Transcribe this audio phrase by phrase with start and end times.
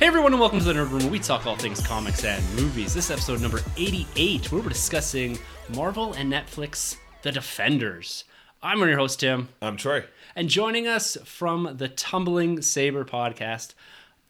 [0.00, 2.42] Hey everyone, and welcome to the Nerd Room where we talk all things comics and
[2.54, 2.94] movies.
[2.94, 5.38] This is episode number 88, where we're discussing
[5.74, 8.24] Marvel and Netflix The Defenders.
[8.62, 10.04] I'm your host, Tim, I'm Troy.
[10.34, 13.74] and joining us from the Tumbling Saber podcast,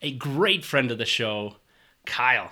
[0.03, 1.55] a great friend of the show,
[2.05, 2.51] Kyle.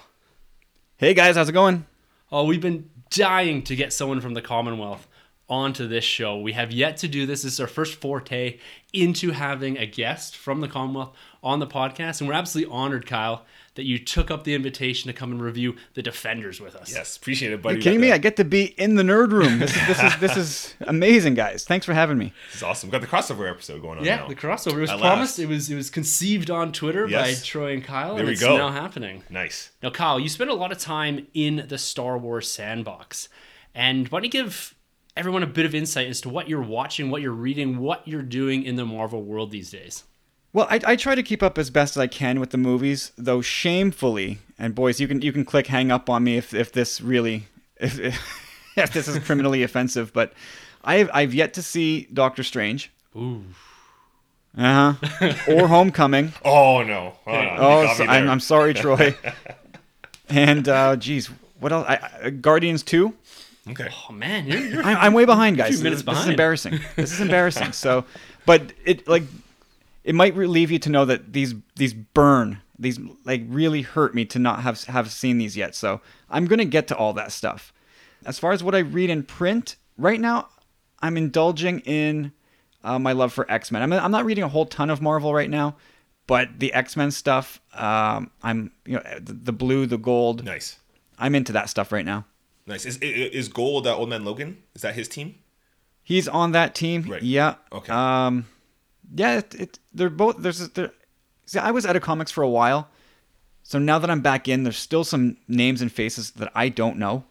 [0.96, 1.86] Hey guys, how's it going?
[2.30, 5.08] Oh, we've been dying to get someone from the Commonwealth
[5.48, 6.38] onto this show.
[6.38, 7.42] We have yet to do this.
[7.42, 8.58] This is our first forte
[8.92, 12.20] into having a guest from the Commonwealth on the podcast.
[12.20, 13.44] And we're absolutely honored, Kyle,
[13.76, 16.92] that you took up the invitation to come and review The Defenders with us.
[16.92, 17.76] Yes, appreciate it, buddy.
[17.76, 18.08] you kidding me?
[18.08, 19.60] Got I get to be in the nerd room.
[19.60, 21.64] This is this is this is amazing, guys.
[21.64, 22.32] Thanks for having me.
[22.48, 22.88] This is awesome.
[22.88, 24.28] We've got the crossover episode going on Yeah, now.
[24.28, 25.38] the crossover was At promised.
[25.38, 25.38] last.
[25.38, 27.40] It was it was conceived on Twitter Yes.
[27.40, 28.56] by Troy and Kyle, There and we it's go.
[28.56, 29.22] now happening.
[29.30, 29.70] Nice.
[29.82, 33.28] Now, Kyle, you spend a lot of time in the Star Wars sandbox.
[33.74, 34.74] And why don't you give
[35.16, 38.22] everyone a bit of insight as to what you're watching, what you're reading, what you're
[38.22, 40.02] doing in the Marvel world these days?
[40.52, 43.12] Well, I, I try to keep up as best as I can with the movies,
[43.18, 44.38] though shamefully.
[44.58, 47.46] And boys, you can you can click hang up on me if, if this really
[47.76, 48.18] if, if
[48.92, 50.12] this is criminally offensive.
[50.12, 50.32] But
[50.82, 52.90] I've I've yet to see Doctor Strange.
[53.16, 53.44] Ooh.
[54.56, 55.34] Uh huh.
[55.48, 56.32] or Homecoming.
[56.44, 57.14] Oh no.
[57.26, 57.56] Oh, no.
[57.58, 58.28] Oh, so, I'm.
[58.28, 59.14] I'm sorry, Troy.
[60.28, 61.26] and uh, geez,
[61.60, 61.86] what else?
[61.88, 63.14] I, I, Guardians two.
[63.68, 63.90] Okay.
[64.08, 65.74] Oh, man, you're, you're I'm, I'm way behind, guys.
[65.74, 66.80] few minutes this, this is embarrassing.
[66.96, 67.72] This is embarrassing.
[67.72, 68.06] So,
[68.46, 69.24] but it like
[70.08, 74.24] it might relieve you to know that these these burn these like really hurt me
[74.24, 75.74] to not have have seen these yet.
[75.74, 77.74] So I'm gonna get to all that stuff.
[78.24, 80.48] As far as what I read in print right now,
[81.00, 82.32] I'm indulging in
[82.82, 83.82] uh, my love for X Men.
[83.82, 85.76] I'm I'm not reading a whole ton of Marvel right now,
[86.26, 90.42] but the X Men stuff, um, I'm you know the, the blue, the gold.
[90.42, 90.78] Nice.
[91.18, 92.24] I'm into that stuff right now.
[92.66, 92.86] Nice.
[92.86, 94.62] Is, is is Gold uh, Old Man Logan?
[94.74, 95.34] Is that his team?
[96.02, 97.02] He's on that team.
[97.02, 97.22] Right.
[97.22, 97.56] Yeah.
[97.72, 97.92] Okay.
[97.92, 98.46] Um,
[99.14, 99.38] yeah.
[99.38, 100.38] It, it, they're both.
[100.38, 100.68] There's.
[100.70, 100.92] There,
[101.46, 102.88] see, I was out of comics for a while,
[103.62, 106.98] so now that I'm back in, there's still some names and faces that I don't
[106.98, 107.24] know.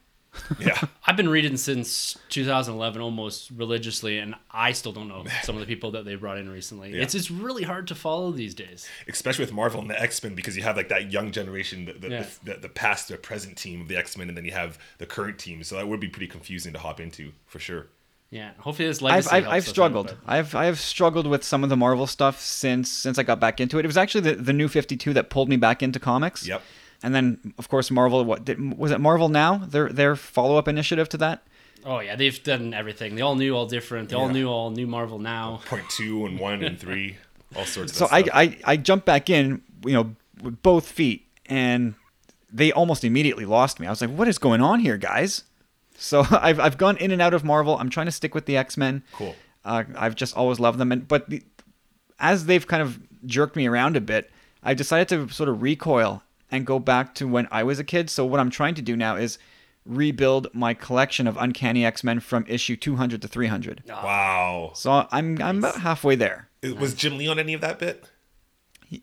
[0.60, 0.80] Yeah.
[1.08, 5.66] I've been reading since 2011 almost religiously, and I still don't know some of the
[5.66, 6.92] people that they brought in recently.
[6.94, 7.02] Yeah.
[7.02, 8.88] It's it's really hard to follow these days.
[9.08, 11.94] Especially with Marvel and the X Men because you have like that young generation, the
[11.94, 12.26] the, Yeah.
[12.44, 15.08] the, the past, the present team of the X Men, and then you have the
[15.08, 15.64] current team.
[15.64, 17.88] So that would be pretty confusing to hop into for sure.
[18.30, 20.08] Yeah, hopefully this I've I've, helps I've us out, struggled.
[20.08, 23.60] but- I've I've struggled with some of the Marvel stuff since since I got back
[23.62, 23.86] into it.
[23.86, 26.46] It was actually the, the new 52 that pulled me back into comics.
[26.48, 26.62] Yep.
[27.04, 28.26] And then of course Marvel.
[28.26, 29.00] What did, was it?
[29.00, 29.58] Marvel Now.
[29.60, 31.44] Their their follow up initiative to that.
[31.86, 33.16] Oh yeah, they've done everything.
[33.16, 34.10] They all knew all different.
[34.10, 34.34] They all Yeah.
[34.34, 35.62] knew all new Marvel now.
[35.68, 37.16] Point two and one and three,
[37.56, 38.28] all sorts of so stuff.
[38.34, 41.94] I, I I jumped back in, you know, with both feet, and
[42.52, 43.88] they almost immediately lost me.
[43.88, 45.44] I was like, "What is going on here, guys?"
[45.97, 47.78] So I've I've gone in and out of Marvel.
[47.78, 49.03] I'm trying to stick with the X Men.
[49.13, 49.35] Cool.
[49.66, 51.44] Uh, I've just always loved them, and but the,
[52.19, 54.30] as they've kind of jerked me around a bit,
[54.63, 58.09] I decided to sort of recoil and go back to when I was a kid.
[58.09, 59.38] So what I'm trying to do now is
[59.86, 63.84] rebuild my collection of Uncanny X Men from issue 200 to 300.
[63.88, 64.72] wow.
[64.75, 66.47] So I'm I'm about halfway there.
[66.78, 68.06] Was Jim Lee on any of that bit?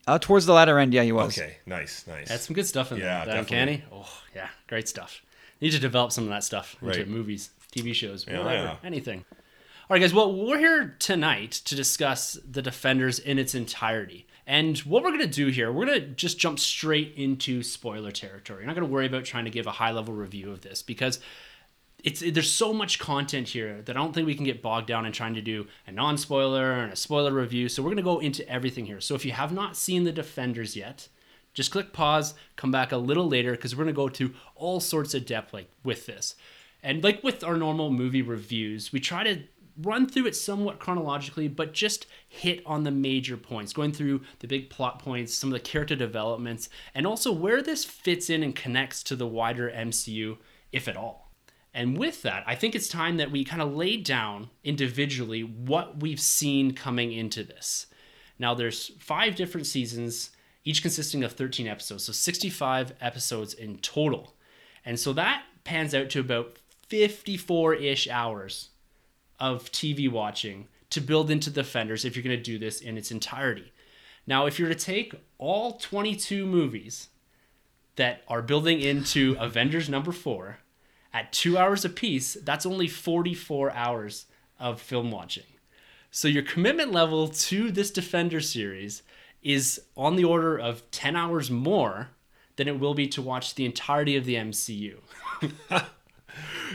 [0.07, 1.37] Uh, towards the latter end, yeah, he was.
[1.39, 1.57] Okay.
[1.67, 2.07] Nice.
[2.07, 2.29] Nice.
[2.31, 3.35] That's some good stuff in Yeah, there.
[3.35, 3.75] That definitely.
[3.75, 3.85] uncanny.
[3.93, 5.21] Oh yeah, great stuff.
[5.61, 8.77] Need to develop some of that stuff into movies, TV shows, Yeah, whatever, yeah.
[8.85, 9.25] anything.
[9.33, 10.15] All right, guys.
[10.15, 14.27] Well, we're here tonight to discuss the Defenders in its entirety.
[14.47, 18.11] And what we're going to do here, we're going to just jump straight into spoiler
[18.11, 18.61] territory.
[18.63, 20.83] We're not going to worry about trying to give a high level review of this
[20.83, 21.19] because
[22.03, 25.07] it's there's so much content here that I don't think we can get bogged down
[25.07, 27.69] in trying to do a non spoiler and a spoiler review.
[27.71, 29.01] So we're going to go into everything here.
[29.01, 31.09] So if you have not seen the Defenders yet,
[31.55, 34.81] just click pause, come back a little later because we're going to go to all
[34.81, 36.35] sorts of depth like with this.
[36.83, 39.45] And like with our normal movie reviews, we try to
[39.81, 44.47] run through it somewhat chronologically, but just hit on the major points, going through the
[44.47, 48.55] big plot points, some of the character developments, and also where this fits in and
[48.55, 50.37] connects to the wider MCU,
[50.73, 51.31] if at all.
[51.73, 56.01] And with that, I think it's time that we kind of lay down individually what
[56.01, 57.87] we've seen coming into this.
[58.39, 60.31] Now, there's five different seasons,
[60.65, 64.35] each consisting of 13 episodes, so 65 episodes in total.
[64.85, 66.59] And so that pans out to about
[66.89, 68.71] 54 ish hours
[69.41, 72.97] of TV watching to build into the Defenders if you're going to do this in
[72.97, 73.73] its entirety.
[74.27, 77.09] Now, if you're to take all 22 movies
[77.97, 80.59] that are building into Avengers number four
[81.13, 84.27] at two hours apiece, that's only 44 hours
[84.59, 85.45] of film watching.
[86.11, 89.03] So your commitment level to this Defender series
[89.45, 92.09] is on the order of 10 hours more
[92.57, 94.97] than it will be to watch the entirety of the MCU.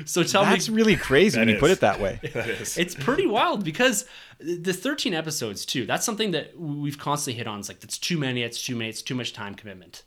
[0.05, 2.19] so tell me That's really crazy when That you put it that way.
[2.33, 2.77] That is.
[2.77, 4.05] it's pretty wild because
[4.39, 8.17] the 13 episodes too that's something that we've constantly hit on it's like that's too
[8.17, 10.03] many it's too many it's too much time commitment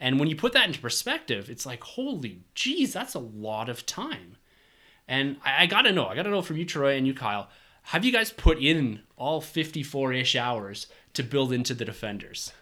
[0.00, 3.84] and when you put that into perspective it's like holy geez that's a lot of
[3.84, 4.36] time
[5.06, 7.48] and i, I gotta know i gotta know from you troy and you kyle
[7.88, 12.52] have you guys put in all 54-ish hours to build into the defenders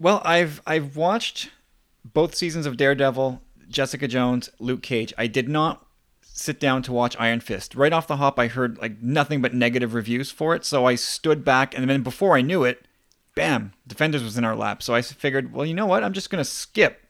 [0.00, 1.50] Well, I've I've watched
[2.04, 5.12] both seasons of Daredevil, Jessica Jones, Luke Cage.
[5.16, 5.86] I did not
[6.22, 7.74] sit down to watch Iron Fist.
[7.74, 10.96] Right off the hop, I heard like nothing but negative reviews for it, so I
[10.96, 12.84] stood back, and then before I knew it,
[13.34, 14.82] bam, Defenders was in our lap.
[14.82, 16.02] So I figured, well, you know what?
[16.02, 17.02] I'm just gonna skip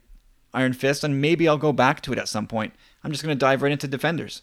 [0.53, 2.75] Iron Fist, and maybe I'll go back to it at some point.
[3.03, 4.43] I'm just gonna dive right into Defenders.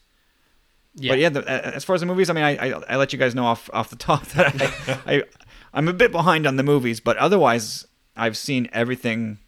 [0.95, 3.13] yeah But yeah, the, as far as the movies, I mean, I, I, I let
[3.13, 4.61] you guys know off off the top that
[5.07, 5.23] I, I
[5.73, 7.85] I'm a bit behind on the movies, but otherwise,
[8.15, 9.39] I've seen everything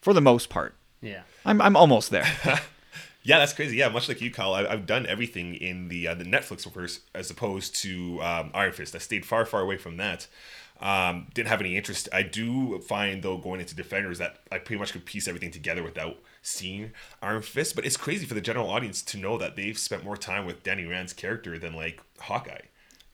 [0.00, 0.74] for the most part.
[1.00, 2.26] yeah I'm I'm almost there.
[3.26, 3.76] Yeah, that's crazy.
[3.78, 7.00] Yeah, much like you, Kyle, I, I've done everything in the uh, the Netflix verse
[7.14, 8.94] as opposed to um, Iron Fist.
[8.94, 10.26] I stayed far, far away from that.
[10.78, 12.06] Um, didn't have any interest.
[12.12, 15.82] I do find though going into Defenders that I pretty much could piece everything together
[15.82, 16.92] without seeing
[17.22, 17.74] Iron Fist.
[17.74, 20.62] But it's crazy for the general audience to know that they've spent more time with
[20.62, 22.66] Danny Rand's character than like Hawkeye.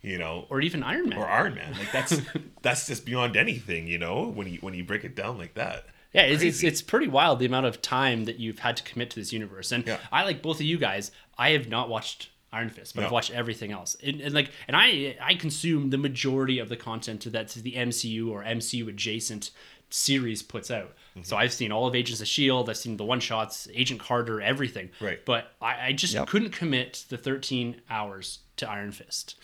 [0.03, 1.75] You know, or even iron man or Iron Man.
[1.79, 2.21] Like that's
[2.63, 3.87] that's just beyond anything.
[3.87, 5.85] You know, when you when you break it down like that.
[6.13, 9.11] Yeah, it's, it's it's pretty wild the amount of time that you've had to commit
[9.11, 9.71] to this universe.
[9.73, 9.99] And Yeah.
[10.11, 11.13] I like both of you guys.
[11.39, 13.97] I have not watched Iron Fist, but I've watched everything else.
[14.05, 18.29] And, and like, and I I consume the majority of the content that the MCU
[18.29, 19.51] or MCU adjacent
[19.91, 20.95] series puts out.
[21.13, 21.23] Mm-hmm.
[21.23, 22.71] So I've seen all of Agents of Shield.
[22.71, 24.91] I've seen the one shots, Agent Carter, everything.
[25.01, 25.25] Right.
[25.25, 26.29] But I, I just Yep.
[26.29, 29.37] couldn't commit the 13 hours to Iron Fist,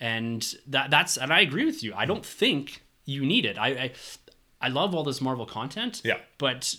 [0.00, 1.92] and that that's and I agree with you.
[1.94, 3.58] I don't think you need it.
[3.58, 3.92] I I,
[4.60, 6.02] I love all this Marvel content.
[6.04, 6.18] Yeah.
[6.38, 6.74] But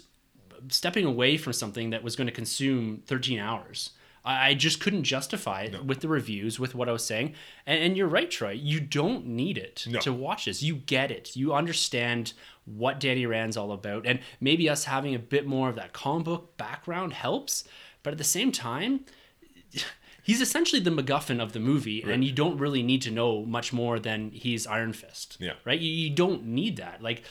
[0.70, 3.92] stepping away from something that was going to consume 13 hours.
[4.26, 7.34] I I just couldn't justify it with the reviews, with what I was saying.
[7.66, 8.52] And, and you're right, Troy.
[8.52, 10.00] You don't need it No.
[10.00, 10.62] to watch this.
[10.64, 11.36] You get it.
[11.36, 12.34] You understand
[12.66, 14.06] what Danny Rand's all about.
[14.06, 17.64] And maybe us having a bit more of that comic book background helps.
[18.04, 19.06] But at the same time,
[20.28, 23.74] he's essentially the MacGuffin of the movie, and you don't really need to know much
[23.74, 25.38] more than he's Iron Fist.
[25.40, 25.54] Yeah.
[25.66, 25.80] Right?
[25.80, 27.02] You, you don't need that.
[27.02, 27.24] Like,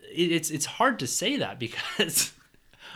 [0.00, 2.32] it, it's it's hard to say that because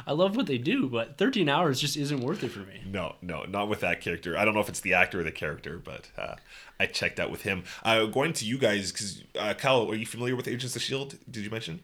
[0.07, 2.81] I love what they do, but 13 hours just isn't worth it for me.
[2.87, 4.39] No, no, not with that character.
[4.39, 6.37] I don't know if it's the actor or the character, but uh,
[6.79, 7.65] I checked out with him.
[7.83, 11.19] Uh, going to you guys, because uh, Kyle, are you familiar with Agents of Shield?
[11.31, 11.81] Did you mention?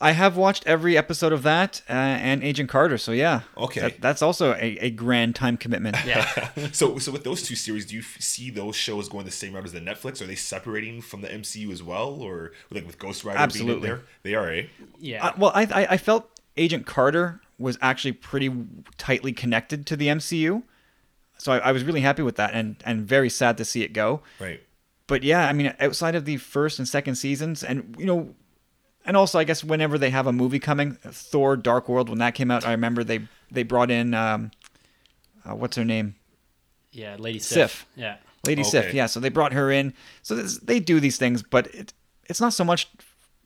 [0.00, 3.42] I have watched every episode of that uh, and Agent Carter, so yeah.
[3.56, 3.80] Okay.
[3.80, 5.96] That- that's also a, a grand time commitment.
[6.04, 6.50] Yeah.
[6.72, 9.54] So, so with those two series, do you f- see those shows going the same
[9.54, 10.20] route as the Netflix?
[10.20, 13.88] Are they separating from the MCU as well, or like with Ghost Rider being Absolutely.
[13.88, 14.02] in there?
[14.24, 14.66] They are, eh?
[14.98, 15.26] Yeah.
[15.26, 18.52] Uh, well, I, I I felt Agent Carter was actually pretty
[18.98, 20.62] tightly connected to the MCU,
[21.38, 23.92] so I, I was really happy with that, and and very sad to see it
[23.92, 24.22] go.
[24.40, 24.60] Right.
[25.06, 28.34] But yeah, I mean, outside of the first and second seasons, and you know,
[29.04, 32.34] and also I guess whenever they have a movie coming, Thor: Dark World, when that
[32.34, 33.20] came out, I remember they
[33.50, 34.50] they brought in um,
[35.44, 36.14] uh, what's her name,
[36.92, 37.16] yeah.
[37.18, 37.70] Lady Sif.
[37.70, 37.86] Sif.
[37.96, 38.16] Yeah.
[38.46, 38.70] Lady Okay.
[38.70, 38.94] Sif.
[38.94, 39.94] Yeah, so they brought her in.
[40.22, 41.92] So this, they do these things, but it,
[42.26, 42.88] it's not so much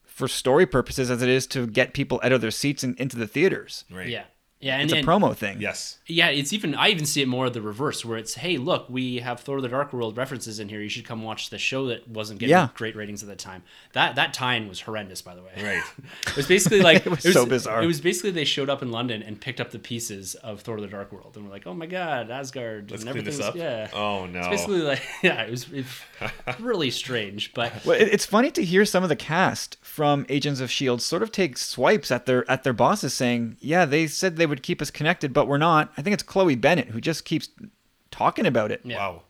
[0.05, 3.17] for story purposes as it is to get people out of their seats and into
[3.17, 3.85] the theaters.
[3.91, 4.09] Right.
[4.09, 4.25] Yeah.
[4.61, 4.75] Yeah.
[4.77, 5.61] And, It's a and- promo thing.
[5.61, 5.99] Yes.
[6.11, 8.89] Yeah, it's even I even see it more of the reverse, where it's hey, look,
[8.89, 10.81] we have Thor: The Dark World references in here.
[10.81, 12.69] You should come watch the show that wasn't getting Yeah.
[12.75, 13.63] great ratings at the time.
[13.93, 15.51] That that tie-in was horrendous, by the way.
[15.63, 15.83] Right.
[16.29, 17.83] It was basically like It was so bizarre.
[17.83, 20.81] It was basically they showed up in London and picked up the pieces of Thor:
[20.81, 22.91] The Dark World, and we're like, oh my god, Asgard.
[22.91, 23.55] Let's and clean this everything up.
[23.55, 23.99] was- Yeah.
[24.01, 24.39] Oh no.
[24.41, 28.65] It's basically like yeah, it was it's really strange, but Well, it, it's funny to
[28.65, 32.51] hear some of the cast from Agents of Shield sort of take swipes at their
[32.51, 35.93] at their bosses, saying, "Yeah, they said they would keep us connected, but we're not."
[35.97, 37.49] I think it's Chloe Bennet who just keeps
[38.11, 38.81] talking about it.
[38.85, 38.97] yeah.
[38.99, 39.23] Wow.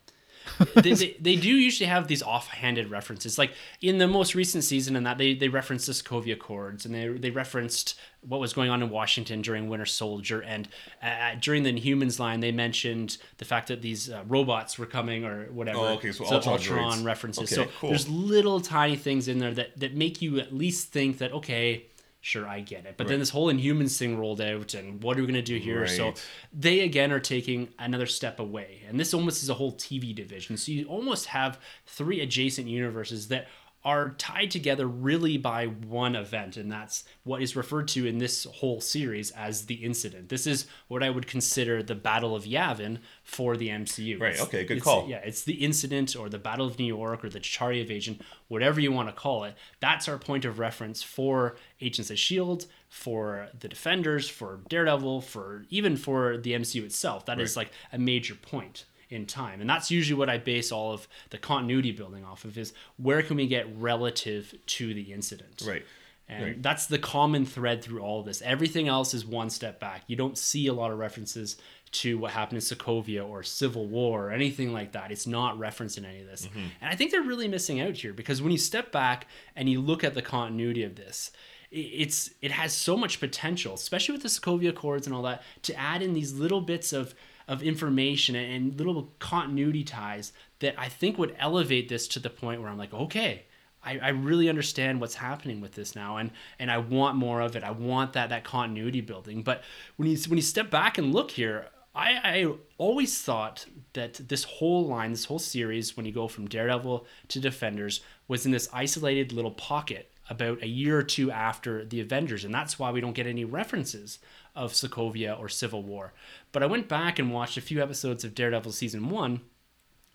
[0.75, 3.39] they, they, they do usually have these offhanded references.
[3.39, 6.95] Like in the most recent season, and that they, they referenced the Sokovia Accords, and
[6.95, 10.69] they they referenced what was going on in Washington during Winter Soldier, and
[11.03, 15.25] uh, during the Inhumans line, they mentioned the fact that these uh, robots were coming
[15.25, 15.79] or whatever.
[15.79, 17.05] Oh, okay, so Ultron droids.
[17.05, 17.53] references.
[17.53, 17.91] Okay, so cool.
[17.91, 21.85] there's little tiny things in there that that make you at least think that okay.
[22.29, 22.97] Sure, I get it.
[22.99, 25.57] But then this whole Inhumans thing rolled out, and what are we going to do
[25.57, 25.87] here?
[25.87, 26.13] So
[26.53, 30.57] they again are taking another step away and this almost is a whole tv division
[30.57, 33.49] so you almost have three adjacent universes that
[33.85, 38.45] are tied together really by one event, and that's what is referred to in this
[38.45, 40.29] whole series as the incident.
[40.29, 44.21] This is what I would consider the Battle of Yavin for the MCU.
[44.21, 45.09] Right, okay, good it's- call.
[45.09, 48.81] Yeah, it's the incident or the Battle of New York or the Chitauri invasion, whatever
[48.81, 49.55] you want to call it.
[49.81, 55.67] That's our point of reference for Agents of S.H.I.E.L.D., for the Defenders, for Daredevil, for
[55.71, 57.27] even for the MCU itself.
[57.27, 57.67] That is Right.
[57.67, 59.61] like a major point in time.
[59.61, 63.23] And that's usually what I base all of the continuity building off of is where
[63.23, 65.63] can we get relative to the incident.
[65.67, 65.85] Right.
[66.29, 66.63] And Right.
[66.63, 68.43] that's the common thread through all of this.
[68.43, 70.03] Everything else is one step back.
[70.09, 71.57] You don't see a lot of references
[71.91, 75.11] to what happened in Sokovia or Civil War or anything like that.
[75.11, 76.47] It's not referenced in any of this.
[76.47, 76.59] Mm-hmm.
[76.83, 79.81] And I think they're really missing out here because when you step back and you
[79.81, 81.31] look at the continuity of this,
[81.71, 85.75] it's it has so much potential, especially with the Sokovia Accords and all that, to
[85.75, 87.15] add in these little bits of
[87.49, 92.61] of information and little continuity ties that I think would elevate this to the point
[92.61, 93.45] where I'm like, okay,
[93.83, 97.57] I, I really understand what's happening with this now and and I want more of
[97.57, 97.65] it.
[97.65, 99.43] I want that that continuity building.
[99.43, 99.63] But
[99.97, 104.45] when you when you step back and look here, I, I always thought that this
[104.45, 108.69] whole line, this whole series, when you go from Daredevil to Defenders, was in this
[108.73, 113.01] isolated little pocket about a year or two after the Avengers, and that's why we
[113.01, 114.19] don't get any references
[114.59, 116.13] of Sokovia or Civil War.
[116.51, 119.43] But I went back and watched a few episodes of Daredevil season one,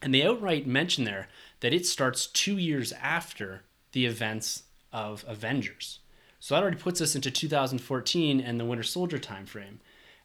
[0.01, 1.29] and they outright mention there
[1.62, 6.00] that it starts two years after the events of Avengers.
[6.41, 9.77] So that already puts us into 2014 and the Winter Soldier timeframe.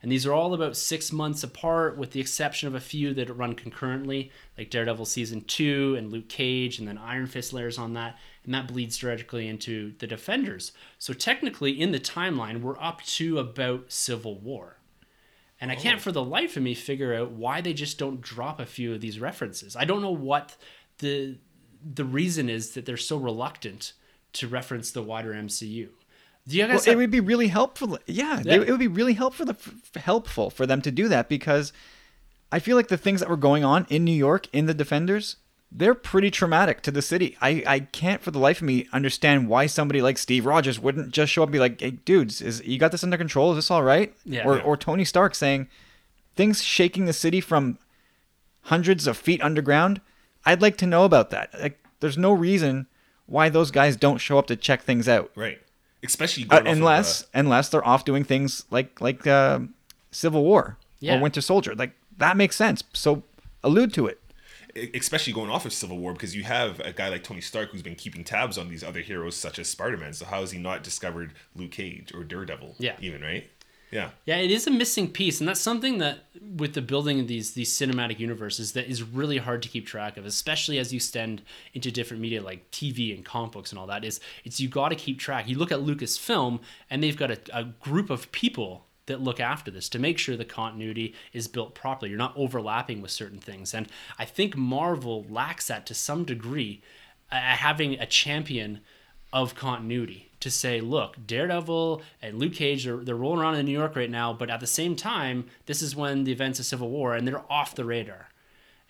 [0.02, 3.36] And these are all about six months apart, with the exception of a few that
[3.36, 7.94] run concurrently, like Daredevil season two and Luke Cage, and then Iron Fist layers on
[7.94, 8.18] that,
[8.48, 10.72] and that bleeds directly into the Defenders.
[10.98, 14.78] So technically, in the timeline, we're up to about Civil War.
[15.60, 15.78] And I oh.
[15.78, 18.94] can't for the life of me figure out why they just don't drop a few
[18.94, 19.76] of these references.
[19.76, 20.56] I don't know what
[20.96, 21.36] the
[21.94, 23.92] the reason is that they're so reluctant
[24.32, 25.90] to reference the wider MCU.
[26.48, 27.98] Do you Well, guys it would be really helpful.
[28.06, 31.74] Yeah, they- it would be really helpful for, helpful for them to do that because
[32.50, 35.36] I feel like the things that were going on in New York in the Defenders,
[35.70, 37.36] they're pretty traumatic to the city.
[37.42, 41.10] I, I can't for the life of me understand why somebody like Steve Rogers wouldn't
[41.12, 43.50] just show up and be like, "Hey, dudes, is you got this under control?
[43.52, 44.44] Is this all right?" Yeah.
[44.46, 44.62] or Yeah.
[44.62, 45.68] or Tony Stark saying
[46.36, 47.78] things shaking the city from
[48.62, 50.00] hundreds of feet underground.
[50.44, 51.50] I'd like to know about that.
[51.60, 52.86] Like, there's no reason
[53.26, 55.30] why those guys don't show up to check things out.
[55.34, 55.60] Right.
[56.02, 59.60] Especially Uh, going off of, unless unless they're off doing things like like uh,
[60.12, 61.18] Civil War Yeah.
[61.18, 62.84] or Winter Soldier, like that makes sense.
[62.92, 63.22] So
[63.62, 64.20] allude to it.
[64.94, 67.82] Especially going off of Civil War because you have a guy like Tony Stark who's
[67.82, 70.12] been keeping tabs on these other heroes such as Spider-Man.
[70.12, 72.76] So how has he not discovered Luke Cage or Daredevil?
[72.78, 72.96] Yeah.
[73.00, 73.48] Even right.
[73.90, 74.10] Yeah.
[74.26, 76.24] Yeah, it is a missing piece, and that's something that
[76.56, 80.16] with the building of these these cinematic universes that is really hard to keep track
[80.16, 81.42] of, especially as you extend
[81.72, 84.04] into different media like TV and comic books and all that.
[84.04, 85.48] Is it's you got to keep track.
[85.48, 89.70] You look at Lucasfilm, and they've got a, a group of people that look after
[89.70, 92.10] this to make sure the continuity is built properly.
[92.10, 93.88] You're not overlapping with certain things, and
[94.18, 96.80] I think Marvel lacks that to some degree,
[97.30, 98.80] uh, having a champion
[99.32, 103.72] of continuity to say, look, Daredevil and Luke Cage, they're, they're rolling around in New
[103.72, 106.90] York right now, but at the same time, this is when the events of Civil
[106.90, 108.28] War and they're off the radar.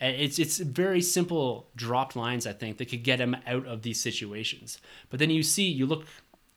[0.01, 4.01] It's it's very simple dropped lines I think that could get him out of these
[4.01, 4.79] situations.
[5.11, 6.07] But then you see you look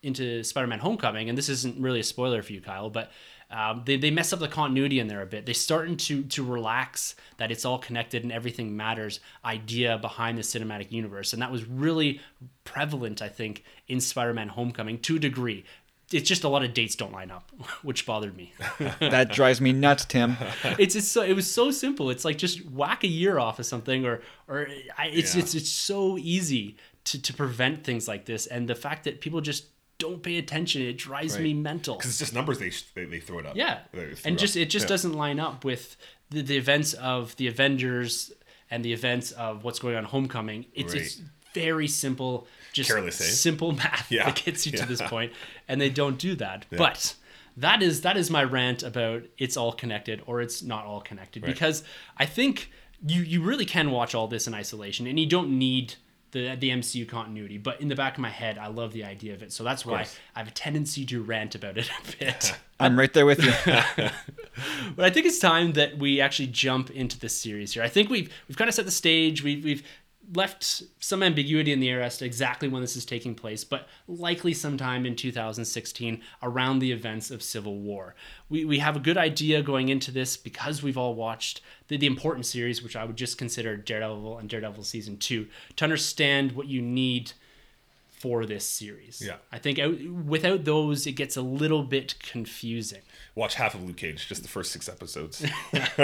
[0.04, 3.12] into Spider-Man: Homecoming, and this isn't really a spoiler for you, Kyle, but
[3.52, 5.46] um, they, they mess up the continuity in there a bit.
[5.46, 10.42] They're starting to to relax that it's all connected and everything matters idea behind the
[10.44, 12.22] cinematic universe, and that was really
[12.64, 15.66] prevalent, I think, in Spider-Man: Homecoming to a degree.
[16.14, 17.52] It's just a lot of dates don't line up,
[17.84, 18.54] which bothered me.
[19.00, 20.38] That drives me nuts, Tim.
[20.78, 22.10] it's it's so it was so simple.
[22.10, 24.68] It's like just whack a year off of something, or or
[24.98, 25.42] I, it's Yeah.
[25.42, 29.42] it's it's so easy to to prevent things like this, and the fact that people
[29.42, 29.66] just
[30.02, 31.96] don't pay attention, it drives me mental.
[31.96, 33.56] Because it's just numbers they, they they throw it up.
[33.56, 33.80] Yeah,
[34.26, 34.40] and up.
[34.44, 34.90] just it just Yeah.
[34.94, 35.96] doesn't line up with
[36.30, 38.32] the, the events of the Avengers
[38.70, 40.66] and the events of what's going on Homecoming.
[40.74, 41.22] It's it's
[41.54, 43.26] very simple, just Careless, eh?
[43.26, 44.26] simple math Yeah.
[44.26, 45.10] that gets you to this Yeah.
[45.10, 45.34] point,
[45.68, 46.66] and they don't do that.
[46.72, 47.16] But
[47.58, 51.44] that is that is my rant about it's all connected or it's not all connected
[51.44, 51.84] because
[52.18, 52.72] I think
[53.06, 55.96] you you really can watch all this in isolation and you don't need
[56.32, 57.58] the the MCU continuity.
[57.58, 59.86] But in the back of my head, I love the idea of it, so that's
[59.86, 60.06] why.
[60.36, 62.56] I have a tendency to rant about it a bit.
[62.80, 63.54] I'm right there with you.
[64.96, 67.84] But I think it's time that we actually jump into this series here.
[67.84, 69.44] I think we've we've kind of set the stage.
[69.44, 69.84] We've we've
[70.34, 73.88] left some ambiguity in the air as to exactly when this is taking place, but
[74.08, 78.16] likely sometime in 2016 around the events of Civil War.
[78.50, 82.08] We, we have a good idea going into this because we've all watched the, the
[82.08, 86.68] important series, which I would just consider Daredevil and Daredevil Season 2, to understand what
[86.68, 87.34] you need
[88.22, 89.20] for this series.
[89.26, 89.38] Yeah.
[89.52, 93.02] I think out, without those, it gets a little bit confusing.
[93.34, 95.44] Watch half of Luke Cage, just the first six episodes.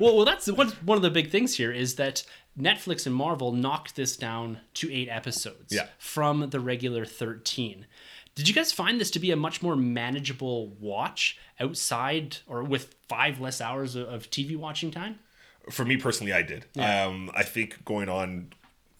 [0.00, 2.24] well, well, that's one one of the big things here is that
[2.58, 5.88] Netflix and Marvel knocked this down to eight episodes Yeah.
[5.98, 7.86] from the regular thirteen.
[8.34, 12.94] Did you guys find this to be a much more manageable watch outside or with
[13.08, 15.18] five less hours of- TV watching time?
[15.70, 16.64] For me personally, I did.
[16.78, 18.52] Um, I think going on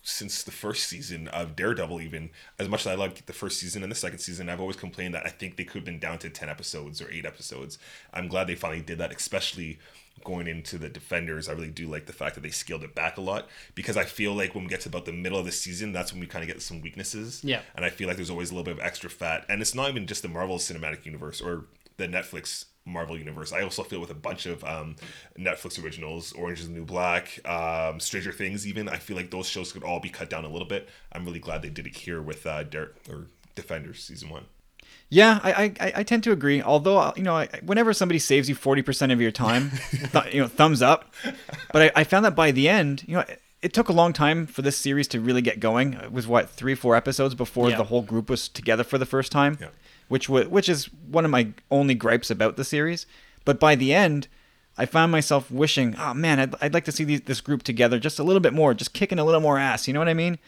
[0.03, 3.83] since the first season of Daredevil, even as much as I liked the first season
[3.83, 6.19] and the second season, I've always complained that I think they could have been down
[6.21, 7.79] to ten episodes or eight episodes.
[8.13, 9.79] I'm glad they finally did that, especially
[10.25, 11.49] going into the Defenders.
[11.49, 14.05] I really do like the fact that they scaled it back a lot because I
[14.05, 16.27] feel like when we get to about the middle of the season, that's when we
[16.27, 17.43] kind of get some weaknesses.
[17.45, 17.61] Yeah.
[17.75, 19.89] and I feel like there's always a little bit of extra fat, and it's not
[19.89, 23.53] even just the Marvel Cinematic Universe or the Netflix Marvel Universe.
[23.53, 24.97] I also feel with a bunch of um,
[25.39, 28.89] Netflix originals, Orange is the New Black, um, Stranger Things, even.
[28.89, 30.89] I feel like those shows could all be cut down a little bit.
[31.13, 32.65] I'm really glad they did it here with uh,
[33.09, 34.47] or Defenders season one.
[35.11, 36.61] Yeah, I, I, I tend to agree.
[36.61, 39.71] Although uh, you know, I, whenever somebody saves you forty percent of your time,
[40.13, 41.15] th- you know, thumbs up.
[41.73, 44.13] But I, I found that by the end, you know, it, it took a long
[44.13, 45.95] time for this series to really get going.
[45.95, 47.79] It was what three, four episodes before Yeah.
[47.79, 49.69] the whole group was together for the first time, Yeah.
[50.09, 53.07] which was which is one of my only gripes about the series.
[53.47, 54.29] But by the end,
[54.77, 57.99] I found myself wishing, oh man, I'd, I'd like to see these, this group together
[57.99, 59.89] just a little bit more, just kicking a little more ass.
[59.89, 60.39] You know what I mean?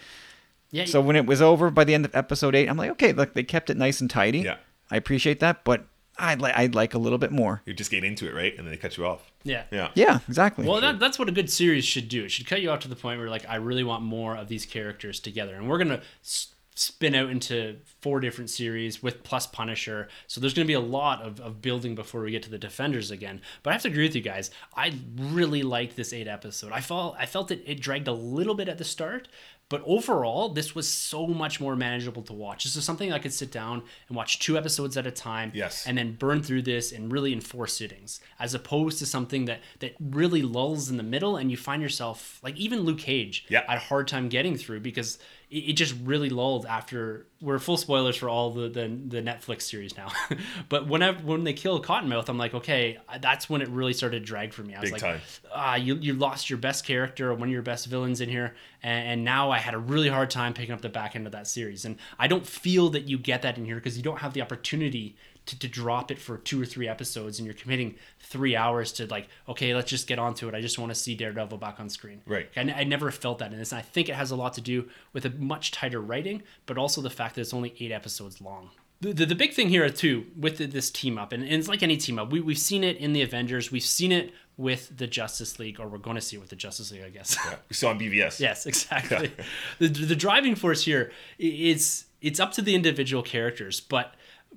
[0.72, 0.84] Yeah.
[0.84, 3.34] So when it was over by the end of episode eight, I'm like, okay, look,
[3.34, 4.40] they kept it nice and tidy.
[4.40, 4.56] Yeah.
[4.90, 5.86] I appreciate that, but
[6.18, 7.62] I'd like I'd like a little bit more.
[7.64, 8.56] You just get into it, right?
[8.56, 9.30] And then they cut you off.
[9.42, 9.64] yeah.
[9.70, 9.90] Yeah.
[9.94, 10.66] Yeah, exactly.
[10.66, 12.24] Well, that, that's what a good series should do.
[12.24, 14.48] It should cut you off to the point where, like, I really want more of
[14.48, 15.54] these characters together.
[15.54, 20.08] And we're going to s- spin out into four different series with plus Punisher.
[20.26, 22.58] So there's going to be a lot of, of building before we get to the
[22.58, 23.40] Defenders again.
[23.62, 24.50] But I have to agree with you guys.
[24.76, 26.72] I really liked this eight episode.
[26.72, 29.28] I felt, I felt it, it dragged a little bit at the start.
[29.70, 32.64] But overall, this was so much more manageable to watch.
[32.64, 35.86] This is something I could sit down and watch two episodes at a time Yes.
[35.86, 39.60] and then burn through this and really in four sittings as opposed to something that
[39.78, 43.62] that really lulls in the middle and you find yourself like even luke cage Yeah.
[43.68, 45.18] had a hard time getting through because
[45.50, 49.62] it, it just really lulled after we're full spoilers for all the the, the netflix
[49.62, 50.08] series now.
[50.68, 54.24] But whenever when they kill cottonmouth i'm like okay that's when it really started to
[54.24, 54.74] drag for me.
[54.74, 55.20] I was Big like
[55.54, 58.54] ah you, you lost your best character one of your best villains in here.
[58.82, 61.32] And, and now i had a really hard time picking up the back end of
[61.32, 61.84] that series.
[61.84, 64.42] And i don't feel that you get that in here because you don't have the
[64.42, 68.92] opportunity to, to drop it for two or three episodes and you're committing three hours
[68.92, 71.58] to like okay let's just get on to it i just want to see daredevil
[71.58, 72.48] back on screen Right.
[72.56, 74.52] I, n- I never felt that in this and i think it has a lot
[74.54, 77.90] to do with a much tighter writing but also the fact that it's only eight
[77.92, 78.70] episodes long
[79.02, 81.68] the, the, the big thing here too with the, this team up and, and it's
[81.68, 84.94] like any team up we, we've seen it in the avengers we've seen it with
[84.98, 87.36] the justice league or we're going to see it with the justice league i guess
[87.70, 88.38] We saw on BVS.
[88.46, 89.32] Yes, exactly.
[89.78, 94.12] the, the driving force here i- it's it's up to the individual characters, but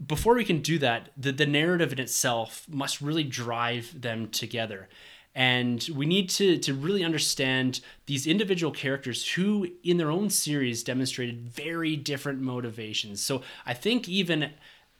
[0.06, 4.90] before we can do that, the, the narrative in itself must really drive them together.
[5.36, 10.84] And we need to, to really understand these individual characters who, in their own series,
[10.84, 13.24] demonstrated very different motivations.
[13.24, 14.52] So I think even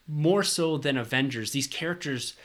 [0.08, 2.36] more so than Avengers, these characters,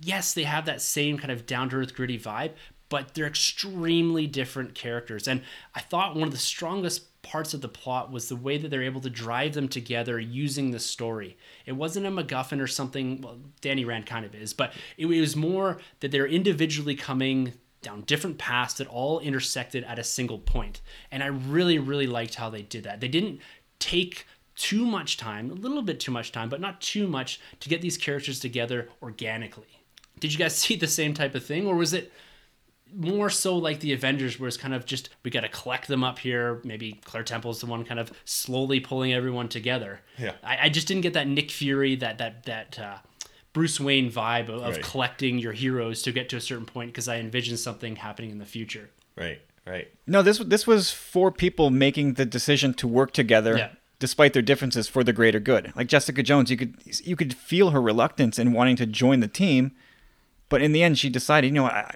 [0.00, 2.52] yes, they have that same kind of down to earth, gritty vibe,
[2.88, 5.28] but they're extremely different characters.
[5.28, 5.42] And
[5.74, 8.82] I thought one of the strongest parts of the plot was the way that they're
[8.82, 11.36] able to drive them together using the story.
[11.66, 15.34] It wasn't a MacGuffin or something, well, Danny Rand kind of is, but it, was
[15.34, 20.80] more that they're individually coming down different paths that all intersected at a single point.
[21.10, 23.00] And I really, really liked how they did that.
[23.00, 23.40] They didn't
[23.80, 27.68] take too much time, a little bit too much time, but not too much to
[27.68, 29.82] get these characters together organically.
[30.20, 32.12] Did you guys see the same type of thing, or was it
[32.96, 36.02] more so like the Avengers, where it's kind of just we got to collect them
[36.02, 36.60] up here?
[36.64, 40.00] Maybe Claire Temple's the one kind of slowly pulling everyone together.
[40.18, 40.32] Yeah.
[40.42, 42.96] I, I just didn't get that Nick Fury, that that that uh,
[43.52, 44.82] Bruce Wayne vibe of, of Right.
[44.82, 48.38] collecting your heroes to get to a certain point because I envision something happening in
[48.38, 48.90] the future.
[49.16, 49.40] Right.
[49.66, 49.88] Right.
[50.06, 53.56] no, this this was for people making the decision to work together.
[53.58, 53.70] Yeah.
[53.98, 57.70] Despite their differences for the greater good, like Jessica Jones, you could you could feel
[57.70, 59.72] her reluctance in wanting to join the team,
[60.50, 61.94] but in the end, she decided, you know, what, I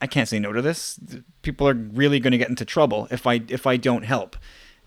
[0.00, 0.98] I can't say no to this.
[1.42, 4.36] People are really going to get into trouble if I if I don't help.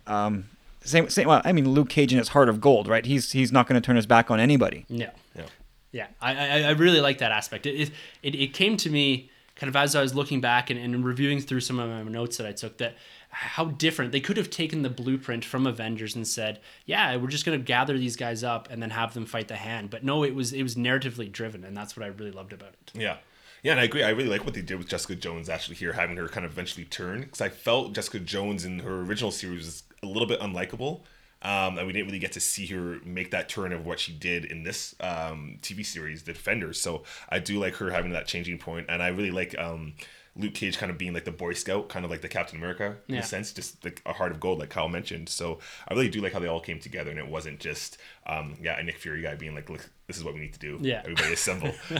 [0.07, 0.45] Um,
[0.83, 1.27] same, same.
[1.27, 3.05] Well, I mean, Luke Cage in his heart of gold, right?
[3.05, 4.85] He's he's not going to turn his back on anybody.
[4.89, 5.11] Yeah.
[5.35, 5.45] Yeah.
[5.93, 7.67] Yeah, I, I, I really like that aspect.
[7.67, 7.91] It,
[8.23, 11.39] it, it came to me kind of as I was looking back and, and reviewing
[11.39, 12.95] through some of my notes that I took that
[13.29, 17.45] how different they could have taken the blueprint from Avengers and said, yeah, we're just
[17.45, 19.89] going to gather these guys up and then have them fight the hand.
[19.91, 22.69] But no, it was it was narratively driven, and that's what I really loved about
[22.69, 22.91] it.
[22.93, 23.17] Yeah.
[23.63, 24.03] Yeah, and I agree.
[24.03, 26.51] I really like what they did with Jessica Jones actually here, having her kind of
[26.51, 27.21] eventually turn.
[27.21, 31.01] Because I felt Jessica Jones in her original series was a little bit unlikable.
[31.41, 34.11] Um, and we didn't really get to see her make that turn of what she
[34.13, 36.79] did in this um, TV series, The Defenders.
[36.79, 39.93] So I do like her having that changing point, and I really like um,
[40.35, 42.97] Luke Cage kind of being like the Boy Scout, kind of like the Captain America
[43.07, 43.21] in Yeah.
[43.21, 45.29] a sense, just like a heart of gold, like Kyle mentioned.
[45.29, 48.57] So I really do like how they all came together, and it wasn't just um,
[48.61, 50.79] yeah, a Nick Fury guy being like, look, this is what we need to do.
[50.81, 51.01] Yeah.
[51.03, 51.71] everybody assemble.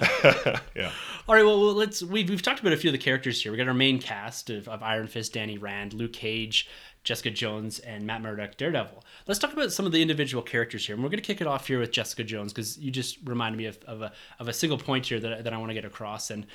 [0.76, 0.92] yeah,
[1.28, 3.52] All right, well, let's we've, we've talked about a few of the characters here.
[3.52, 6.70] We got our main cast of, of Iron Fist, Danny Rand, Luke Cage,
[7.04, 9.04] Jessica Jones, and Matt Murdock, Daredevil.
[9.28, 10.96] Let's talk about some of the individual characters here.
[10.96, 13.58] And we're going to kick it off here with Jessica Jones because you just reminded
[13.58, 15.86] me of, of, a, of a single point here that, that I want to get
[15.86, 16.32] across.
[16.32, 16.46] And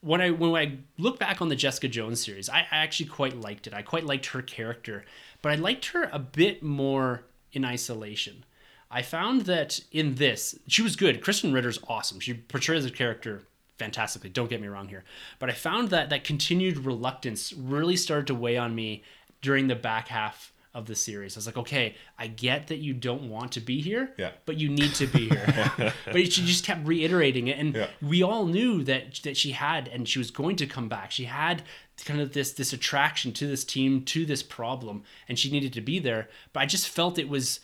[0.00, 3.36] when I when I look back on the Jessica Jones series, I, I actually quite
[3.36, 3.74] liked it.
[3.74, 5.04] I quite liked her character,
[5.42, 8.44] but I liked her a bit more in isolation.
[8.90, 11.22] I found that in this, she was good.
[11.22, 12.20] Krysten Ritter's awesome.
[12.20, 13.42] She portrays the character
[13.78, 14.30] fantastically.
[14.30, 15.04] Don't get me wrong here,
[15.38, 19.02] but I found that that continued reluctance really started to weigh on me
[19.42, 21.36] during the back half of the series.
[21.36, 24.30] I was like, okay, I get that you don't want to be here, Yeah.
[24.46, 25.74] but you need to be here.
[26.06, 27.88] but she just kept reiterating it, and Yeah.
[28.00, 31.10] we all knew that that she had, and she was going to come back.
[31.10, 31.62] She had
[32.04, 35.80] kind of this this attraction to this team, to this problem, and she needed to
[35.80, 36.28] be there.
[36.52, 37.60] But I just felt it was.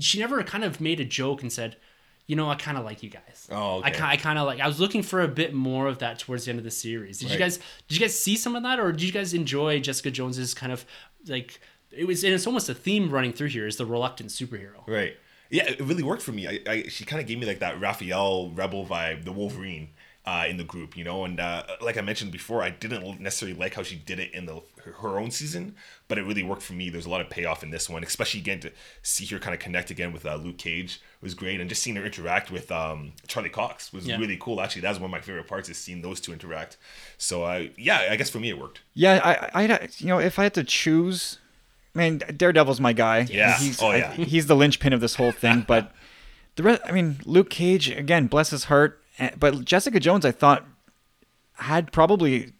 [0.00, 1.76] She never kind of made a joke and said,
[2.26, 3.98] "You know, I kind of like you guys." Oh, I okay.
[3.98, 4.60] kind I kind of like.
[4.60, 7.18] I was looking for a bit more of that towards the end of the series.
[7.18, 7.56] Did you guys
[7.88, 10.70] did you guys see some of that, or did you guys enjoy Jessica Jones's kind
[10.72, 10.84] of
[11.26, 11.60] like?
[11.96, 14.86] It was, and it's almost a theme running through here is the reluctant superhero.
[14.86, 15.16] right.
[15.50, 16.48] Yeah, it really worked for me.
[16.48, 19.88] I, I she kind of gave me like that Raphael Rebel vibe, the Wolverine.
[20.24, 23.58] Uh, in the group, you know, and uh, like I mentioned before, I didn't necessarily
[23.58, 25.74] like how she did it in the her, her own season,
[26.06, 26.90] but it really worked for me.
[26.90, 28.70] There's a lot of payoff in this one, especially again to
[29.02, 31.96] see her kind of connect again with uh, Luke Cage was great, and just seeing
[31.96, 34.16] her interact with um, Charlie Cox was Yeah.
[34.16, 34.60] really cool.
[34.60, 36.76] Actually, that's one of my favorite parts is seeing those two interact.
[37.18, 38.82] So, uh, yeah, I guess for me it worked.
[38.94, 39.20] Yeah,
[39.52, 41.38] I, I, you know, if I had to choose,
[41.94, 43.26] man, Daredevil's my guy.
[43.30, 43.56] Yeah.
[43.58, 44.12] he's, Oh, I- yeah.
[44.12, 45.64] he's the linchpin of this whole thing.
[45.68, 45.92] But
[46.56, 49.02] the rest, I mean, Luke Cage again, bless his heart.
[49.18, 50.66] eh, But Jessica Jones, I thought
[51.56, 52.52] had probably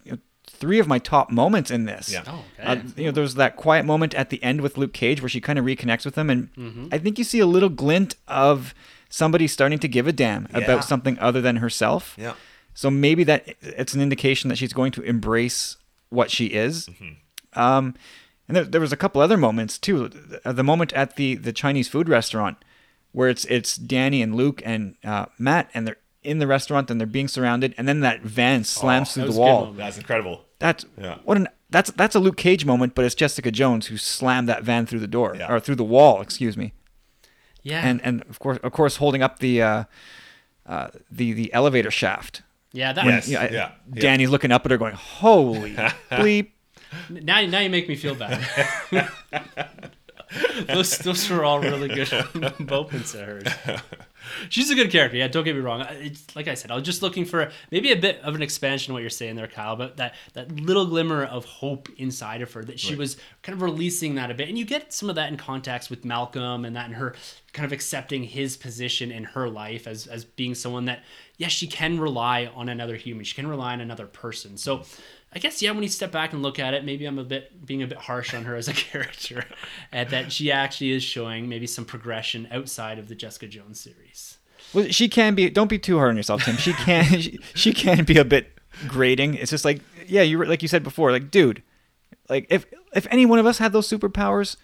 [0.46, 2.12] three of my top moments in this.
[2.12, 2.22] Yeah.
[2.26, 2.68] Oh, okay.
[2.70, 5.28] Uh, you know, there was that quiet moment at the end with Luke Cage where
[5.28, 6.86] she kind of reconnects with him, and Mm-hmm.
[6.92, 8.74] I think you see a little glint of
[9.08, 10.58] somebody starting to give a damn Yeah.
[10.58, 12.14] about something other than herself.
[12.18, 12.34] Yeah.
[12.74, 15.76] So maybe that it's an indication that she's going to embrace
[16.10, 16.86] what she is.
[16.86, 17.58] Mm-hmm.
[17.60, 17.94] Um,
[18.48, 20.08] and there, there was a couple other moments too.
[20.08, 22.56] The, the moment at the the Chinese food restaurant
[23.12, 27.00] where it's it's Danny and Luke and uh, Matt and they're in the restaurant and
[27.00, 29.72] they're being surrounded, and then that van slams Oh, through the was a good wall.
[29.72, 30.44] That's incredible.
[30.60, 31.18] That's Yeah.
[31.24, 34.62] what an that's that's a Luke Cage moment, but it's Jessica Jones who slammed that
[34.62, 35.50] van through the door Yeah.
[35.52, 36.72] or through the wall, excuse me.
[37.64, 39.84] Yeah, And and of course of course holding up the uh,
[40.66, 42.42] uh, the the elevator shaft.
[42.72, 42.92] yeah.
[42.92, 43.28] That Yes.
[43.28, 44.00] You know, I- Yeah, yeah.
[44.00, 45.74] Danny's looking up at her going, "Holy
[46.10, 46.50] bleep."
[47.08, 48.40] Now now you make me feel bad.
[50.66, 52.10] those those were all really good
[52.58, 53.44] moments of hers.
[54.48, 55.16] She's a good character.
[55.18, 55.84] Yeah, don't get me wrong.
[55.90, 58.92] It's like I said, I was just looking for maybe a bit of an expansion
[58.92, 59.76] of what you're saying there, Kyle.
[59.76, 62.98] But that that little glimmer of hope inside of her that she Right.
[62.98, 65.90] was kind of releasing that a bit, and you get some of that in contacts
[65.90, 67.14] with Malcolm and that in her
[67.52, 71.02] kind of accepting his position in her life as as being someone that
[71.36, 73.24] yes, she can rely on another human.
[73.24, 74.56] She can rely on another person.
[74.56, 74.84] So.
[75.34, 75.70] I guess yeah.
[75.70, 77.98] When you step back and look at it, maybe I'm a bit being a bit
[77.98, 79.44] harsh on her as a character,
[79.90, 84.38] and that she actually is showing maybe some progression outside of the Jessica Jones series.
[84.74, 85.48] Well, she can be.
[85.50, 86.56] Don't be too hard on yourself, Tim.
[86.56, 87.04] She can.
[87.20, 89.34] she, she can be a bit grating.
[89.34, 91.62] It's just like, yeah, you were like you said before, like, dude,
[92.28, 94.56] like if if any one of us had those superpowers,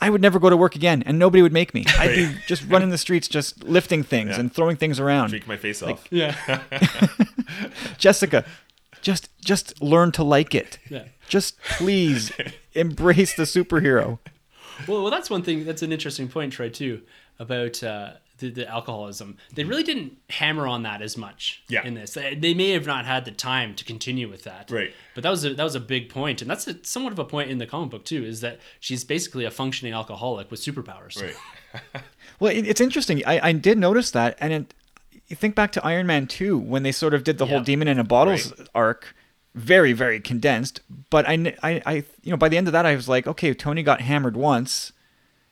[0.00, 1.84] I would never go to work again, and nobody would make me.
[1.98, 4.40] I'd be just running the streets, just lifting things Yeah.
[4.40, 5.30] and throwing things around.
[5.30, 6.06] Freak my face off.
[6.10, 6.34] Yeah,
[7.98, 8.44] Jessica,
[9.06, 10.78] just just learn to like it.
[10.90, 11.04] yeah.
[11.28, 12.32] Just please
[12.74, 14.18] embrace the superhero.
[14.88, 15.64] Well, well, that's one thing.
[15.64, 17.02] That's an interesting point, Troy, too,
[17.38, 19.36] about uh, the, the alcoholism.
[19.54, 21.86] They really didn't hammer on that as much Yeah.
[21.86, 22.14] in this.
[22.14, 24.70] They they may have not had the time to continue with that.
[24.70, 24.92] Right.
[25.14, 27.24] But that was a, that was a big point, and that's a, somewhat of a
[27.24, 28.24] point in the comic book too.
[28.24, 31.22] Is that she's basically a functioning alcoholic with superpowers.
[31.22, 31.36] Right.
[32.38, 33.22] Well, it, it's interesting.
[33.26, 34.74] I, I did notice that, and it,
[35.28, 37.88] you think back to Iron Man two when they sort of did the whole demon
[37.88, 39.14] in a bottles arc,
[39.54, 40.80] very very condensed.
[41.10, 43.52] But I, I I you know by the end of that I was like, okay,
[43.54, 44.92] Tony got hammered once.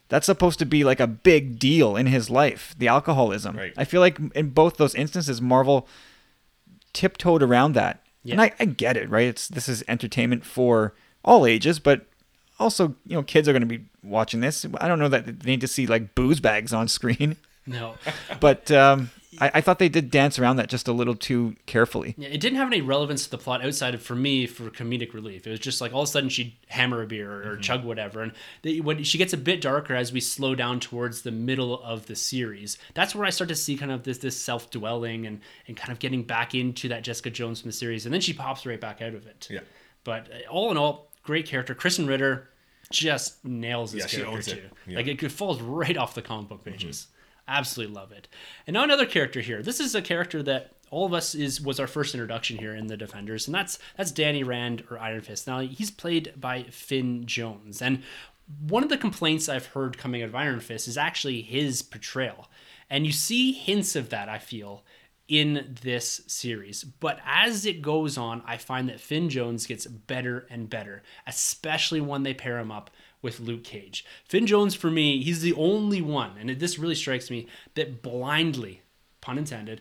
[0.09, 3.57] That's supposed to be like a big deal in his life, the alcoholism.
[3.57, 3.73] Right.
[3.77, 5.89] I feel like in both those instances, Marvel
[6.93, 9.27] tiptoed around that, and I, I get it, right?
[9.27, 12.07] It's this is entertainment for all ages, but
[12.61, 14.65] also you know kids are going to be watching this.
[14.81, 17.95] I don't know that they need to see like booze bags on screen No.
[18.41, 22.15] but um, I, I thought they did dance around that just a little too carefully.
[22.17, 25.13] Yeah, it didn't have any relevance to the plot outside of for me for comedic
[25.15, 25.47] relief.
[25.47, 27.85] It was just like all of a sudden she'd hammer a beer or, or chug
[27.85, 31.31] whatever, and the, when she gets a bit darker as we slow down towards the
[31.33, 34.71] middle of the series, that's where I start to see kind of this this self
[34.71, 38.13] dwelling and and kind of getting back into that Jessica Jones from the series, and
[38.15, 39.49] then she pops right back out of it.
[39.51, 39.61] Yeah.
[40.05, 41.75] But uh, all in all, great character.
[41.75, 42.51] Krysten Ritter
[42.93, 44.53] just nails this Yeah, she character owns too.
[44.57, 44.73] it.
[44.87, 44.97] Yeah.
[44.97, 47.07] Like it, it falls right off the comic book pages.
[47.47, 48.29] Absolutely love it.
[48.67, 49.63] And now another character here.
[49.63, 52.87] This is a character that all of us is was our first introduction here in
[52.87, 55.47] the Defenders, and that's that's Danny Rand or Iron Fist.
[55.47, 58.03] Now he's played by Finn Jones, and
[58.67, 62.49] one of the complaints I've heard coming out of Iron Fist is actually his portrayal,
[62.89, 64.29] and you see hints of that.
[64.29, 64.85] I feel
[65.27, 66.85] in this series.
[66.85, 72.01] But as it goes on, I find that Finn Jones gets better and better, especially
[72.01, 72.91] when they pair him up
[73.25, 74.05] with Luke Cage.
[74.25, 78.83] Finn Jones, for me, he's the only one, and this really strikes me, that blindly,
[79.21, 79.81] pun intended,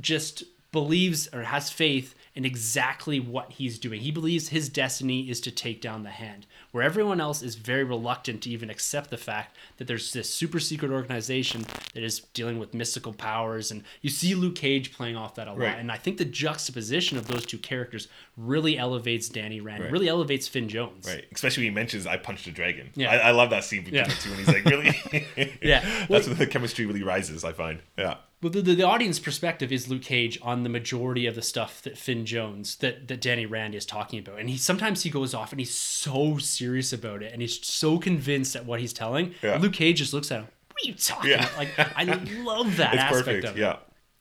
[0.00, 4.00] just believes or has faith in exactly what he's doing.
[4.00, 7.84] He believes his destiny is to take down the hand, where everyone else is very
[7.84, 12.58] reluctant to even accept the fact that there's this super secret organization that is dealing
[12.58, 13.70] with mystical powers.
[13.70, 15.60] And you see Luke Cage playing off that a lot.
[15.60, 15.78] Right.
[15.78, 19.92] And I think the juxtaposition of those two characters really elevates Danny Rand, Right.
[19.92, 21.06] really elevates Finn Jones.
[21.06, 23.12] Right, especially when he mentions "I punched a dragon." Yeah.
[23.12, 24.08] I, I love that scene between Yeah.
[24.08, 26.06] the two, and he's like, "Really?" Yeah.
[26.08, 27.44] that's when the chemistry really rises.
[27.44, 27.80] I find.
[27.96, 31.40] Yeah, Well, the, the, the audience perspective is Luke Cage on the majority of the
[31.40, 34.38] stuff that Finn Jones, that, that Danny Rand is talking about.
[34.38, 37.98] And he sometimes he goes off and he's so serious about it and he's so
[37.98, 39.34] convinced at what he's telling.
[39.42, 39.56] Yeah.
[39.56, 40.48] Luke Cage just looks at him.
[40.68, 41.46] What are you talking Yeah.
[41.46, 41.56] about?
[41.56, 42.04] Like, I
[42.44, 43.44] love that it's aspect perfect.
[43.46, 43.60] of it.
[43.60, 43.76] Yeah.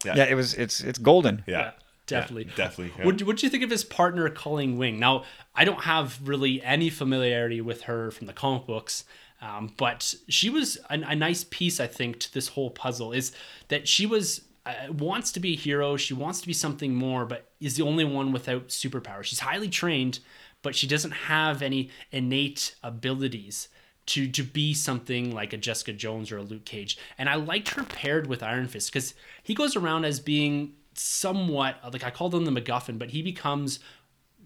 [0.06, 1.44] yeah, Yeah, it was it's it's golden.
[1.46, 1.72] yeah, Yeah,
[2.08, 2.46] definitely.
[2.46, 2.94] Yeah, definitely.
[3.00, 3.06] yeah.
[3.06, 5.00] What What do you think of his partner, Colleen Wing?
[5.00, 9.04] Now, I don't have really any familiarity with her from the comic books,
[9.44, 13.12] um, but she was a, a nice piece, I think, to this whole puzzle.
[13.12, 13.34] Is
[13.68, 17.26] that she was uh, wants to be a hero, she wants to be something more,
[17.26, 19.26] but is the only one without superpowers.
[19.26, 20.20] She's highly trained,
[20.62, 23.68] but she doesn't have any innate abilities
[24.06, 26.98] to to be something like a Jessica Jones or a Luke Cage.
[27.18, 31.78] And I liked her paired with Iron Fist because he goes around as being somewhat
[31.92, 33.80] like I called him the MacGuffin, but he becomes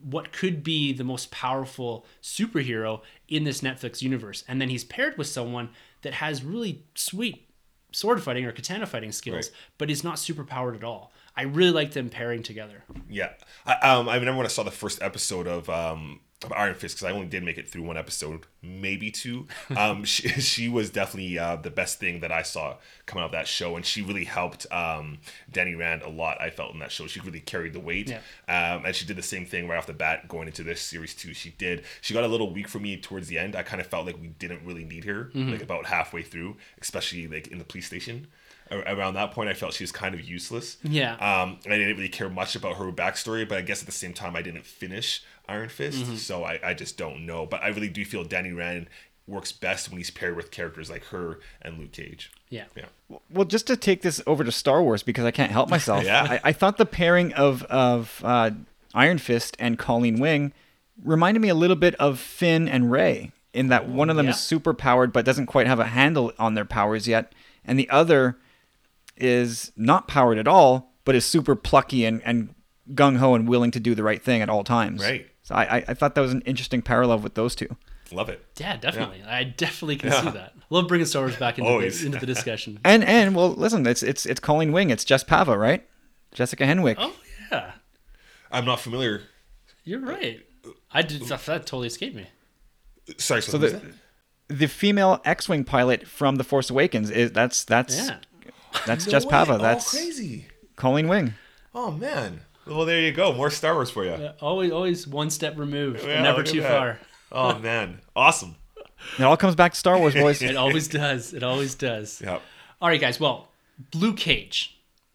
[0.04, 4.44] what could be the most powerful superhero in this Netflix universe.
[4.48, 5.70] And then he's paired with someone
[6.04, 7.50] that has really sweet
[7.92, 9.52] sword fighting or katana fighting skills, Right.
[9.78, 11.12] but is not super powered at all.
[11.36, 12.84] I really like them pairing together.
[13.10, 13.30] Yeah,
[13.66, 16.96] I, um, I remember when I saw the first episode of um of Iron Fist
[16.96, 19.48] because I only did make it through one episode, maybe two.
[19.78, 23.32] Um, she, she was definitely uh, the best thing that I saw coming out of
[23.34, 25.20] that show, and she really helped um
[25.52, 26.42] Danny Rand a lot.
[26.42, 28.10] I felt in that show, she really carried the weight.
[28.10, 28.22] Yeah.
[28.48, 31.14] Um, and she did the same thing right off the bat going into this series
[31.14, 31.34] too.
[31.34, 31.84] She did.
[32.02, 33.56] She got a little weak for me towards the end.
[33.56, 37.28] I kind of felt like we didn't really need her, like about halfway through, especially
[37.28, 38.28] like in the police station.
[38.72, 40.78] A- Around that point, I felt she was kind of useless.
[40.84, 41.14] Yeah.
[41.14, 44.14] Um, I didn't really care much about her backstory, but I guess at the same
[44.14, 46.16] time, I didn't finish Iron Fist, Mm-hmm.
[46.16, 47.46] so I, I just don't know.
[47.46, 48.88] But I really do feel Danny Rand
[49.28, 52.32] works best when he's paired with characters like her and Luke Cage.
[52.50, 52.66] Yeah.
[52.76, 52.86] Yeah.
[53.30, 56.04] Well, just to take this over to Star Wars because I can't help myself.
[56.06, 56.24] Yeah.
[56.30, 58.52] I, I thought the pairing of of uh,
[58.94, 60.54] Iron Fist and Colleen Wing
[61.04, 64.32] reminded me a little bit of Finn and Rey in that one of them yeah.
[64.32, 67.34] is super powered but doesn't quite have a handle on their powers yet,
[67.66, 68.38] and the other
[69.20, 72.54] is not powered at all but is super plucky and, and
[72.94, 75.02] gung ho and willing to do the right thing at all times.
[75.02, 75.26] Right.
[75.44, 77.70] So I, I- I thought that was an interesting parallel with those two.
[78.12, 78.44] Love it.
[78.58, 79.24] Yeah, definitely.
[79.26, 80.22] I definitely can Yeah.
[80.22, 80.54] see that.
[80.70, 82.80] Love bringing Star Wars back into, the, into the discussion.
[82.86, 85.86] And and well, listen, it's it's it's Colleen Wing, it's Jess Pava, right?
[86.34, 86.96] Jessica Henwick.
[86.98, 87.14] Oh
[87.52, 87.72] yeah,
[88.52, 89.22] I'm not familiar.
[89.86, 90.42] you're right.
[90.92, 91.46] I did that.
[91.46, 92.28] that Totally escaped me.
[93.18, 93.82] Sorry, so, So the
[94.50, 98.18] the female X-wing pilot from The Force Awakens is that's that's Yeah.
[98.86, 99.32] That's No Jess way.
[99.32, 99.56] Pava.
[99.56, 100.46] Oh, That's crazy.
[100.76, 101.34] Colleen Wing.
[101.74, 102.42] Oh man.
[102.66, 103.34] Well, there you go.
[103.34, 104.12] More Star Wars for you.
[104.12, 106.70] Yeah, always, always one step removed, Yeah, never too that.
[106.78, 107.00] far.
[107.32, 108.56] Oh man, awesome.
[109.18, 110.42] It all comes back to Star Wars, boys.
[110.42, 111.34] It always does.
[111.34, 112.22] It always does.
[112.22, 112.40] Yeah.
[112.82, 113.20] All right, guys.
[113.20, 113.48] Well,
[113.94, 114.74] Luke Cage.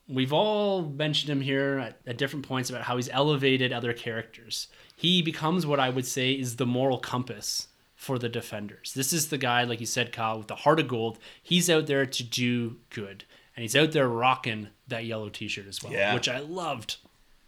[0.09, 4.69] We've all mentioned him here at, at different points about how he's elevated other characters.
[4.97, 8.93] He becomes what I would say is the moral compass for the defenders.
[8.95, 11.19] This is the guy, like you said, Kyle, with the heart of gold.
[11.43, 13.25] He's out there to do good,
[13.57, 16.15] and he's out there rocking that yellow T-shirt as well, Yeah.
[16.15, 16.97] which I loved.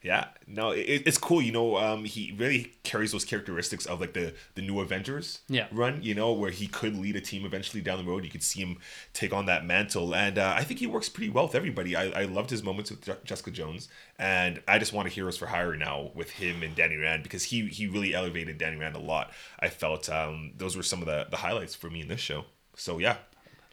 [0.02, 1.40] Yeah, no, it, it's cool.
[1.40, 5.66] You know, um, he really carries those characteristics of like the the new Avengers Yeah.
[5.72, 6.02] run.
[6.02, 8.22] You know, where he could lead a team eventually down the road.
[8.22, 8.76] You could see him
[9.14, 11.96] take on that mantle, and uh, I think he works pretty well with everybody.
[11.96, 13.88] I, I loved his moments with Je- Jessica Jones,
[14.18, 17.44] and I just want a Heroes for Hire now with him and Danny Rand because
[17.44, 19.32] he he really elevated Danny Rand a lot.
[19.58, 22.44] I felt um, those were some of the the highlights for me in this show.
[22.76, 23.16] So yeah,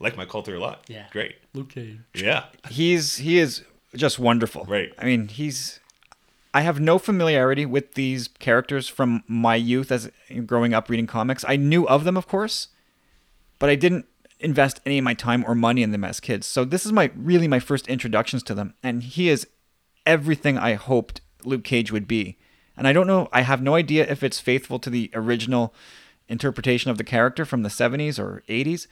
[0.02, 0.84] like my culture a lot.
[0.88, 1.06] Yeah.
[1.12, 1.36] great.
[1.54, 2.00] Luke Cage.
[2.14, 3.64] Yeah, He's he is
[3.96, 4.66] just wonderful.
[4.66, 4.94] Right.
[4.98, 5.80] I mean, he's.
[6.54, 10.12] I have no familiarity with these characters from my youth as
[10.46, 11.46] growing up reading comics.
[11.48, 12.68] I knew of them, of course,
[13.58, 14.06] but I didn't
[14.42, 16.46] invest any of my time or money in them as kids.
[16.48, 19.48] So this is my really my first introductions to them, and he is
[20.06, 22.38] everything I hoped Luke Cage would be.
[22.76, 23.30] And I don't know.
[23.32, 25.74] I have no idea if it's faithful to the original
[26.28, 28.88] interpretation of the character from the 70s or 80s.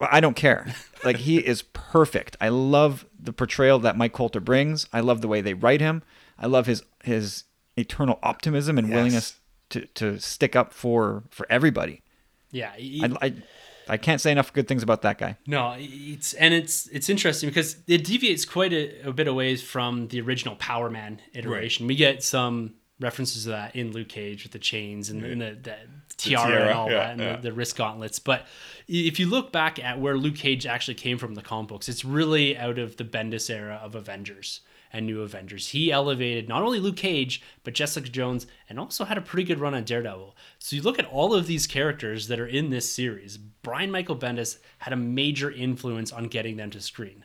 [0.00, 0.66] I don't care.
[1.04, 2.36] Like he is perfect.
[2.40, 4.86] I love the portrayal that Mike Colter brings.
[4.92, 6.02] I love the way they write him.
[6.38, 7.44] I love his his
[7.76, 8.94] eternal optimism and Yes.
[8.94, 9.36] willingness
[9.70, 12.02] to, to stick up for for everybody.
[12.50, 13.34] Yeah, he- I, I
[13.88, 15.36] I can't say enough good things about that guy.
[15.46, 20.08] No, it's and it's it's interesting because it deviates quite a, a bit away from
[20.08, 21.86] the original Power Man iteration.
[21.86, 25.56] We get some references to that in Luke Cage with the chains and, and the,
[25.62, 25.76] the
[26.16, 27.36] tiara, tiara, and all yeah, that, and yeah.
[27.36, 28.18] the, the wrist gauntlets.
[28.18, 28.46] But
[28.88, 32.04] if you look back at where Luke Cage actually came from the comic books, it's
[32.04, 34.60] really out of the Bendis era of Avengers
[34.92, 35.68] and New Avengers.
[35.68, 39.60] He elevated not only Luke Cage but Jessica Jones, and also had a pretty good
[39.60, 40.36] run on Daredevil.
[40.58, 43.36] So you look at all of these characters that are in this series.
[43.36, 47.24] Brian Michael Bendis had a major influence on getting them to screen.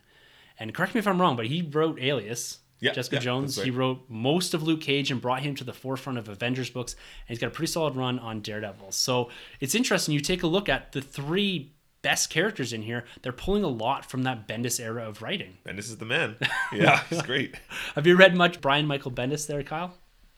[0.59, 2.59] And correct me if I'm wrong, but he wrote Alias.
[2.81, 3.55] Yeah, Jessica yeah, Jones.
[3.55, 6.69] that's He wrote most of Luke Cage and brought him to the forefront of Avengers
[6.69, 8.91] books, and he's got a pretty solid run on Daredevil.
[8.91, 10.13] So it's interesting.
[10.13, 14.03] You take a look at the three best characters in here; they're pulling a lot
[14.03, 15.57] from that Bendis era of writing.
[15.65, 16.35] And this is the man.
[16.73, 17.55] Yeah, he's great.
[17.95, 19.93] Have you read much Brian Michael Bendis there, Kyle?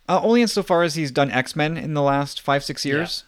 [0.09, 3.23] Uh, only insofar as he's done X Men in the last five six years,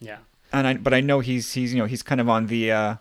[0.00, 0.18] Yeah.
[0.52, 2.94] and I but I know he's he's you know he's kind of on the uh,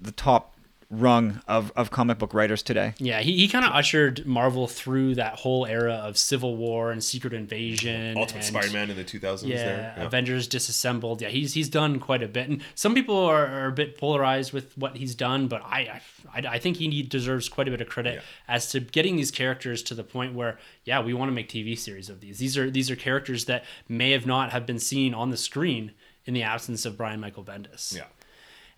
[0.00, 0.53] the top
[0.90, 2.94] rung of, of comic book writers today.
[2.98, 7.02] Yeah, he, he kind of ushered Marvel through that whole era of Civil War and
[7.02, 8.16] Secret Invasion.
[8.16, 9.94] Ultimate and- Spider-Man in the 2000s Yeah, there.
[9.96, 10.04] Yeah.
[10.04, 11.22] Avengers disassembled.
[11.22, 14.52] Yeah, he's he's done quite a bit, and some people are, are a bit polarized
[14.52, 16.00] with what he's done, but I
[16.32, 18.20] I, I think he deserves quite a bit of credit Yeah.
[18.48, 21.78] as to getting these characters to the point where yeah, we want to make TV
[21.78, 22.38] series of these.
[22.38, 25.92] These are these are characters that may have not have been seen on the screen
[26.26, 27.94] in the absence of Brian Michael Bendis.
[27.94, 28.04] Yeah.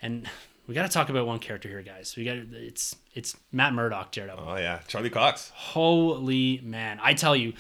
[0.02, 0.28] and
[0.66, 2.14] we got to talk about one character here, guys.
[2.16, 4.44] We got it's it's Matt Murdock, Daredevil.
[4.46, 5.50] Oh yeah, Charlie Cox.
[5.54, 6.98] Holy man.
[7.02, 7.54] I tell you,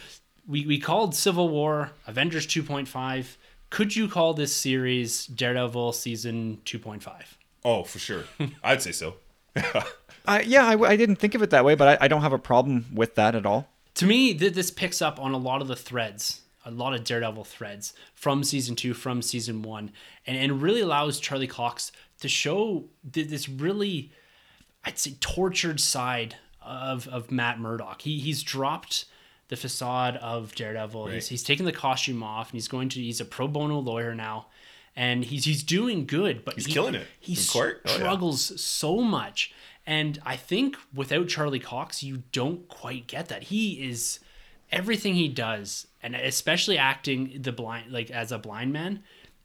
[0.46, 3.36] we, we called Civil War Avengers 2.5.
[3.70, 7.12] Could you call this series Daredevil season 2.5?
[7.64, 8.24] Oh, for sure.
[8.62, 9.16] I'd say so.
[10.28, 12.38] Uh, yeah, I didn't think of it that way, but I, I don't have a
[12.38, 13.68] problem with that at all.
[13.94, 17.04] To me, th- this picks up on a lot of the threads, a lot of
[17.04, 19.92] Daredevil threads from season two, from season one,
[20.26, 24.10] and, and really allows Charlie Cox to show th- this really,
[24.84, 28.02] I'd say, tortured side of, of Matt Murdock.
[28.02, 29.04] He, he's dropped
[29.48, 31.06] the facade of Daredevil.
[31.06, 31.24] He's, Right.
[31.28, 34.46] he's taken the costume off, and he's going to, he's a pro bono lawyer now.
[34.98, 37.36] And he's he's doing good, but He's he, killing it He.
[37.54, 37.92] Oh, yeah.
[37.92, 39.52] struggles so much.
[39.86, 43.44] And I think without Charlie Cox, you don't quite get that.
[43.44, 44.20] He is
[44.72, 49.02] everything he does, and especially acting the blind like as a blind man,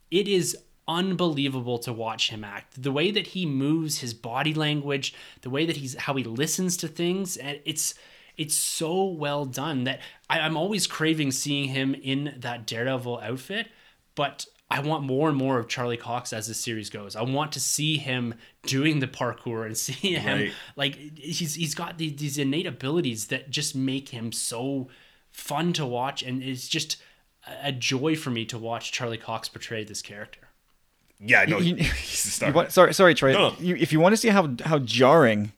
[0.10, 0.58] it is
[0.88, 2.82] unbelievable to watch him act.
[2.82, 6.78] The way that he moves, his body language, the way that he's how he listens
[6.78, 7.94] to things, and it's
[8.38, 13.68] it's so well done that I, I'm always craving seeing him in that Daredevil outfit,
[14.16, 17.18] but I want more and more of Charlie Cox as the series goes.
[17.18, 20.54] I want to see him doing the parkour and see him Right.
[20.76, 24.88] like he's he's got these, these innate abilities that just make him so
[25.32, 26.98] fun to watch, and it's just
[27.48, 30.42] a- a joy for me to watch Charlie Cox portray this character.
[31.20, 32.50] Yeah, no, You- he's a star.
[32.50, 33.34] You want, sorry, sorry, Troy.
[33.34, 33.56] No, no.
[33.60, 35.52] You, if you want to see how how jarring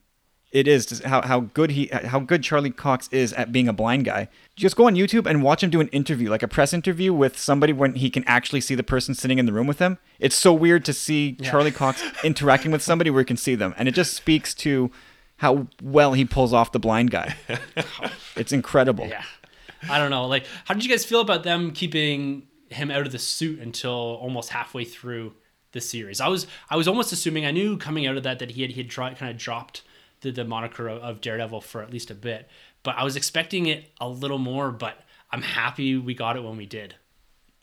[0.52, 3.72] it is, to, how how good he how good Charlie Cox is at being a
[3.72, 6.72] blind guy, just go on YouTube and watch him do an interview, like a press
[6.72, 9.80] interview with somebody when he can actually see the person sitting in the room with
[9.80, 9.98] him.
[10.20, 13.74] It's so weird to see Charlie Cox interacting with somebody where he can see them,
[13.76, 14.90] and it just speaks to
[15.38, 17.34] how well he pulls off the blind guy.
[18.36, 19.06] it's incredible.
[19.08, 19.24] Yeah.
[19.90, 20.26] I don't know.
[20.26, 23.92] Like, how did you guys feel about them keeping him out of the suit until
[23.92, 25.34] almost halfway through
[25.72, 26.20] the series?
[26.20, 28.70] I was I was almost assuming I knew coming out of that that he had
[28.70, 29.82] he had dro- kind of dropped
[30.20, 32.48] the, the moniker of, of Daredevil for at least a bit,
[32.82, 34.70] but I was expecting it a little more.
[34.70, 36.96] But I'm happy we got it when we did.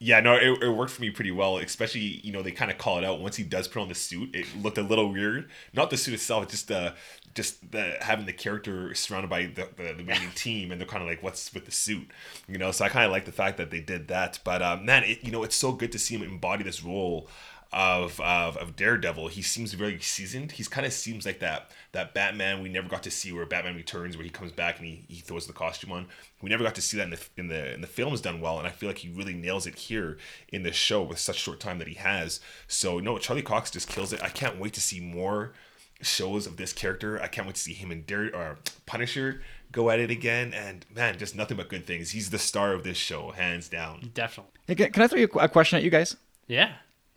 [0.04, 1.58] Yeah, no, it, it worked for me pretty well.
[1.58, 3.94] Especially, you know, they kind of call it out once he does put on the
[3.94, 4.34] suit.
[4.34, 5.48] It looked a little weird.
[5.74, 6.96] Not the suit itself, just the
[7.34, 11.04] just the having the character surrounded by the the, the remaining team, and they're kind
[11.04, 12.10] of like, "What's with the suit?"
[12.48, 12.72] You know.
[12.72, 14.40] So I kind of like the fact that they did that.
[14.44, 17.28] But um, man, it, you know, it's so good to see him embody this role
[17.74, 19.30] of of, of Daredevil.
[19.30, 20.54] He seems very seasoned.
[20.54, 23.76] He's kind of seems like that that Batman we never got to see, where Batman
[23.76, 26.08] Returns, where he comes back and he, he throws the costume on.
[26.42, 28.58] We never got to see that in the in the in the films done well,
[28.58, 30.18] and I feel like he really nails it here
[30.50, 32.42] in the show with such short time that he has.
[32.68, 34.22] So no, Charlie Cox just kills it.
[34.22, 35.54] I can't wait to see more
[36.02, 37.22] shows of this character.
[37.22, 39.42] I can't wait to see him in Dare or Punisher,
[39.72, 42.12] go at it again, and man, just nothing but good things.
[42.12, 44.12] He's the star of this show, hands down.
[44.14, 44.54] Definitely.
[44.68, 46.16] Hey, Can can I throw you a question at you guys?
[46.48, 46.74] Yeah.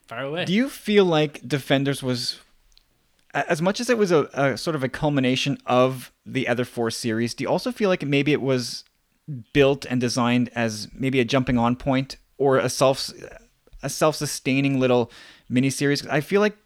[0.07, 0.45] Fire away.
[0.45, 2.41] Do you feel like Defenders was,
[3.33, 6.91] as much as it was a, a sort of a culmination of the other four
[6.91, 8.85] series, do you also feel like maybe it was
[9.55, 13.11] built and designed as maybe a jumping on point or a self
[13.83, 15.11] a self sustaining little
[15.51, 16.07] miniseries?
[16.11, 16.57] I feel like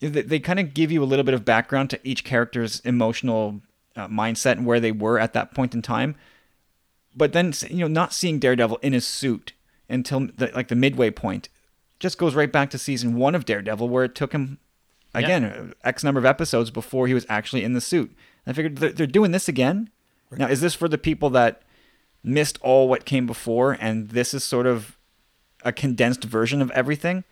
[0.00, 3.60] they, they kind of give you a little bit of background to each character's emotional
[3.96, 6.14] uh, mindset and where they were at that point in time.
[7.14, 9.52] But then, you know, not seeing Daredevil in his suit
[9.88, 11.48] until the, like the midway point
[11.98, 14.58] just goes right back to season one of Daredevil, where it took him
[15.12, 18.14] again uh, x number of episodes before he was actually in the suit.
[18.46, 19.90] I figured they're, they're doing this again.
[20.30, 21.62] Now, is this for the people that
[22.22, 24.96] missed all what came before, and this is sort of
[25.64, 27.24] a condensed version of everything,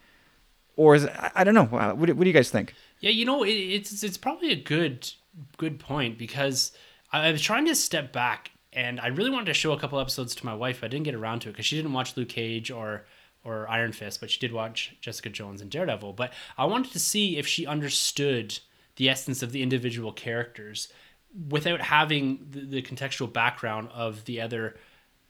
[0.79, 1.69] or is it, I, don't know.
[1.77, 2.73] Uh, What, do- what do you guys think?
[3.01, 5.11] Yeah, you know, it, it's it's probably a good
[5.57, 6.73] good point because
[7.13, 10.01] I, I was trying to step back and I really wanted to show a couple
[10.01, 12.17] episodes to my wife, but I didn't get around to it because she didn't watch
[12.17, 13.05] Luke Cage or
[13.45, 16.13] or Iron Fist, but she did watch Jessica Jones and Daredevil.
[16.15, 18.59] But I wanted to see if she understood
[18.97, 20.89] the essence of the individual characters
[21.49, 24.77] without having the, the contextual background of the other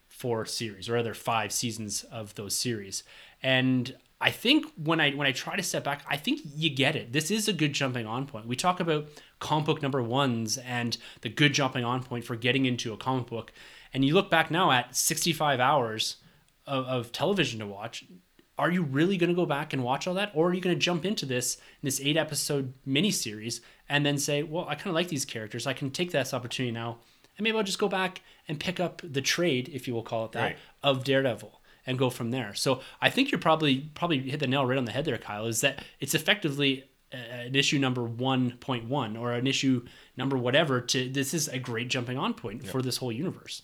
[0.09, 3.03] four series or other five seasons of those series.
[3.43, 6.97] And I think when I when I try to step back, I think you get
[6.97, 7.13] it.
[7.13, 8.47] This is a good jumping on point.
[8.47, 9.09] We talk about
[9.39, 13.27] comic book number ones and the good jumping on point for getting into a comic
[13.29, 13.53] book.
[13.95, 16.17] And you look back now at 65 hours
[16.67, 18.05] of, of television to watch.
[18.59, 20.33] Are you really going to go back and watch all that?
[20.35, 24.43] Or are you going to jump into this this eight episode miniseries and then say,
[24.43, 25.65] well, I kind of like these characters.
[25.67, 26.99] I can take this opportunity now
[27.39, 30.25] and maybe I'll just go back and pick up the trade, if you will call
[30.25, 30.57] it that, Right.
[30.83, 31.58] of Daredevil
[31.89, 32.55] and go from there.
[32.55, 35.47] So I think you're probably probably hit the nail right on the head there, Kyle.
[35.47, 39.85] Is that it's effectively uh, an issue number 1.1 or an issue
[40.17, 43.63] number whatever to this is a great jumping on point for this whole universe.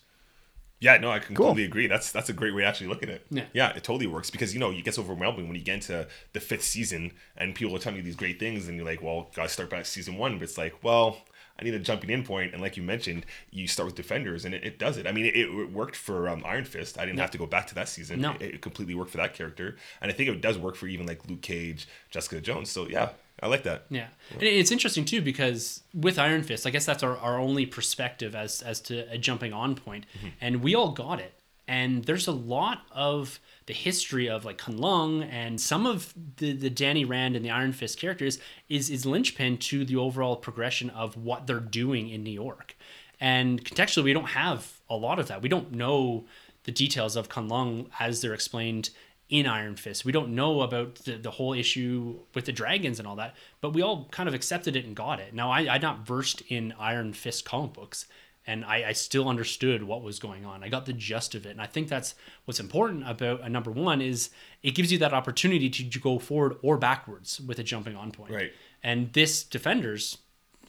[0.80, 1.86] Yeah, no, I completely agree.
[1.86, 3.26] That's that's a great way to actually look at it.
[3.30, 3.44] Yeah.
[3.52, 6.40] yeah, it totally works because you know it gets overwhelming when you get into the
[6.40, 9.48] fifth season and people are telling you these great things and you're like, well, gotta
[9.50, 10.38] start back at season one.
[10.38, 11.18] But it's like, well,
[11.58, 14.54] I need a jumping in point, and like you mentioned, you start with Defenders, and
[14.54, 15.06] it, it does it.
[15.06, 16.98] I mean, it, it worked for um, Iron Fist.
[16.98, 18.20] I didn't have to go back to that season.
[18.20, 18.32] No.
[18.40, 21.06] It, it completely worked for that character, and I think it does work for even
[21.06, 22.70] like Luke Cage, Jessica Jones.
[22.70, 23.86] So yeah, I like that.
[23.90, 24.08] Yeah.
[24.32, 28.34] And it's interesting too because with Iron Fist, I guess that's our, our only perspective
[28.34, 30.06] as as to a jumping on point.
[30.40, 31.34] And we all got it.
[31.66, 36.70] And there's a lot of the history of like Kunlun and some of the, the
[36.70, 38.38] Danny Rand and the Iron Fist characters
[38.68, 42.76] is is linchpin to the overall progression of what they're doing in New York.
[43.20, 45.42] And contextually we don't have a lot of that.
[45.42, 46.26] We don't know
[46.64, 48.90] the details of Kunlun as they're explained
[49.30, 50.04] in Iron Fist.
[50.04, 53.72] We don't know about the, the whole issue with the dragons and all that, but
[53.72, 55.32] we all kind of accepted it and got it.
[55.32, 58.06] Now, I, I'm not versed in Iron Fist comic books,
[58.46, 60.62] and I, I still understood what was going on.
[60.62, 62.14] I got the gist of it, and I think that's
[62.44, 64.30] what's important about a number one is
[64.62, 68.32] it gives you that opportunity to go forward or backwards with a jumping on point.
[68.32, 68.52] Right.
[68.82, 70.18] And this Defenders,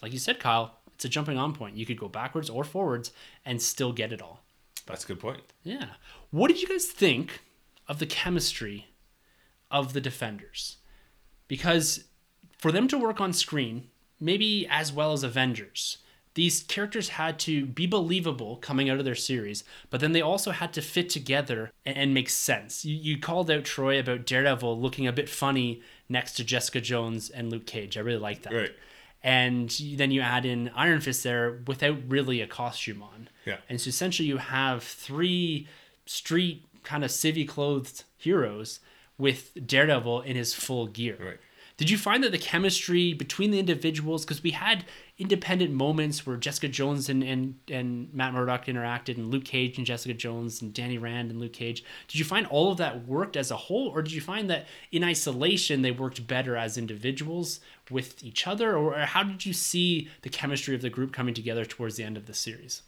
[0.01, 1.75] like you said, Kyle, it's a jumping on point.
[1.75, 3.11] You could go backwards or forwards
[3.45, 4.45] and still get it all.
[4.85, 5.41] That's a good point.
[5.63, 5.87] Yeah.
[6.31, 7.41] What did you guys think
[7.87, 8.87] of the chemistry
[9.69, 10.77] of the defenders?
[11.47, 12.05] Because
[12.57, 15.97] for them to work on screen, maybe as well as Avengers,
[16.35, 20.51] these characters had to be believable coming out of their series, but then they also
[20.51, 22.85] had to fit together and, and make sense.
[22.85, 27.29] You, you called out Troy about Daredevil looking a bit funny next to Jessica Jones
[27.29, 27.97] and Luke Cage.
[27.97, 28.53] I really like that.
[28.53, 28.73] Right.
[29.23, 33.29] And then you add in Iron Fist there without really a costume on.
[33.45, 33.57] Yeah.
[33.67, 35.67] And so essentially you have three
[36.05, 38.81] street kind of civvy clothed heroes
[39.17, 41.17] with Daredevil in his full gear.
[41.19, 41.37] Right.
[41.77, 44.85] Did you find that the chemistry between the individuals, because we had
[45.17, 49.85] independent moments where Jessica Jones and, and, and Matt Murdock interacted, and Luke Cage and
[49.85, 51.83] Jessica Jones, and Danny Rand and Luke Cage.
[52.07, 54.67] Did you find all of that worked as a whole, or did you find that
[54.93, 57.59] in isolation they worked better as individuals
[57.91, 61.65] with each other, or how did you see the chemistry of the group coming together
[61.65, 62.83] towards the end of the series?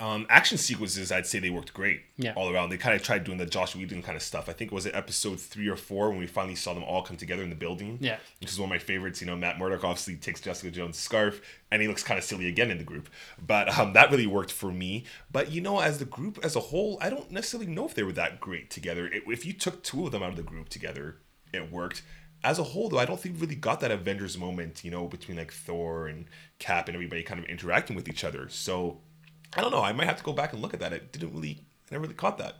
[0.00, 2.32] Um, action sequences, I'd say they worked great Yeah.
[2.34, 2.70] all around.
[2.70, 4.48] They kind of tried doing the Josh Whedon kind of stuff.
[4.48, 7.02] I think it was it episode three or four when we finally saw them all
[7.02, 7.98] come together in the building.
[8.00, 8.16] Yeah.
[8.40, 9.20] which is one of my favorites.
[9.20, 11.40] You know, Matt Murdock obviously takes Jessica Jones' scarf,
[11.70, 13.08] and he looks kind of silly again in the group.
[13.46, 15.04] But um, that really worked for me.
[15.30, 18.02] But you know, as the group as a whole, I don't necessarily know if they
[18.02, 19.06] were that great together.
[19.06, 21.18] It, if you took two of them out of the group together,
[21.52, 22.02] it worked.
[22.42, 25.06] As a whole, though, I don't think we really got that Avengers moment, you know,
[25.06, 26.24] between like Thor and
[26.58, 28.48] Cap and everybody kind of interacting with each other.
[28.48, 29.00] So
[29.56, 29.82] I don't know.
[29.82, 30.92] I might have to go back and look at that.
[30.92, 31.58] It didn't really,
[31.90, 32.56] I never really caught that.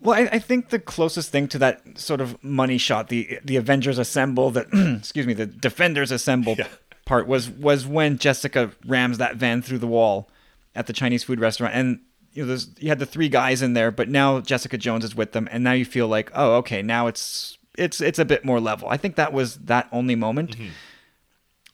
[0.00, 3.56] Well, I, I think the closest thing to that sort of money shot, the the
[3.56, 6.68] Avengers assemble, the excuse me, the Defenders assemble Yeah.
[7.06, 10.28] part was was when Jessica rams that van through the wall,
[10.74, 12.00] at the Chinese food restaurant, and
[12.32, 15.14] you know, there's you had the three guys in there, but now Jessica Jones is
[15.16, 18.44] with them, and now you feel like, oh, okay, now it's it's it's a bit
[18.44, 18.88] more level.
[18.90, 20.56] I think that was that only moment.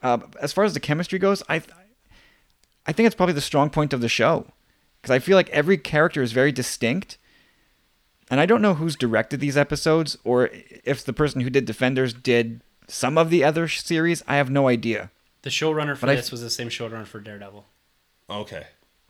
[0.01, 1.61] Uh, as far as the chemistry goes, I
[2.87, 4.47] I think it's probably the strong point of the show
[5.03, 7.19] because I feel like every character is very distinct.
[8.31, 10.49] And I don't know who's directed these episodes or
[10.85, 14.23] if the person who did Defenders did some of the other series.
[14.27, 15.11] I have no idea.
[15.43, 17.67] The showrunner for But I- this was the same showrunner for Daredevil.
[18.31, 18.67] Okay.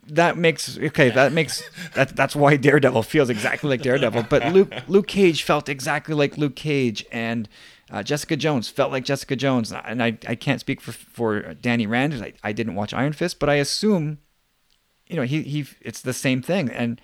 [0.09, 1.11] That makes okay.
[1.11, 1.63] That makes
[1.95, 4.25] that that's why Daredevil feels exactly like Daredevil.
[4.29, 7.49] But Luke Luke Cage felt exactly like Luke Cage, and
[7.89, 9.71] uh, Jessica Jones felt like Jessica Jones.
[9.73, 12.15] And I, I can't speak for for Danny Rand.
[12.15, 14.19] I, I didn't watch Iron Fist, but I assume,
[15.13, 17.01] you know, he he it's the same thing, and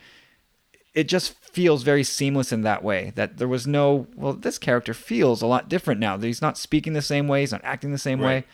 [0.95, 3.13] it just feels very seamless in that way.
[3.15, 6.19] That there was no well, this character feels a lot different now.
[6.19, 7.41] He's not speaking the same way.
[7.41, 8.45] He's not acting the same way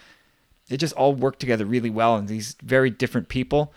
[0.71, 3.71] it just all worked together really well and these very different people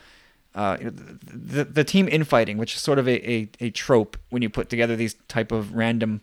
[0.56, 4.42] uh, the, the, the team infighting which is sort of a, a, a trope when
[4.42, 6.22] you put together these type of random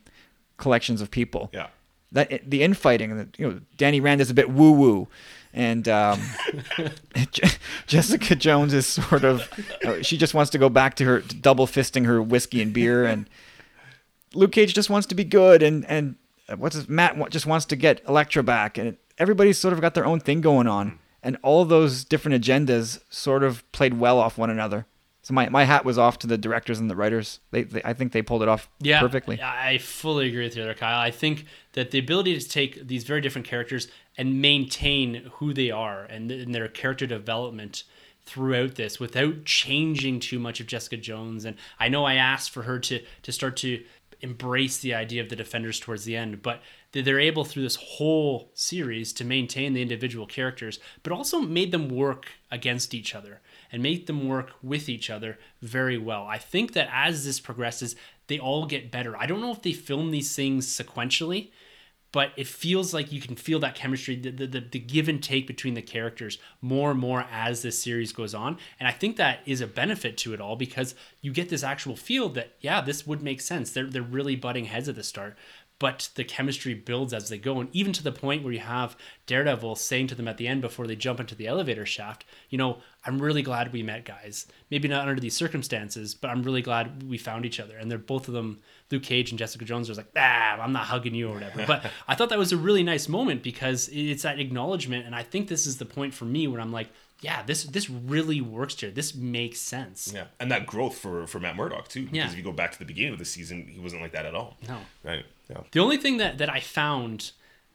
[0.57, 1.67] collections of people Yeah.
[2.13, 5.07] that the infighting you know danny rand is a bit woo woo
[5.55, 6.21] and um,
[7.87, 9.49] jessica jones is sort of
[9.85, 13.05] uh, she just wants to go back to her double fisting her whiskey and beer
[13.05, 13.29] and
[14.35, 16.17] Luke Cage just wants to be good, and and
[16.57, 20.07] what's his, Matt just wants to get Elektra back, and everybody's sort of got their
[20.07, 24.51] own thing going on, and all those different agendas sort of played well off one
[24.51, 24.87] another.
[25.23, 27.41] So my, my hat was off to the directors and the writers.
[27.51, 29.41] They, they I think they pulled it off Yeah, perfectly.
[29.41, 31.01] I fully agree with you there, Kyle.
[31.01, 35.71] I think that the ability to take these very different characters and maintain who they
[35.71, 37.85] are and, and their character development
[38.27, 41.45] throughout this without changing too much of Jessica Jones.
[41.45, 43.85] And I know I asked for her to to start to
[44.21, 46.62] embrace the idea of the defenders towards the end, but
[46.93, 51.73] they- they're able through this whole series to maintain the individual characters, but also made
[51.73, 56.27] them work against each other and make them work with each other very well.
[56.27, 57.97] I think that as this progresses,
[58.29, 59.15] they all get better.
[59.17, 61.51] I don't know if they film these things sequentially,
[62.15, 65.49] but it feels like you can feel that chemistry, the, the, the, give and take
[65.49, 68.57] between the characters more and more as this series goes on.
[68.79, 71.97] And I think that is a benefit to it all because you get this actual
[71.97, 73.73] feel that, yeah, this would make sense.
[73.73, 75.37] They're, they're really butting heads at the start.
[75.81, 78.97] But the chemistry builds as they go, and even to the point where you have
[79.27, 82.57] Daredevil saying to them at the end before they jump into the elevator shaft, you
[82.57, 84.47] know, I'm really glad we met, guys.
[84.71, 87.77] Maybe not under these circumstances, but I'm really glad we found each other.
[87.77, 88.61] And they're both of them,
[88.91, 91.64] Luke Cage and Jessica Jones, was like, ah, I'm not hugging you or whatever.
[91.66, 95.22] But I thought that was a really nice moment because it's that acknowledgement, and I
[95.22, 96.89] think this is the point for me where I'm like,
[97.20, 98.91] yeah, this this really works here.
[98.91, 100.12] This makes sense.
[100.14, 100.26] Yeah.
[100.39, 102.03] And that growth for for Matt Murdock too.
[102.03, 102.26] Because Yeah.
[102.30, 104.35] if you go back to the beginning of the season, he wasn't like that at
[104.35, 104.59] all.
[104.68, 104.78] No.
[105.03, 105.24] Right.
[105.49, 105.61] Yeah.
[105.72, 107.32] The only thing that, that I found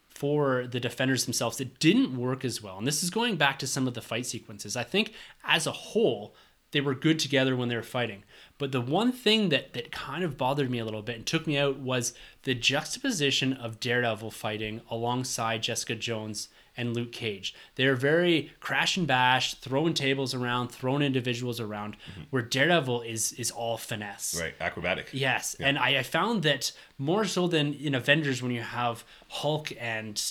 [0.09, 3.67] for the defenders themselves that didn't work as well, and this is going back to
[3.67, 6.35] some of the fight sequences, I think as a whole,
[6.71, 8.23] they were good together when they were fighting.
[8.57, 11.47] But the one thing that, that kind of bothered me a little bit and took
[11.47, 12.13] me out was
[12.43, 16.49] the juxtaposition of Daredevil fighting alongside Jessica Jones
[16.79, 17.53] and Luke Cage.
[17.75, 22.21] They're very crash and bash, throwing tables around, throwing individuals around, mm-hmm.
[22.29, 24.39] where Daredevil is is all finesse.
[24.39, 24.53] Right.
[24.61, 25.09] Acrobatic.
[25.11, 29.73] Yes, and I, I found that more so than in Avengers when you have Hulk
[29.77, 30.21] and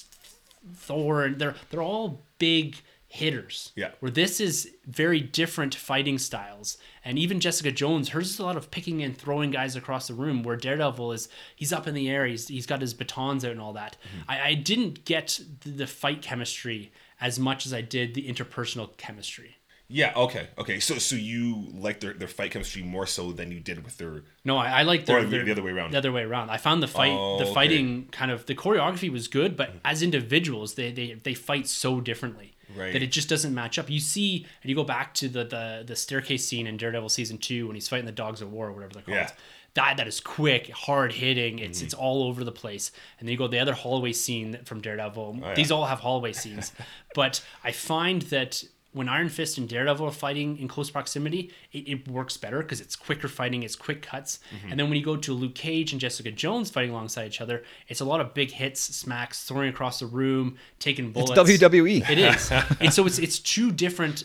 [0.75, 2.77] Thor, and they're they're all big
[3.09, 3.73] hitters.
[3.75, 3.91] Yeah.
[4.01, 8.57] Where this is very different fighting styles, and even Jessica Jones, hers is a lot
[8.57, 10.43] of picking and throwing guys across the room.
[10.43, 13.61] Where Daredevil is he's up in the air, he's he's got his batons out and
[13.61, 13.97] all that.
[14.03, 14.31] Mm-hmm.
[14.31, 18.97] I, I didn't get the, the fight chemistry as much as I did the interpersonal
[18.99, 19.57] chemistry.
[19.91, 20.13] Yeah.
[20.15, 20.49] Okay.
[20.59, 20.81] Okay.
[20.81, 24.23] So so you like their, their fight chemistry more so than you did with their
[24.45, 25.93] No, I, I like the, Or the- the other way around.
[25.93, 26.51] The other way around.
[26.51, 27.55] I found the fight, Oh, the okay.
[27.55, 29.79] fighting kind of the choreography was good, but mm-hmm.
[29.87, 32.93] as individuals, they they they fight so differently Right.
[32.93, 33.89] that it just doesn't match up.
[33.91, 37.39] You see, and you go back to the the the staircase scene in Daredevil season
[37.39, 39.17] two when he's fighting the Dogs of War, or whatever they're called.
[39.17, 39.31] Yeah.
[39.75, 41.59] That that is quick, hard hitting.
[41.61, 41.85] It's Mm-hmm.
[41.87, 42.91] it's all over the place.
[43.21, 45.41] And then you go the other hallway scene from Daredevil.
[45.43, 45.55] Oh, yeah.
[45.55, 46.73] These all have hallway scenes,
[47.15, 48.65] but I find that
[48.99, 52.81] when Iron Fist and Daredevil are fighting in close proximity, it, it works better because
[52.81, 54.41] it's quicker fighting, it's quick cuts.
[54.53, 54.71] Mm-hmm.
[54.73, 57.63] And then when you go to Luke Cage and Jessica Jones fighting alongside each other,
[57.87, 61.39] it's a lot of big hits, smacks, throwing across the room, taking bullets.
[61.39, 62.11] WWE.
[62.11, 64.25] It is, and so it's it's two different,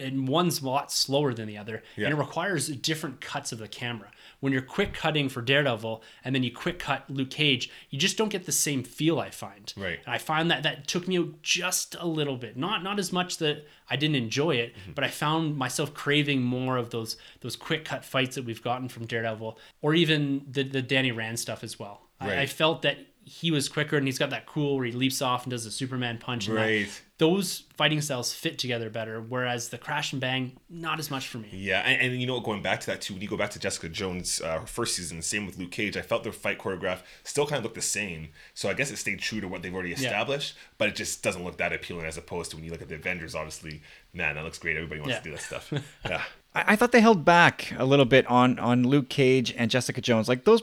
[0.00, 2.06] and one's a lot slower than the other, Yeah.
[2.06, 4.08] and it requires different cuts of the camera.
[4.42, 8.18] When you're quick cutting for Daredevil, and then you quick cut Luke Cage, you just
[8.18, 9.20] don't get the same feel.
[9.20, 10.00] I find, Right.
[10.04, 13.12] And I find that that took me out just a little bit, not not as
[13.12, 14.92] much that I didn't enjoy it, Mm-hmm.
[14.94, 18.88] but I found myself craving more of those those quick cut fights that we've gotten
[18.88, 22.08] from Daredevil, or even the the Danny Rand stuff as well.
[22.20, 25.22] I, I felt that he was quicker and he's got that cool where he leaps
[25.22, 26.48] off and does the Superman punch.
[26.48, 26.62] And that.
[26.62, 27.02] Right.
[27.18, 31.38] Those fighting styles fit together better, whereas the crash and bang, not as much for
[31.38, 31.48] me.
[31.52, 33.60] Yeah, and, and you know, going back to that too, when you go back to
[33.60, 36.98] Jessica Jones' uh, her first season, same with Luke Cage, I felt their fight choreograph
[37.22, 38.30] still kind of looked the same.
[38.54, 41.44] So I guess it stayed true to what they've already established, but it just doesn't
[41.44, 43.36] look that appealing as opposed to when you look at the Avengers.
[43.36, 44.74] Obviously, man, that looks great.
[44.76, 45.18] Everybody wants Yeah.
[45.18, 45.72] to do that stuff.
[46.08, 46.22] Yeah,
[46.56, 50.00] I, I thought they held back a little bit on on Luke Cage and Jessica
[50.00, 50.28] Jones.
[50.28, 50.62] Like those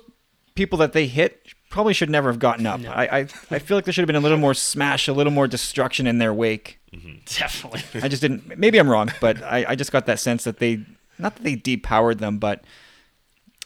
[0.56, 2.82] people that they hit probably should never have gotten up.
[2.88, 3.20] I, I
[3.52, 6.08] I feel like there should have been a little more smash, a little more destruction
[6.08, 6.80] in their wake.
[7.26, 8.02] Definitely.
[8.02, 8.58] I just didn't.
[8.58, 10.84] Maybe I'm wrong, but I, I just got that sense that they
[11.18, 12.64] not that they depowered them, but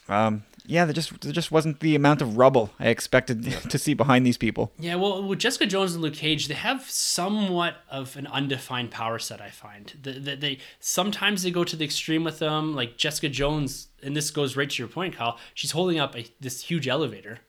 [0.08, 3.94] um yeah, there just there just wasn't the amount of rubble I expected to see
[3.94, 4.72] behind these people.
[4.78, 9.18] Yeah, well, with Jessica Jones and Luke Cage, they have somewhat of an undefined power
[9.18, 9.40] set.
[9.40, 12.74] I find that they, they sometimes they go to the extreme with them.
[12.74, 15.38] Like Jessica Jones, and this goes right to your point, Kyle.
[15.52, 17.40] She's holding up a, this huge elevator,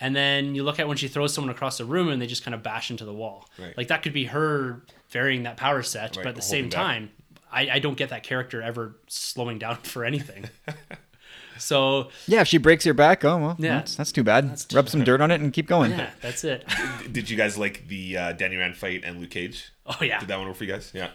[0.00, 2.44] and then you look at when she throws someone across the room, and they just
[2.44, 3.48] kind of bash into the wall.
[3.58, 3.76] Right.
[3.76, 6.68] Like that could be her varying that power set, Right, but at the holding same
[6.70, 6.80] back.
[6.80, 7.10] time,
[7.52, 10.48] I, I don't get that character ever slowing down for anything.
[11.58, 13.76] so Yeah, if she breaks your back, oh well, Yeah.
[13.76, 14.56] that's, that's too bad.
[14.56, 15.92] too Rub some dirt on it and keep going.
[15.92, 16.66] yeah, that's it.
[17.12, 19.70] did you guys like the uh, Danny Rand fight and Luke Cage?
[19.86, 20.90] Oh yeah, Did that one work for you guys?
[20.94, 21.10] Yeah,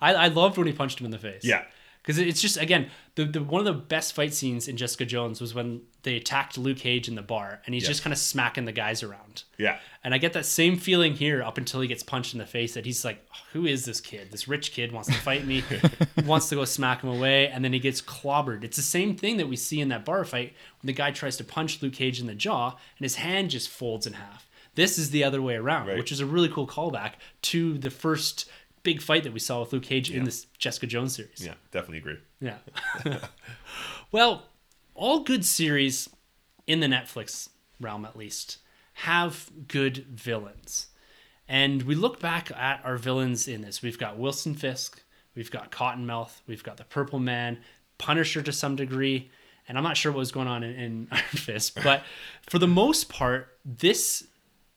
[0.00, 1.44] I, I loved when he punched him in the face.
[1.44, 1.64] yeah,
[2.08, 5.42] Because it's just again the, the one of the best fight scenes in Jessica Jones
[5.42, 7.88] was when they attacked Luke Cage in the bar and he's Yes.
[7.90, 9.42] just kind of smacking the guys around.
[9.58, 9.78] yeah.
[10.02, 12.72] And I get that same feeling here up until he gets punched in the face
[12.72, 14.30] that he's like, oh, who is this kid?
[14.30, 15.62] This rich kid wants to fight me,
[16.24, 18.64] wants to go smack him away, and then he gets clobbered.
[18.64, 21.36] It's the same thing that we see in that bar fight when the guy tries
[21.36, 24.48] to punch Luke Cage in the jaw and his hand just folds in half.
[24.76, 25.98] This is the other way around, Right.
[25.98, 28.48] which is a really cool callback to the first
[28.82, 31.44] big fight that we saw with Luke Cage in this Jessica Jones series.
[31.44, 32.18] Yeah, definitely agree.
[32.40, 32.58] Yeah.
[34.12, 34.44] well,
[34.94, 36.08] all good series
[36.66, 37.48] in the Netflix
[37.80, 38.58] realm, at least,
[38.94, 40.88] have good villains.
[41.48, 43.80] And we look back at our villains in this.
[43.80, 45.02] We've got Wilson Fisk,
[45.34, 47.58] we've got Cottonmouth, we've got the Purple Man,
[47.96, 49.30] Punisher to some degree,
[49.66, 52.02] and I'm not sure what was going on in, in Iron Fist, but
[52.48, 54.26] for the most part, this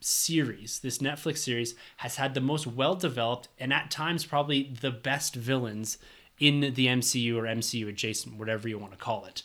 [0.02, 4.92] series, this Netflix series, has had the most well developed and at times probably the
[4.92, 5.98] best villains
[6.40, 9.44] in the MCU or MCU adjacent, whatever you want to call it.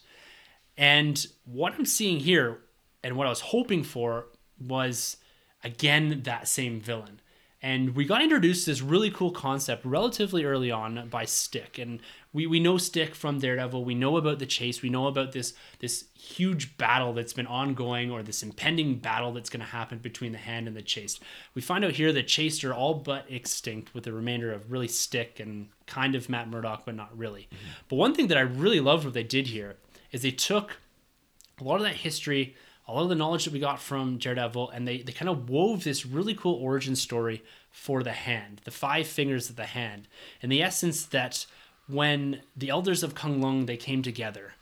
[0.76, 2.60] And what I'm seeing here
[3.04, 4.26] and what I was hoping for
[4.58, 5.18] was
[5.62, 7.20] again that same villain.
[7.62, 11.78] And we got introduced to this really cool concept relatively early on by Stick.
[11.78, 12.00] And
[12.36, 13.82] we, we know Stick from Daredevil.
[13.82, 14.82] We know about the Chaste.
[14.82, 19.48] We know about this this huge battle that's been ongoing or this impending battle that's
[19.48, 21.22] going to happen between the hand and the Chaste.
[21.54, 24.86] We find out here that Chaste are all but extinct with the remainder of really
[24.86, 27.48] Stick and kind of Matt Murdock, but not really.
[27.50, 27.70] Mm-hmm.
[27.88, 29.76] But one thing that I really loved what they did here
[30.12, 30.76] is they took
[31.58, 32.54] a lot of that history,
[32.86, 35.48] a lot of the knowledge that we got from Daredevil, and they, they kind of
[35.48, 40.06] wove this really cool origin story for the hand, the five fingers of the hand,
[40.42, 41.46] and the essence that
[41.88, 44.54] when the elders of Kunlun they came together,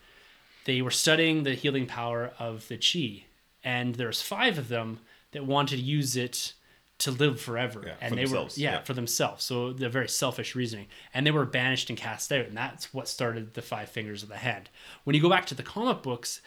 [0.65, 3.25] they were studying the healing power of the chi,
[3.63, 5.01] and there's five of them
[5.33, 6.53] that wanted to use it
[6.99, 8.83] to live forever, Yeah, and for they themselves, were yeah, yeah.
[8.83, 9.45] for themselves.
[9.45, 13.09] So the very selfish reasoning, and they were banished and cast out, and that's what
[13.09, 14.71] started the five fingers of the hand.
[15.03, 16.41] When you go back to the comic books,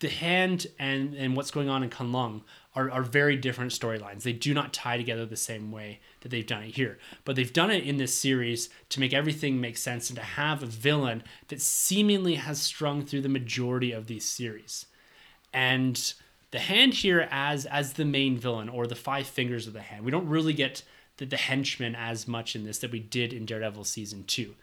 [0.00, 2.42] the hand and and what's going on in Kunlun
[2.76, 4.22] are, are very different storylines.
[4.22, 6.98] They do not tie together the same way that they've done it here.
[7.24, 10.62] But they've done it in this series to make everything make sense and to have
[10.62, 14.86] a villain that seemingly has strung through the majority of these series.
[15.52, 16.14] And
[16.50, 20.04] the hand here as as the main villain or the five fingers of the hand.
[20.04, 20.82] We don't really get
[21.16, 24.54] the, the henchman as much in this that we did in Daredevil season two.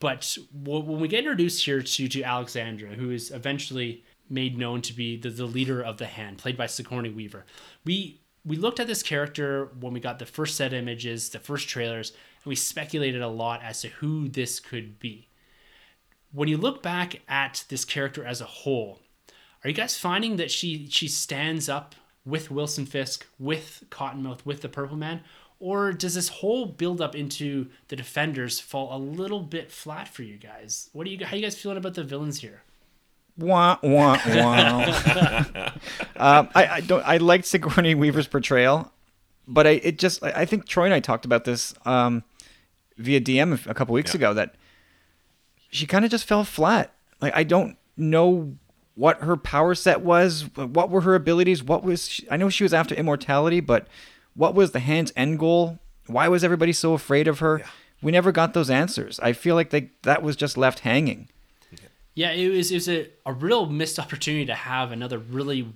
[0.00, 4.92] But when we get introduced here to, to Alexandra, who is eventually made known to
[4.92, 7.44] be the, the leader of the hand, played by Sigourney Weaver,
[7.84, 11.68] we we looked at this character when we got the first set images, the first
[11.68, 15.28] trailers, and we speculated a lot as to who this could be.
[16.30, 19.00] When you look back at this character as a whole,
[19.62, 21.94] are you guys finding that she she stands up
[22.26, 25.20] with Wilson Fisk, with Cottonmouth, with the Purple Man,
[25.58, 30.22] or does this whole build up into the Defenders fall a little bit flat for
[30.22, 30.90] you guys?
[30.92, 32.62] What do you how are you guys feeling about the villains here?
[33.36, 34.84] Wah wah wah.
[36.16, 37.02] um, I, I don't.
[37.04, 38.92] I liked Sigourney Weaver's portrayal,
[39.48, 42.22] but I it just I, I think Troy and I talked about this um,
[42.96, 44.18] via DM a couple weeks Yeah.
[44.18, 44.54] ago that
[45.70, 46.92] she kind of just fell flat.
[47.20, 48.54] Like I don't know
[48.94, 50.42] what her power set was.
[50.54, 51.60] What were her abilities?
[51.62, 53.88] What was she, I know she was after immortality, but
[54.34, 55.80] what was the hand's end goal?
[56.06, 57.62] Why was everybody so afraid of her?
[58.00, 59.18] We never got those answers.
[59.20, 61.28] I feel like they that was just left hanging.
[62.14, 65.72] Yeah, it was it was a, a real missed opportunity to have another really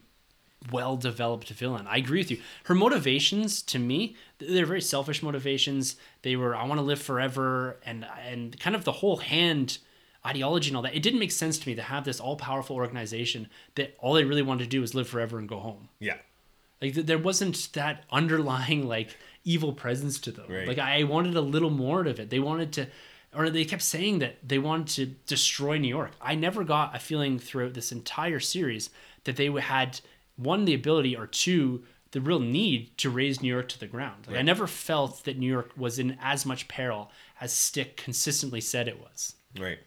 [0.71, 1.87] well developed villain.
[1.87, 2.41] I agree with you.
[2.65, 5.97] Her motivations to me, they're very selfish motivations.
[6.23, 9.79] They were I want to live forever and and kind of the whole hand
[10.27, 10.95] ideology and all that.
[10.95, 14.25] It didn't make sense to me to have this all powerful organization that all they
[14.25, 15.89] really wanted to do was live forever and go home.
[16.01, 16.17] Yeah.
[16.83, 20.47] Like th- there wasn't that underlying like evil presence to them.
[20.49, 20.69] Right.
[20.69, 22.31] Like I wanted a little more of it.
[22.31, 22.87] They wanted to
[23.35, 26.13] or they kept saying that they wanted to destroy New York.
[26.21, 28.91] I never got a feeling throughout this entire series
[29.25, 30.01] that they had
[30.37, 34.27] one the ability or two the real need to raze New York to the ground.
[34.27, 37.11] Like I never felt that New York was in as much peril
[37.41, 39.35] as Stick consistently said it was.
[39.59, 39.79] Right.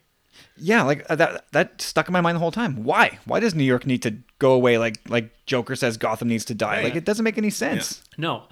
[0.56, 2.84] Yeah, like uh, that that stuck in my mind the whole time.
[2.84, 3.18] Why?
[3.24, 6.54] Why does New York need to go away like like Joker says Gotham needs to
[6.54, 6.76] die?
[6.76, 6.84] Right.
[6.84, 8.02] Like it doesn't make any sense.
[8.16, 8.44] No.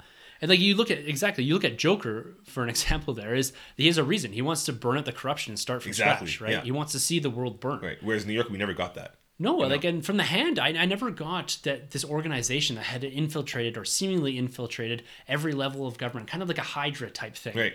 [0.43, 3.15] And like you look at exactly, you look at Joker for an example.
[3.15, 4.33] There is he has a reason.
[4.33, 6.53] He wants to burn out the corruption and start from Exactly, scratch, right?
[6.59, 6.63] yeah.
[6.63, 7.81] He wants to see the world burn.
[7.81, 7.99] Right.
[8.03, 9.17] Whereas New York, we never got that.
[9.39, 13.03] No, like and from the hand, I, I never got that this organization that had
[13.05, 17.57] infiltrated or seemingly infiltrated every level of government, kind of like a Hydra type thing.
[17.57, 17.73] Right.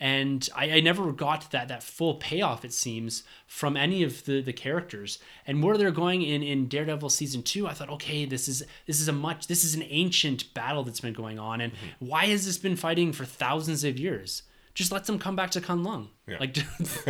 [0.00, 4.40] And I, I never got that that full payoff, it seems, from any of the,
[4.40, 5.18] the characters.
[5.46, 9.00] And where they're going in, in Daredevil season two, I thought, okay, this is this
[9.00, 12.06] is a much this is an ancient battle that's been going on, and mm-hmm.
[12.06, 14.42] why has this been fighting for thousands of years?
[14.74, 16.08] Just let them come back to Kunlun.
[16.28, 16.36] Yeah.
[16.38, 16.56] Like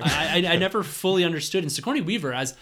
[0.00, 1.64] I, I, I never fully understood.
[1.64, 2.54] And Sigourney Weaver, as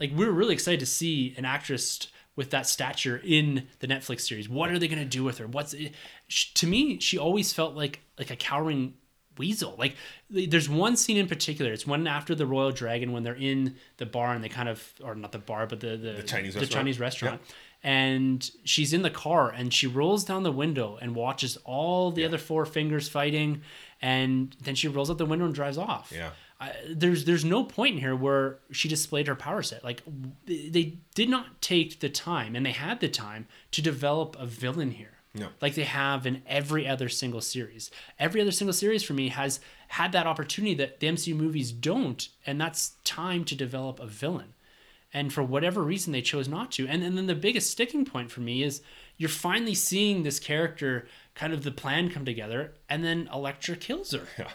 [0.00, 4.22] like we were really excited to see an actress with that stature in the Netflix
[4.22, 4.48] series.
[4.48, 5.46] What are they going to do with her?
[5.46, 5.90] What's eh,
[6.26, 6.98] sh- to me?
[6.98, 8.94] She always felt like like a cowering
[9.40, 9.74] weasel.
[9.78, 9.94] Like
[10.28, 11.72] there's one scene in particular.
[11.72, 14.92] It's one after the Royal Dragon when they're in the bar and they kind of
[15.02, 16.70] or not the bar, but the the, Chinese the restaurant?
[16.70, 17.40] Chinese restaurant.
[17.82, 22.24] And she's in the car and she rolls down the window and watches all the
[22.26, 23.62] other four fingers fighting,
[24.02, 26.12] and then she rolls out the window and drives off.
[26.14, 26.30] Yeah.
[26.60, 26.72] I,
[27.02, 29.82] there's there's no point in here where she displayed her power set.
[29.82, 30.02] Like
[30.44, 34.90] they did not take the time, and they had the time to develop a villain
[34.90, 35.19] here.
[35.34, 35.48] No.
[35.60, 37.90] Like they have in every other single series.
[38.18, 42.28] Every other single series for me has had that opportunity that the MCU movies don't,
[42.46, 44.54] and that's time to develop a villain.
[45.12, 46.86] And for whatever reason, they chose not to.
[46.86, 48.80] And, and then the biggest sticking point for me is
[49.16, 54.12] you're finally seeing this character, kind of the plan come together, and then Elektra kills
[54.12, 54.26] her.
[54.38, 54.50] Yeah.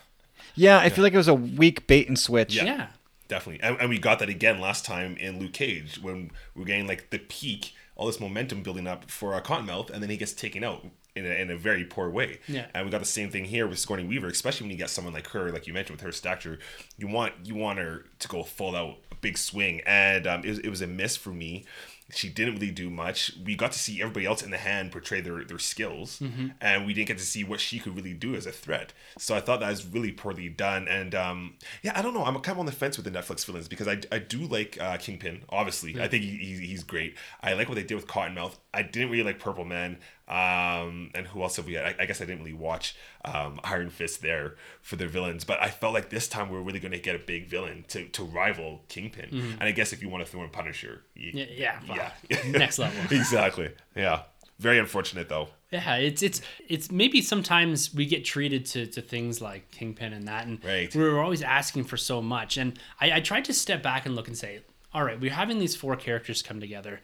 [0.56, 2.56] Yeah, I feel like it was a weak bait and switch.
[2.56, 2.66] Yeah.
[2.66, 2.88] yeah.
[3.28, 3.64] Definitely.
[3.64, 6.88] And, and we got that again last time in Luke Cage when we are getting
[6.88, 10.34] like the peak, all this momentum building up for uh, Cottonmouth, and then he gets
[10.34, 10.86] taken out
[11.16, 12.40] in a, in a very poor way.
[12.48, 12.66] Yeah.
[12.74, 15.14] And we got the same thing here with Sigourney Weaver, especially when you get someone
[15.14, 16.60] like her, like you mentioned, with her stature,
[16.98, 20.50] you want you want her to go full out, a big swing, and um, it,
[20.50, 21.66] was, it was a miss for me.
[22.12, 23.32] She didn't really do much.
[23.44, 26.22] We got to see everybody else in the hand portray their, their skills,
[26.62, 28.94] and we didn't get to see what she could really do as a threat.
[29.18, 30.88] So I thought that was really poorly done.
[30.88, 32.24] And um, yeah, I don't know.
[32.24, 34.80] I'm kind of on the fence with the Netflix villains because I, I do like
[34.80, 36.00] uh, Kingpin, obviously.
[36.00, 37.18] I think he, he, he's great.
[37.42, 38.56] I like what they did with Cottonmouth.
[38.72, 39.98] I didn't really like Purple Man.
[40.28, 41.86] Um, and who else have we had?
[41.86, 45.62] I, I guess I didn't really watch um, Iron Fist there for their villains, but
[45.62, 48.24] I felt like this time we're really going to get a big villain to, to
[48.24, 49.30] rival Kingpin.
[49.60, 52.12] And I guess if you want to throw in Punisher, you, Yeah, yeah.
[52.48, 53.00] Next level.
[53.16, 53.72] exactly.
[53.96, 54.24] Yeah.
[54.58, 55.50] Very unfortunate though.
[55.70, 60.30] Yeah, it's it's it's maybe sometimes we get treated to, to things like Kingpin and
[60.30, 60.96] that, and Right.
[60.96, 62.56] we're always asking for so much.
[62.56, 64.62] And I, I tried to step back and look and say,
[64.94, 67.02] all right, we're having these four characters come together.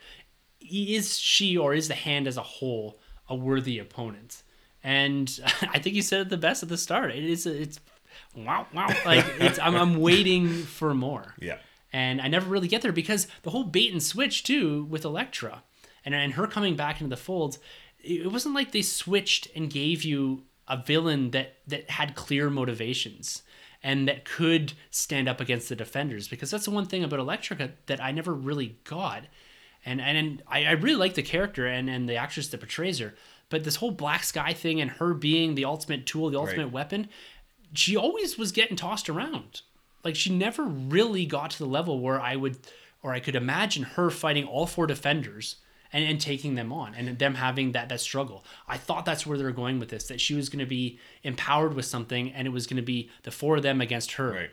[0.62, 3.01] Is she or is the hand as a whole
[3.32, 4.44] a worthy opponent?
[4.84, 7.12] And I think you said it the best at the start.
[7.12, 7.80] It is it's
[8.36, 11.34] wow wow like it's I'm I'm waiting for more.
[11.40, 11.58] Yeah.
[11.94, 15.64] And I never really get there because the whole bait and switch too with Elektra
[16.06, 17.58] and, and her coming back into the fold,
[18.04, 22.50] it it wasn't like they switched and gave you a villain that, that had clear
[22.50, 23.44] motivations
[23.84, 27.72] and that could stand up against the defenders because that's the one thing about Elektra
[27.88, 29.24] that I never really got.
[29.86, 33.00] And and, and I, I really like the character and, and the actress that portrays
[33.00, 33.14] her,
[33.50, 36.72] but this whole black sky thing and her being the ultimate tool, the ultimate Right.
[36.72, 37.10] weapon,
[37.74, 39.62] she always was getting tossed around.
[40.04, 42.58] Like she never really got to the level where I would
[43.04, 45.56] or I could imagine her fighting all four defenders
[45.94, 48.44] and, and taking them on and them having that that struggle.
[48.68, 51.74] I thought that's where they were going with this, that she was gonna be empowered
[51.74, 54.32] with something and it was gonna be the four of them against her.
[54.32, 54.52] Right.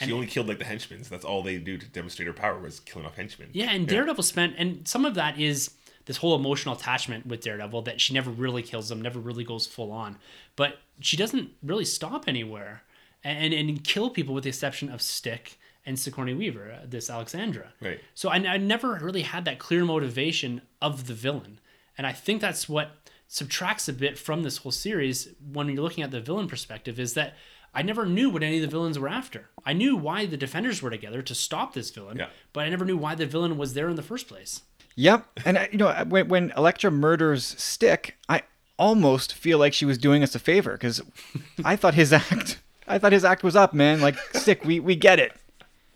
[0.00, 1.04] She only killed like the henchmen.
[1.04, 3.50] So that's all they do to demonstrate her power was killing off henchmen.
[3.52, 5.72] Yeah, and Daredevil spent, and some of that is
[6.06, 9.66] this whole emotional attachment with Daredevil that she never really kills them, never really goes
[9.66, 10.16] full on,
[10.56, 12.82] but she doesn't really stop anywhere
[13.22, 17.72] and and kill people with the exception of Stick and Sigourney Weaver, uh, this Alexandra.
[17.80, 18.00] Right.
[18.14, 21.60] So I, I never really had that clear motivation of the villain,
[21.98, 22.92] and I think that's what
[23.28, 27.14] subtracts a bit from this whole series when you're looking at the villain perspective is
[27.14, 27.34] that
[27.72, 29.48] I never knew what any of the villains were after.
[29.64, 32.26] I knew why the defenders were together to stop this villain, Yeah.
[32.52, 34.62] but I never knew why the villain was there in the first place.
[34.96, 35.26] Yep.
[35.44, 38.42] And I, you know, uh, when when Elektra murders Stick, I
[38.78, 41.00] almost feel like she was doing us a favor because
[41.64, 42.58] I thought his act,
[42.88, 44.00] I thought his act was up, man.
[44.00, 45.32] Like Stick, we we get it.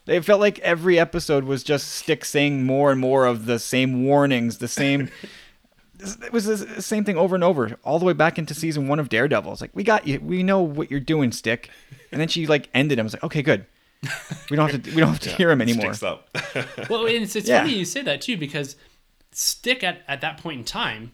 [0.06, 4.04] They felt like every episode was just Stick saying more and more of the same
[4.04, 5.10] warnings, the same.
[6.24, 8.98] It was the same thing over and over, all the way back into season one
[8.98, 9.52] of Daredevil.
[9.52, 11.70] It's like we got you, we know what you're doing, Stick.
[12.12, 13.04] And then she like ended him.
[13.04, 13.66] I was like, okay, good.
[14.50, 14.90] We don't have to.
[14.90, 15.92] We don't have to hear him anymore.
[16.02, 16.28] Up.
[16.90, 17.60] Well, and it's, it's Yeah.
[17.62, 18.76] funny you say that too because
[19.32, 21.12] Stick at, at that point in time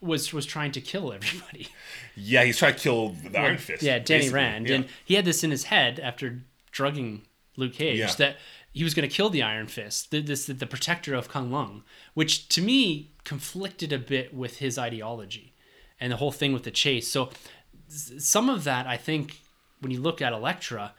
[0.00, 1.68] was was trying to kill everybody.
[2.16, 3.82] yeah, he's trying to kill the Iron Fist.
[3.82, 4.34] Yeah, Danny basically.
[4.34, 4.74] Rand, Yeah.
[4.74, 6.40] and he had this in his head after
[6.72, 7.22] drugging
[7.56, 8.12] Luke Cage Yeah.
[8.18, 8.36] that
[8.72, 11.82] he was going to kill the Iron Fist, the, this the protector of Kunlun,
[12.14, 15.54] which to me conflicted a bit with his ideology
[16.00, 17.12] and the whole thing with the Chaste.
[17.12, 17.30] So
[17.88, 19.40] some of that, I think,
[19.80, 20.94] when you look at Elektra,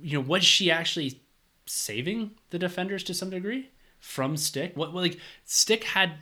[0.00, 1.20] you know, was she actually
[1.66, 4.76] saving the defenders to some degree from Stick?
[4.76, 6.14] What like Stick had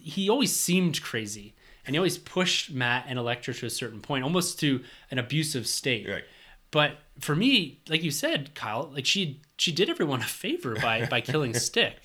[0.00, 4.24] he always seemed crazy and he always pushed Matt and Elektra to a certain point,
[4.24, 6.08] almost to an abusive state.
[6.08, 6.24] Right.
[6.70, 11.06] But for me, like you said, Kyle, like she she did everyone a favor by
[11.06, 12.02] by killing Stick.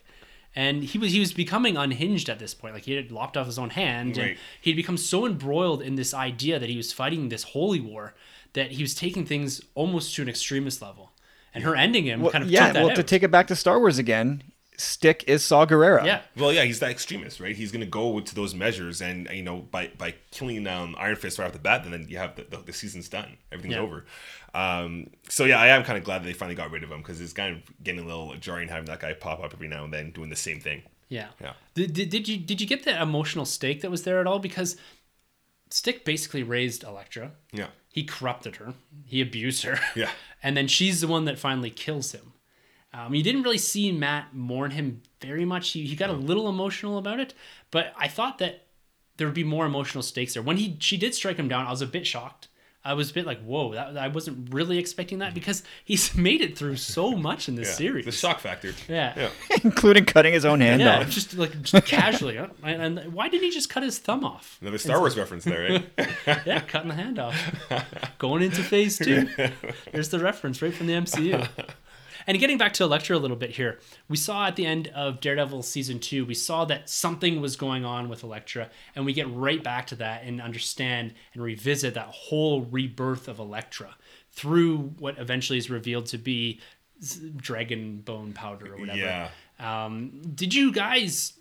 [0.54, 2.74] And he was he was becoming unhinged at this point.
[2.74, 6.14] Like he had lopped off his own hand, and he'd become so embroiled in this
[6.14, 8.14] idea that he was fighting this holy war
[8.54, 11.12] that he was taking things almost to an extremist level.
[11.54, 12.72] And her ending him Well, kind of yeah.
[12.74, 12.96] Well, out.
[12.96, 14.44] to take it back to Star Wars again,
[14.78, 16.04] Stick is Saw Gerrera.
[16.06, 17.56] yeah, Well, yeah, he's that extremist, right?
[17.56, 21.16] He's going to go to those measures, and you know, by by killing um, Iron
[21.16, 23.82] Fist right off the bat, then you have the, the, the season's done, everything's Yeah.
[23.82, 24.06] over.
[24.54, 26.98] Um, so yeah, I am kind of glad that they finally got rid of him
[27.00, 29.84] because it's kind of getting a little jarring having that guy pop up every now
[29.84, 30.82] and then doing the same thing.
[31.10, 31.28] Yeah.
[31.40, 31.54] Yeah.
[31.74, 34.40] Did, did, did you did you get the emotional stake that was there at all?
[34.40, 34.78] Because
[35.70, 37.32] Stick basically raised Elektra.
[37.54, 38.74] Yeah, He corrupted her.
[39.06, 39.80] He abused her.
[39.96, 40.10] Yeah.
[40.44, 42.34] And then she's the one that finally kills him.
[42.94, 45.72] Um, you didn't really see Matt mourn him very much.
[45.72, 47.34] He, he got a little emotional about it,
[47.72, 48.66] but I thought that
[49.18, 50.44] there would be more emotional stakes there.
[50.44, 52.48] When he she did strike him down, I was a bit shocked.
[52.84, 56.42] I was a bit like, "Whoa!" That, I wasn't really expecting that because he's made
[56.42, 57.76] it through so much in this yeah.
[57.76, 58.06] series.
[58.06, 58.74] the shock factor.
[58.90, 59.14] yeah.
[59.16, 59.30] Yeah.
[59.64, 61.10] including cutting his own hand Yeah, off.
[61.10, 62.38] just like just casually.
[62.38, 62.48] huh?
[62.64, 64.58] And, and why didn't he just cut his thumb off?
[64.62, 66.10] Another Star Wars reference there, right?
[66.46, 67.38] Yeah, cutting the hand off.
[68.18, 69.30] Going into phase two.
[69.92, 71.48] There's the reference right from the MCU.
[72.28, 75.20] And getting back to Elektra a little bit here, we saw at the end of
[75.22, 79.32] Daredevil season two, we saw that something was going on with Elektra, and we get
[79.32, 83.96] right back to that and understand and revisit that whole rebirth of Elektra
[84.32, 86.60] through what eventually is revealed to be
[87.36, 89.00] dragon bone powder or whatever.
[89.00, 89.30] Yeah.
[89.60, 91.34] Um, did you guys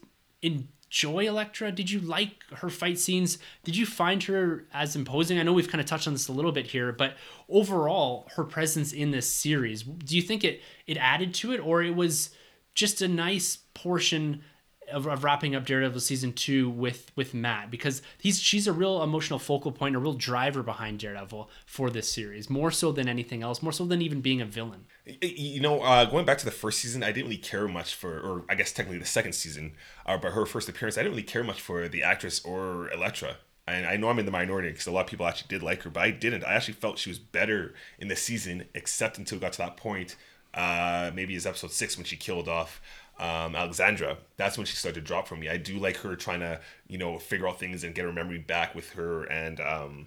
[0.90, 1.70] enjoy Elektra?
[1.70, 3.38] Did you like her fight scenes?
[3.64, 5.38] Did you find her as imposing?
[5.38, 7.14] I know we've kind of touched on this a little bit here, but
[7.48, 11.82] overall, her presence in this series, do you think it it added to it, or
[11.82, 12.30] it was
[12.74, 14.42] just a nice portion
[14.90, 19.02] of, of wrapping up Daredevil season two with with Matt because he's she's a real
[19.02, 23.42] emotional focal point, a real driver behind Daredevil for this series, more so than anything
[23.42, 24.86] else, more so than even being a villain.
[25.22, 28.18] You know, uh, going back to the first season, I didn't really care much for,
[28.20, 29.72] or I guess technically the second season,
[30.06, 33.36] uh, but her first appearance, I didn't really care much for the actress or Elektra.
[33.66, 35.82] And I know I'm in the minority because a lot of people actually did like
[35.82, 36.44] her, but I didn't.
[36.44, 39.76] I actually felt she was better in the season, except until it got to that
[39.76, 40.16] point,
[40.54, 42.80] uh, maybe it's episode six when she killed off
[43.20, 44.16] um, Alexandra.
[44.36, 45.48] That's when she started to drop from me.
[45.48, 48.38] I do like her trying to, you know, figure out things and get her memory
[48.38, 49.60] back with her and.
[49.60, 50.06] Um,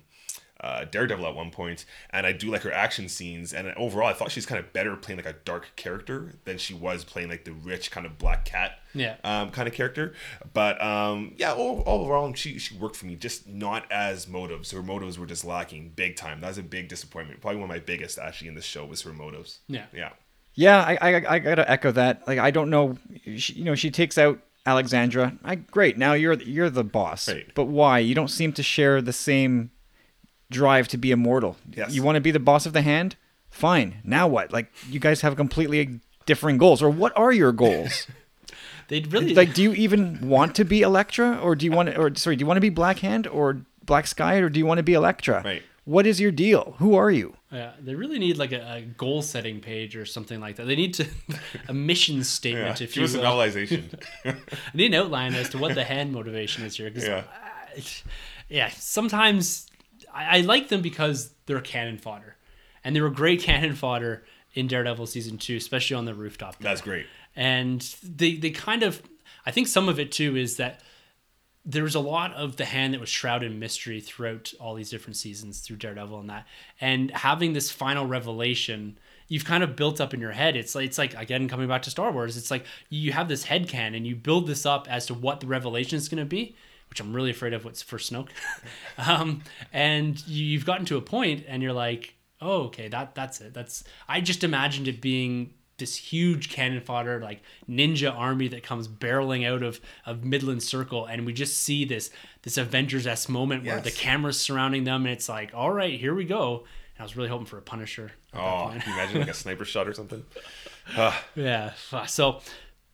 [0.61, 1.83] uh, Daredevil at one point.
[2.11, 3.51] and I do like her action scenes.
[3.53, 6.73] And overall, I thought she's kind of better playing like a dark character than she
[6.73, 9.17] was playing like the rich kind of black cat, Yeah.
[9.25, 10.13] um, kind of character.
[10.53, 14.71] But um, yeah, all, overall, she she worked for me, just not as motives.
[14.71, 16.39] Her motives were just lacking big time.
[16.39, 17.41] That was a big disappointment.
[17.41, 19.59] Probably one of my biggest actually in the show was her motives.
[19.67, 19.87] Yeah.
[19.93, 20.11] yeah,
[20.55, 22.27] Yeah, I, I I gotta echo that.
[22.27, 22.97] Like I don't know,
[23.37, 25.37] she, you know, she takes out Alexandra.
[25.43, 25.97] I great.
[25.97, 27.27] Now you're you're the boss.
[27.27, 27.47] Right.
[27.55, 27.99] But why?
[27.99, 29.71] You don't seem to share the same
[30.51, 31.57] drive to be immortal.
[31.71, 31.93] Yes.
[31.93, 33.15] You want to be the boss of the hand?
[33.49, 33.97] Fine.
[34.03, 34.53] Now what?
[34.53, 38.07] Like you guys have completely differing goals, or what are your goals?
[38.89, 41.97] They'd really like, do you even want to be Elektra, or do you want, to,
[41.97, 44.65] or sorry, do you want to be Black Hand or Black Sky, or do you
[44.65, 45.41] want to be Elektra?
[45.43, 45.63] Right.
[45.85, 46.75] What is your deal?
[46.79, 47.35] Who are you?
[47.53, 50.65] Yeah, they really need like a, a goal setting page or something like that.
[50.65, 51.07] They need to
[51.67, 52.23] a mission yeah.
[52.23, 53.27] statement, if Give you us an will.
[53.27, 54.01] novelization.
[54.25, 54.35] I
[54.73, 56.91] need an outline as to what the hand motivation is here.
[56.95, 57.23] Yeah.
[57.77, 57.81] uh,
[58.49, 58.69] yeah.
[58.69, 59.67] Sometimes
[60.13, 62.35] I, I like them because they're cannon fodder,
[62.83, 64.23] and they were great cannon fodder
[64.53, 66.57] in Daredevil season two, especially on the rooftop.
[66.59, 66.69] there.
[66.71, 67.05] That's great.
[67.35, 69.01] and they they kind of
[69.45, 70.81] I think some of it too is that
[71.65, 74.89] there was a lot of the hand that was shrouded in mystery throughout all these
[74.89, 76.45] different seasons through Daredevil and that,
[76.81, 78.97] and having this final revelation.
[79.29, 80.55] you've kind of built up in your head.
[80.55, 82.35] It's like it's like again coming back to Star Wars.
[82.35, 85.39] It's like you have this head can and you build this up as to what
[85.39, 86.55] the revelation is going to be,
[86.89, 87.63] which I'm really afraid of.
[87.63, 88.29] What's for Snoke,
[88.97, 89.41] um,
[89.71, 93.53] and you've gotten to a point and you're like, oh, okay, that that's it.
[93.53, 98.87] That's I just imagined it being this huge cannon fodder like ninja army that comes
[98.87, 102.09] barreling out of of Midland Circle, and we just see this
[102.43, 103.97] this Avengers s moment where the Yes.
[103.97, 106.59] camera's surrounding them, and it's like, all right, here we go.
[106.95, 108.11] And I was really hoping for a Punisher.
[108.35, 110.23] Oh, can you imagine like a sniper shot or something?
[111.35, 111.71] Yeah.
[112.07, 112.41] So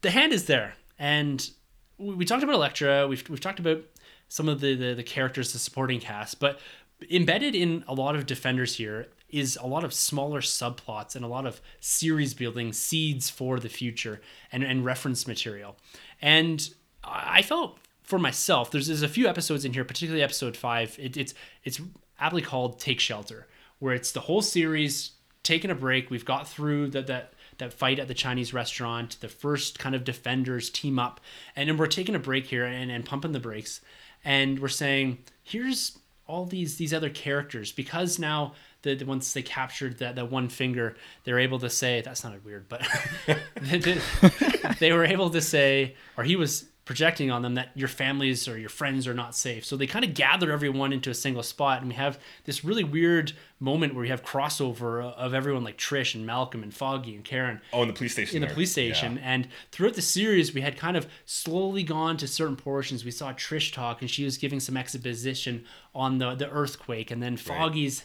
[0.02, 1.50] the hand is there, and
[1.98, 3.08] we, we talked about Elektra.
[3.08, 3.82] We've we've talked about
[4.28, 6.60] some of the, the the characters, the supporting cast, but
[7.10, 11.28] embedded in a lot of Defenders here is a lot of smaller subplots and a
[11.28, 14.22] lot of series building seeds for the future
[14.52, 15.76] and, and reference material.
[16.22, 16.70] And
[17.04, 20.98] I felt for myself, there's, there's a few episodes in here, particularly episode five.
[21.00, 21.80] It, it's it's
[22.20, 25.12] aptly called "Take Shelter," where it's the whole series
[25.44, 26.10] taking a break.
[26.10, 30.04] We've got through that that that fight at the Chinese restaurant, the first kind of
[30.04, 31.20] defenders team up,
[31.56, 33.82] and then we're taking a break here and, and pumping the brakes,
[34.26, 38.54] and we're saying, here's all these these other characters because now
[38.84, 42.44] the, the once they captured that that one finger, they're able to say that sounded
[42.46, 42.86] weird, but
[43.62, 44.00] they, they-
[44.80, 48.58] they were able to say, or he was projecting on them that your families or
[48.58, 49.64] your friends are not safe.
[49.64, 52.84] So they kind of gather everyone into a single spot, and we have this really
[52.84, 57.24] weird moment where we have crossover of everyone like Trish and Malcolm and Foggy and
[57.24, 58.42] Karen Oh, in the police station.
[58.42, 59.18] in the police station.
[59.18, 59.22] Yeah.
[59.24, 63.06] And throughout the series, we had kind of slowly gone to certain portions.
[63.06, 67.22] We saw Trish talk, and she was giving some exposition on the the earthquake, and
[67.22, 68.02] then Foggy's.
[68.02, 68.04] uh,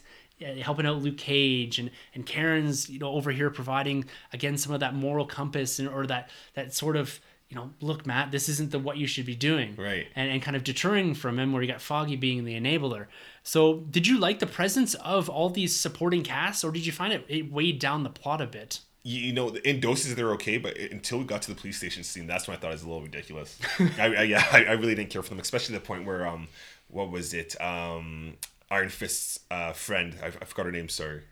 [0.63, 4.81] Helping out Luke Cage and and Karen's you know over here providing again some of
[4.81, 8.71] that moral compass and or that that sort of you know look Matt this isn't
[8.71, 10.07] the what you should be doing Right.
[10.17, 13.07] and and kind of deterring from him where you got Foggy being the enabler.
[13.43, 17.13] So did you like the presence of all these supporting casts or did you find
[17.13, 18.81] it, it weighed down the plot a bit?
[19.07, 22.03] you you know, in doses they're okay, but until we got to the police station
[22.03, 23.59] scene, that's when I thought it was a little ridiculous.
[23.99, 26.49] I, I, yeah, I, I really didn't care for them, especially the point where um,
[26.89, 27.55] what was it?
[27.61, 28.39] Um,
[28.75, 30.89] Iron Fist's uh, friend, I, I forgot her name.
[30.89, 31.23] Sorry,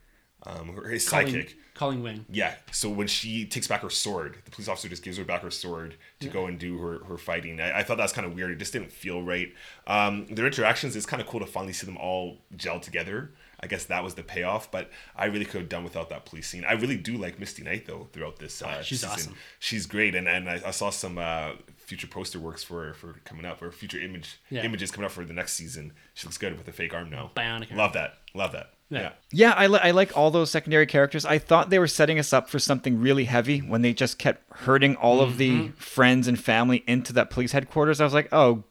[0.45, 1.55] um, her- his Colleen, sidekick.
[1.75, 2.27] Colleen Wing.
[2.31, 2.55] Yeah.
[2.71, 5.51] So when she takes back her sword, the police officer just gives her back her
[5.51, 7.61] sword to go and do her, her fighting.
[7.61, 8.51] I, I thought that was kind of weird.
[8.51, 9.53] It just didn't feel right.
[9.87, 13.33] Um, their interactions is kind of cool to finally see them all gel together.
[13.65, 16.49] I guess that was the payoff, but I really could have done without that police
[16.49, 16.65] scene.
[16.69, 18.61] I really do like Misty Knight though throughout this.
[18.61, 19.13] Uh, she's season.
[19.15, 19.35] awesome.
[19.61, 21.53] She's great, and and I, I saw some uh,
[21.93, 24.63] future poster works for for coming up or future image Yeah.
[24.63, 25.93] images coming up for the next season.
[26.15, 27.31] She looks good with a fake arm now.
[27.37, 27.77] Bionic arm.
[27.79, 28.15] Love that.
[28.35, 28.71] Love that.
[28.89, 29.01] Yeah.
[29.01, 29.11] yeah.
[29.31, 31.25] Yeah, I, li- I like all those secondary characters.
[31.27, 34.43] I thought they were setting us up for something really heavy when they just kept
[34.65, 35.73] herding all of the Mm-hmm.
[35.77, 38.01] friends and family into that police headquarters.
[38.01, 38.65] I was like, oh,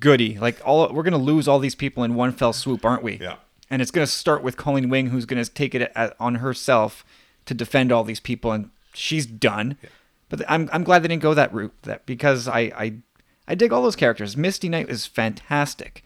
[0.00, 0.38] goody!
[0.38, 3.18] Like all we're gonna lose all these people in one fell swoop, aren't we?
[3.18, 3.36] Yeah.
[3.70, 7.04] And it's gonna start with Colleen Wing, who's gonna take it at, on herself
[7.46, 9.76] to defend all these people, and she's done.
[10.28, 12.94] But I'm I'm glad they didn't go that route, that because I I,
[13.46, 14.36] I dig all those characters.
[14.36, 16.04] Misty Knight was fantastic.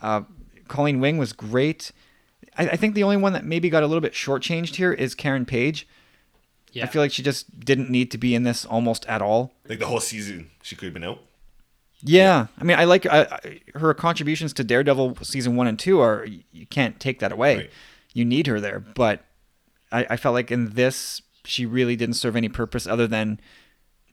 [0.00, 0.22] Uh,
[0.68, 1.92] Colleen Wing was great.
[2.56, 5.14] I, I think the only one that maybe got a little bit shortchanged here is
[5.14, 5.86] Karen Page.
[6.72, 6.84] Yeah.
[6.84, 9.52] I feel like she just didn't need to be in this almost at all.
[9.68, 11.20] Like the whole season, she could have been out.
[12.00, 15.98] Yeah, I mean, I like I, I, her contributions to Daredevil season one and two
[16.00, 17.56] are you can't take that away.
[17.56, 17.70] Right.
[18.12, 19.24] You need her there, but
[19.90, 23.40] I, I felt like in this she really didn't serve any purpose other than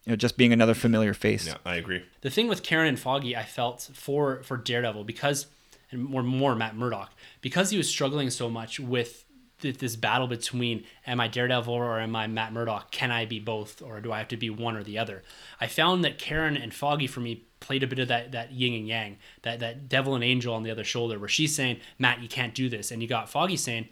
[0.05, 1.47] you know just being another familiar face.
[1.47, 2.03] Yeah, I agree.
[2.21, 5.47] the thing with Karen and Foggy, I felt for for Daredevil because,
[5.91, 7.11] and more more Matt Murdock
[7.41, 9.25] because he was struggling so much with
[9.61, 12.91] th- this battle between am I Daredevil or am I Matt Murdock?
[12.91, 15.23] Can I be both or do I have to be one or the other?
[15.59, 18.73] I found that Karen and Foggy for me played a bit of that that yin
[18.73, 22.21] and yang, that that devil and angel on the other shoulder, where she's saying Matt,
[22.21, 23.89] you can't do this, and you got Foggy saying.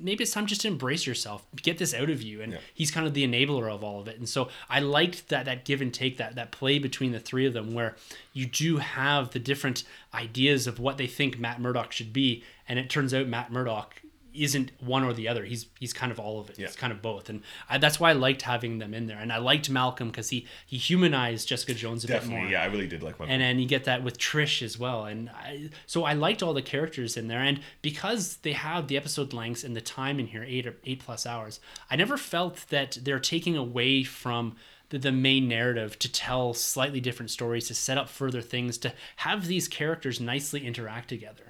[0.00, 2.58] Maybe it's time just to embrace yourself, get this out of you, and Yeah.
[2.74, 4.18] he's kind of the enabler of all of it.
[4.18, 7.46] And so I liked that that give and take, that that play between the three
[7.46, 7.94] of them, where
[8.32, 12.78] you do have the different ideas of what they think Matt Murdock should be, and
[12.78, 14.02] it turns out Matt Murdock
[14.42, 15.44] isn't one or the other.
[15.44, 16.58] He's he's kind of all of it.
[16.58, 16.66] Yeah.
[16.66, 19.18] He's kind of both, and I, that's why I liked having them in there.
[19.18, 22.66] And I liked Malcolm because he he humanized Jessica Jones a bit more Yeah, I
[22.66, 23.26] really did like my.
[23.26, 25.06] and then you get that with Trish as well.
[25.06, 28.96] And I, so I liked all the characters in there, and because they have the
[28.96, 31.60] episode lengths and the time in here, eight or eight plus hours,
[31.90, 34.56] I never felt that they're taking away from
[34.90, 38.92] the, the main narrative to tell slightly different stories, to set up further things, to
[39.16, 41.45] have these characters nicely interact together.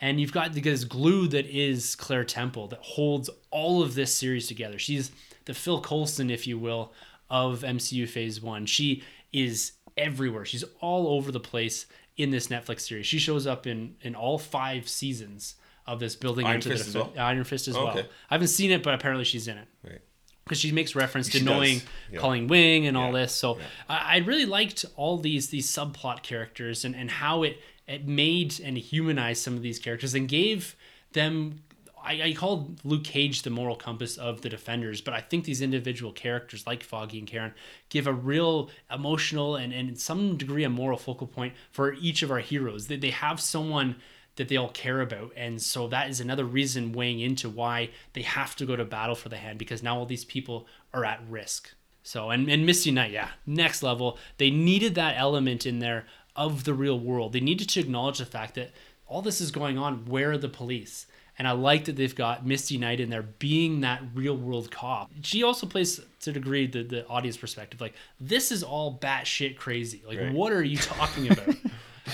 [0.00, 4.46] And you've got this glue that is Claire Temple that holds all of this series
[4.46, 4.78] together.
[4.78, 5.10] She's
[5.44, 6.92] the Phil Coulson, if you will,
[7.28, 8.64] of MCU Phase One.
[8.66, 10.44] She is everywhere.
[10.44, 11.86] She's all over the place
[12.16, 13.06] in this Netflix series.
[13.06, 16.88] She shows up in in all five seasons of this building Iron into Fist the
[16.88, 17.12] as well?
[17.18, 17.98] Iron Fist as Oh, well.
[17.98, 18.08] okay.
[18.30, 19.68] I haven't seen it, but apparently she's in it.
[19.82, 20.00] Right.
[20.44, 21.80] because she makes reference to She knowing
[22.10, 22.18] yeah.
[22.20, 23.32] Colleen Wing and all this.
[23.32, 27.58] So I, I really liked all these these subplot characters and, and how it
[27.90, 30.76] it made and humanized some of these characters and gave
[31.12, 31.62] them.
[32.02, 35.60] I, I called Luke Cage the moral compass of the defenders, but I think these
[35.60, 37.52] individual characters like Foggy and Karen
[37.90, 42.22] give a real emotional and, and in some degree a moral focal point for each
[42.22, 42.86] of our heroes.
[42.86, 43.96] They, they have someone
[44.36, 45.32] that they all care about.
[45.36, 49.14] And so that is another reason weighing into why they have to go to battle
[49.14, 51.74] for the hand because now all these people are at risk.
[52.02, 54.18] So, and, and Misty Knight, yeah, next level.
[54.38, 56.06] They needed that element in there
[56.46, 57.32] of the real world.
[57.32, 58.70] They needed to acknowledge the fact that
[59.06, 60.06] all this is going on.
[60.06, 61.06] Where are the police?
[61.38, 65.10] And I like that they've got Misty Knight in there being that real world cop.
[65.22, 67.80] She also plays to a degree the, the audience perspective.
[67.80, 70.02] Like, this is all batshit crazy.
[70.06, 70.32] Like, Right.
[70.34, 71.54] what are you talking about?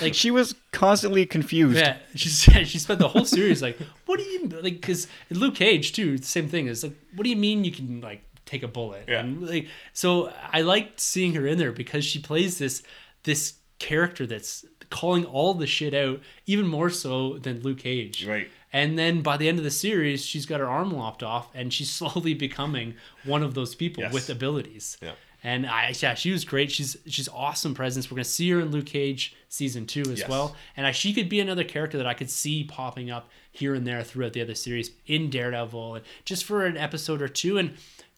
[0.01, 1.79] like, She was constantly confused.
[1.79, 4.75] yeah, she said she spent the whole series like, what do you like?
[4.81, 6.69] Because Luke Cage too, the same thing.
[6.69, 9.05] Is like, what do you mean you can like take a bullet?
[9.09, 9.21] Yeah.
[9.21, 12.83] And like, so I liked seeing her in there because she plays this
[13.25, 18.27] this character that's calling all the shit out, even more so than Luke Cage.
[18.27, 18.49] Right.
[18.73, 21.73] And then by the end of the series, she's got her arm lopped off, and
[21.73, 24.13] she's slowly becoming one of those people Yes.
[24.13, 24.97] with abilities.
[25.03, 25.13] Yeah.
[25.43, 26.73] And I, yeah, she was great.
[26.73, 28.11] She's she's awesome presence.
[28.11, 30.29] We're gonna see her in Luke Cage season two as Yes.
[30.29, 30.57] well.
[30.77, 33.87] And I, she could be another character that I could see popping up here and
[33.87, 37.59] there throughout the other series in Daredevil, and just for an episode or two.
[37.59, 37.75] And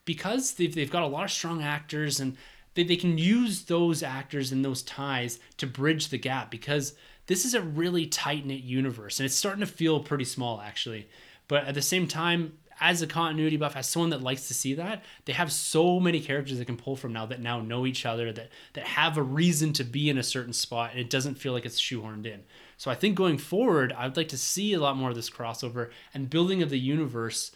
[0.07, 2.37] because they've they've got a lot of strong actors, and
[2.79, 6.95] they they can use those actors and those ties to bridge the gap because
[7.27, 11.09] this is a really tight knit universe, and it's starting to feel pretty small actually.
[11.49, 14.75] But at the same time, as a continuity buff, as someone that likes to see
[14.75, 18.07] that, they have so many characters they can pull from now that now know each
[18.07, 21.35] other, that that have a reason to be in a certain spot, and it doesn't
[21.35, 22.45] feel like it's shoehorned in.
[22.77, 25.91] So I think going forward, I'd like to see a lot more of this crossover
[26.15, 27.51] and building of the universe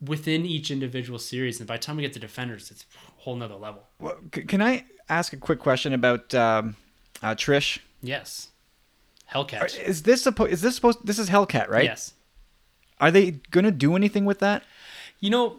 [0.00, 1.58] within each individual series.
[1.58, 2.86] And by the time we get to Defenders, it's
[3.18, 3.82] whole nother level.
[4.00, 6.76] Well, c- can I ask a quick question about um,
[7.22, 7.78] uh, Trish?
[8.02, 8.48] Yes.
[9.32, 9.78] Hellcat.
[9.80, 10.52] Is this supposed?
[10.52, 11.06] Is this supposed?
[11.06, 11.84] This is Hellcat, right?
[11.84, 12.14] Yes.
[13.00, 14.64] Are they gonna do anything with that?
[15.20, 15.56] You know,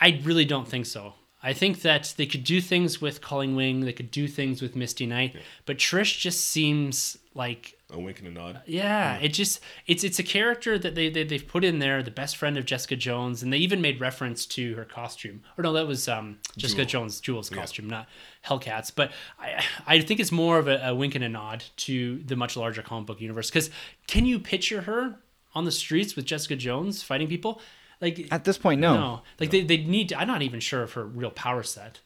[0.00, 1.14] I really don't think so.
[1.42, 4.74] I think that they could do things with Colleen Wing, they could do things with
[4.74, 8.60] Misty Knight, but Trish just seems like A wink and a nod.
[8.66, 12.10] yeah, it just it's it's a character that they, they they've put in there, the
[12.10, 15.42] best friend of Jessica Jones, and they even made reference to her costume.
[15.56, 17.02] Or no, that was um, Jessica Jewel.
[17.02, 18.06] Jones Jewel's costume, not
[18.44, 18.92] Hellcats.
[18.94, 22.36] But I I think it's more of a, a wink and a nod to the
[22.36, 23.48] much larger comic book universe.
[23.48, 23.70] Because
[24.06, 25.16] can you picture her
[25.54, 27.58] on the streets with Jessica Jones fighting people?
[28.02, 28.94] Like At this point, no.
[28.94, 30.10] no, like they they need.
[30.10, 32.00] To, I'm not even sure of her real power set,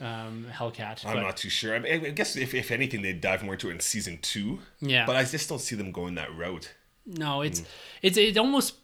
[0.00, 1.04] um, Hellcat.
[1.06, 1.74] I'm but- not too sure.
[1.74, 4.58] I, mean, I guess if, if anything, they'd dive more into it in season two.
[4.80, 5.06] Yeah.
[5.06, 6.72] But I just don't see them going that route.
[7.06, 7.66] No, it's Mm.
[8.02, 8.74] it's it almost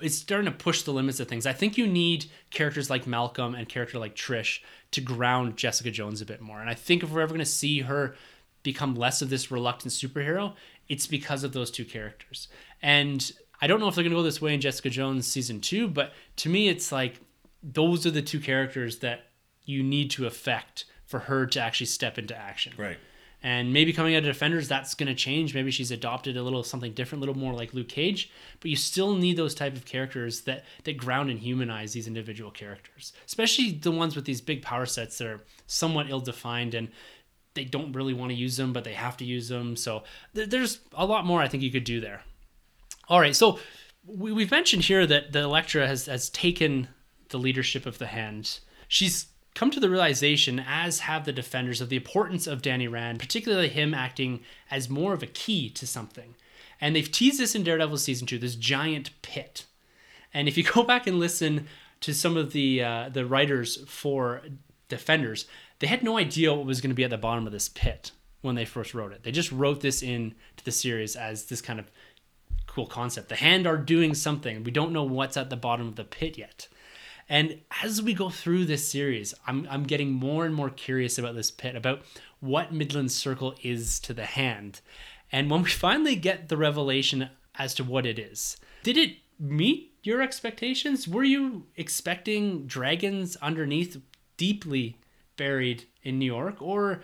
[0.00, 1.46] it's starting to push the limits of things.
[1.46, 4.60] I think you need characters like Malcolm and character like Trish
[4.92, 6.60] to ground Jessica Jones a bit more.
[6.60, 8.14] And I think if we're ever going to see her
[8.62, 10.54] become less of this reluctant superhero,
[10.88, 12.48] it's because of those two characters.
[12.82, 15.60] And I don't know if they're going to go this way in Jessica Jones season
[15.60, 17.20] 2, but to me it's like
[17.62, 19.26] those are the two characters that
[19.66, 22.72] you need to affect for her to actually step into action.
[22.76, 22.96] Right.
[23.42, 25.54] And maybe coming out of Defenders, that's going to change.
[25.54, 28.30] Maybe she's adopted a little something different, a little more like Luke Cage.
[28.60, 32.50] But you still need those type of characters that that ground and humanize these individual
[32.50, 36.88] characters, especially the ones with these big power sets that are somewhat ill-defined and
[37.54, 39.76] they don't really want to use them, but they have to use them.
[39.76, 40.02] So
[40.34, 42.22] th- there's a lot more I think you could do there.
[43.08, 43.60] All right, so
[44.04, 46.88] we, we've mentioned here that the Elektra has has taken
[47.28, 48.58] the leadership of the hand.
[48.88, 49.26] She's
[49.56, 53.68] come to the realization, as have the defenders, of the importance of Danny Rand, particularly
[53.68, 56.34] him acting as more of a key to something.
[56.80, 59.64] And they've teased this in Daredevil season two, this giant pit.
[60.32, 61.66] And if you go back and listen
[62.02, 64.42] to some of the uh, the writers for
[64.88, 65.46] Defenders,
[65.80, 68.12] they had no idea what was going to be at the bottom of this pit
[68.42, 69.24] when they first wrote it.
[69.24, 71.90] They just wrote this in to the series as this kind of
[72.66, 73.30] cool concept.
[73.30, 74.62] The hand are doing something.
[74.62, 76.68] We don't know what's at the bottom of the pit yet.
[77.28, 81.34] And as we go through this series, I'm, I'm getting more and more curious about
[81.34, 82.02] this pit, about
[82.40, 84.80] what Midland Circle is to the hand.
[85.32, 89.92] And when we finally get the revelation as to what it is, did it meet
[90.02, 91.08] your expectations?
[91.08, 94.00] Were you expecting dragons underneath,
[94.36, 94.96] deeply
[95.36, 96.62] buried in New York?
[96.62, 97.00] Or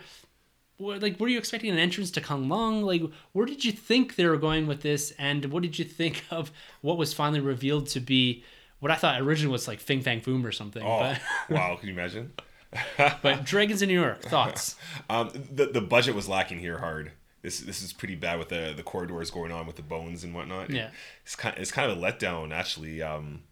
[0.79, 2.83] like were you expecting an entrance to Kunlun?
[2.83, 5.11] Like where did you think they were going with this?
[5.19, 6.51] And what did you think of
[6.81, 8.43] what was finally revealed to be
[8.83, 10.83] what I thought originally was like Fing Fang Foom or something?
[10.83, 11.77] Oh, But wow.
[11.77, 12.33] Can you imagine?
[13.21, 14.75] but Dragons in New York, thoughts?
[15.09, 17.13] Um, the the budget was lacking here hard.
[17.41, 20.35] This this is pretty bad with the the corridors going on with the bones and
[20.35, 20.69] whatnot.
[20.69, 20.89] Yeah.
[21.23, 23.01] it's kind it's kind of a letdown actually.
[23.01, 23.43] Um,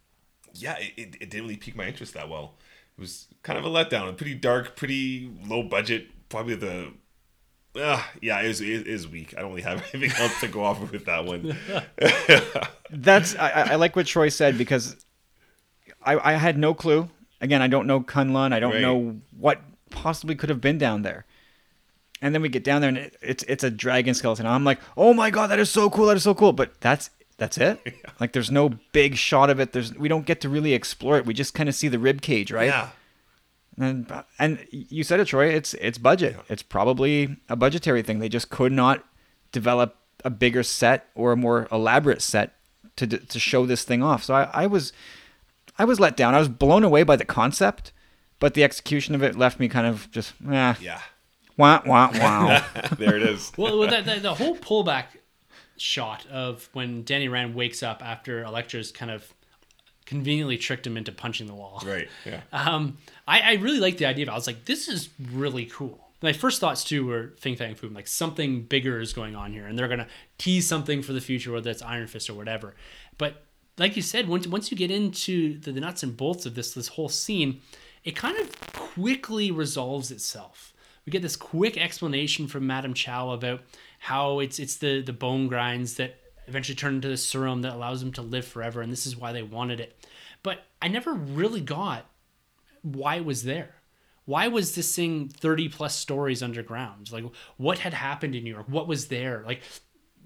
[0.54, 2.56] yeah, it, it, it didn't really pique my interest that well.
[2.98, 4.10] it was kind of a letdown.
[4.10, 6.08] A pretty dark, pretty low budget.
[6.28, 6.92] Probably the
[7.80, 9.34] uh, yeah, it is it is weak.
[9.38, 11.56] I don't really have anything else to go off with that one.
[12.90, 14.98] That's I, I like what Troy said because
[16.04, 17.10] I, I had no clue.
[17.42, 18.54] Again, I don't know Kunlun.
[18.54, 18.82] I don't Right.
[18.82, 21.26] know what possibly could have been down there.
[22.22, 24.46] And then we get down there and it, it's it's a dragon skeleton.
[24.46, 26.06] I'm like, oh my god, that is so cool.
[26.06, 26.54] That is so cool.
[26.54, 27.80] But that's that's it.
[28.20, 29.74] Like, there's no big shot of it.
[29.74, 31.26] There's we don't get to really explore it.
[31.26, 32.68] We just kind of see the rib cage, right?
[32.68, 32.90] Yeah,
[33.80, 34.06] And
[34.38, 35.48] and you said it, Troy.
[35.48, 36.36] It's it's budget.
[36.50, 38.20] It's probably a budgetary thing.
[38.20, 39.04] They just could not
[39.52, 42.54] develop a bigger set or a more elaborate set
[42.98, 44.24] to to show this thing off.
[44.24, 44.94] So I, I was
[45.82, 46.36] I was let down.
[46.36, 47.92] I was blown away by the concept,
[48.38, 51.02] but the execution of it left me kind of just eh, yeah.
[51.58, 52.64] wah wah wow.
[53.00, 53.52] there it is.
[53.58, 55.06] well, well that, that, the whole pullback
[55.78, 59.34] shot of when Danny Rand wakes up after Elektra's kind of
[60.06, 61.82] conveniently tricked him into punching the wall.
[61.84, 62.08] Right.
[62.28, 62.42] Yeah.
[62.54, 64.32] Um, I, I really like the idea of it.
[64.34, 66.12] I was like, this is really cool.
[66.22, 69.66] My first thoughts too were Fing Fang Foom, like something bigger is going on here,
[69.66, 72.76] and they're gonna tease something for the future, whether it's Iron Fist or whatever.
[73.18, 73.46] But
[73.82, 76.76] like you said, once once you get into the, the nuts and bolts of this
[76.76, 77.62] this whole scene,
[78.04, 80.74] it kind of quickly resolves itself.
[81.04, 83.62] We get this quick explanation from Madame Chow about
[83.98, 86.16] how it's it's the the bone grinds that
[86.48, 89.32] eventually turn into the serum that allows them to live forever, and this is why
[89.32, 89.98] they wanted it.
[90.44, 92.06] But I never really got
[92.84, 93.76] why it was there.
[94.26, 97.12] Why was this thing 30 plus stories underground?
[97.12, 97.26] Like,
[97.58, 98.68] what had happened in New York?
[98.70, 99.44] What was there?
[99.46, 99.62] Like,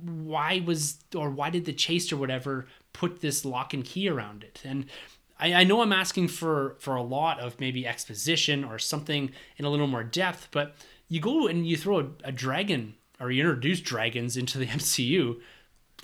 [0.01, 4.43] why was, or why did the Chaste or whatever put this lock and key around
[4.43, 4.61] it?
[4.63, 4.85] And
[5.39, 9.65] I, I know I'm asking for, for a lot of maybe exposition or something in
[9.65, 10.75] a little more depth, but
[11.07, 15.37] you go and you throw a, a dragon or you introduce dragons into the MCU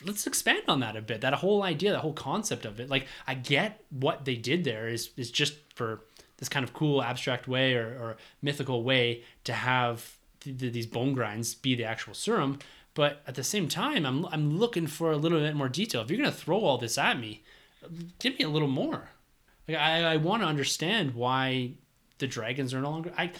[0.05, 1.21] let's expand on that a bit.
[1.21, 2.89] That whole idea, that whole concept of it.
[2.89, 6.01] Like I get what they did there is is just for
[6.37, 10.87] this kind of cool abstract way or, or mythical way to have th- th- these
[10.87, 12.59] bone grinds be the actual serum.
[12.93, 16.01] But at the same time, I'm I'm looking for a little bit more detail.
[16.01, 17.43] If you're gonna throw all this at me,
[18.19, 19.09] give me a little more.
[19.67, 21.73] Like I, I want to understand why
[22.17, 23.13] the dragons are no longer.
[23.17, 23.31] I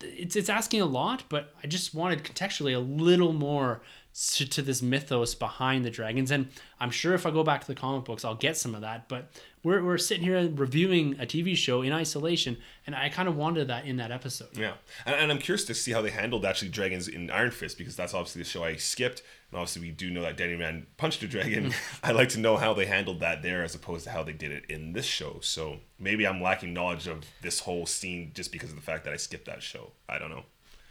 [0.00, 3.82] it's it's asking a lot, but I just wanted contextually a little more
[4.14, 6.30] to, to this mythos behind the dragons.
[6.30, 6.48] And
[6.78, 9.08] I'm sure if I go back to the comic books, I'll get some of that.
[9.08, 9.30] But
[9.62, 12.56] we're we're sitting here reviewing a TV show in isolation,
[12.86, 14.56] and I kind of wanted that in that episode.
[14.56, 14.74] Yeah,
[15.06, 17.96] and, and I'm curious to see how they handled actually dragons in Iron Fist because
[17.96, 21.22] that's obviously the show I skipped, and obviously we do know that Danny Rand punched
[21.22, 21.72] a dragon.
[22.02, 24.50] I'd like to know how they handled that there as opposed to how they did
[24.50, 25.38] it in this show.
[25.40, 29.12] So maybe I'm lacking knowledge of this whole scene just because of the fact that
[29.12, 29.92] I skipped that show.
[30.08, 30.44] I don't know.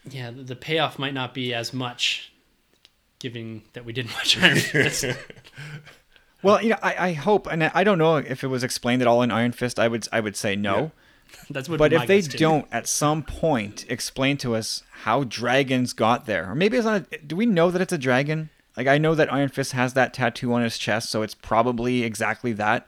[0.09, 2.30] Yeah, the payoff might not be as much,
[3.21, 5.05] given that we didn't watch Iron Fist.
[6.43, 9.01] well, you know, I, I hope, and I I don't know if it was explained
[9.01, 9.79] at all in Iron Fist.
[9.79, 10.91] I would I would say no.
[11.49, 11.79] That's what.
[11.79, 12.37] But if they too.
[12.37, 17.05] don't at some point explain to us how dragons got there, or maybe it's not.
[17.11, 18.49] A, do we know that it's a dragon?
[18.75, 22.03] Like I know that Iron Fist has that tattoo on his chest, so it's probably
[22.03, 22.87] exactly that.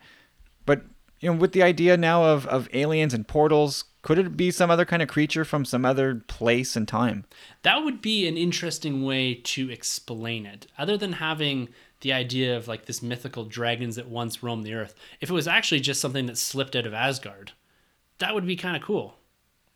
[1.23, 4.69] You know, with the idea now of of aliens and portals, could it be some
[4.69, 7.23] other kind of creature from some other place and time?
[7.61, 11.69] that would be an interesting way to explain it other than having
[12.01, 15.47] the idea of like this mythical dragons that once roamed the earth if it was
[15.47, 17.53] actually just something that slipped out of asgard
[18.17, 19.15] that would be kind of cool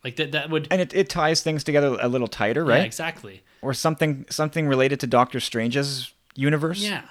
[0.04, 2.80] like that that would And it, it ties things together a little tighter, right?
[2.80, 6.82] yeah, exactly Or something something related to Doctor Strange's universe.
[6.82, 7.04] yeah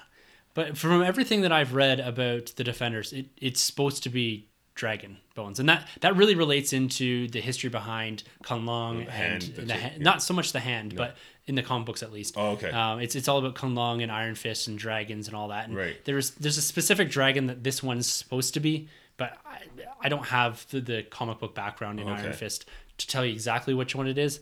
[0.57, 5.16] but from everything that i've read about the defenders it, it's supposed to be dragon
[5.35, 9.74] bones and that that really relates into the history behind Kunlun and, hand, and the
[9.74, 10.03] it, yeah.
[10.03, 11.16] not so much the hand but
[11.47, 12.70] in the comic books at least Oh, okay.
[12.70, 15.69] um, it's it's all about Kunlun and Iron Fist and dragons and all that.
[15.69, 15.97] And Right.
[16.05, 19.61] There's there's a specific dragon that this one's supposed to be, but I,
[20.03, 22.66] I don't have the, the comic book background in Iron Fist
[22.99, 24.41] to tell you exactly which one it is.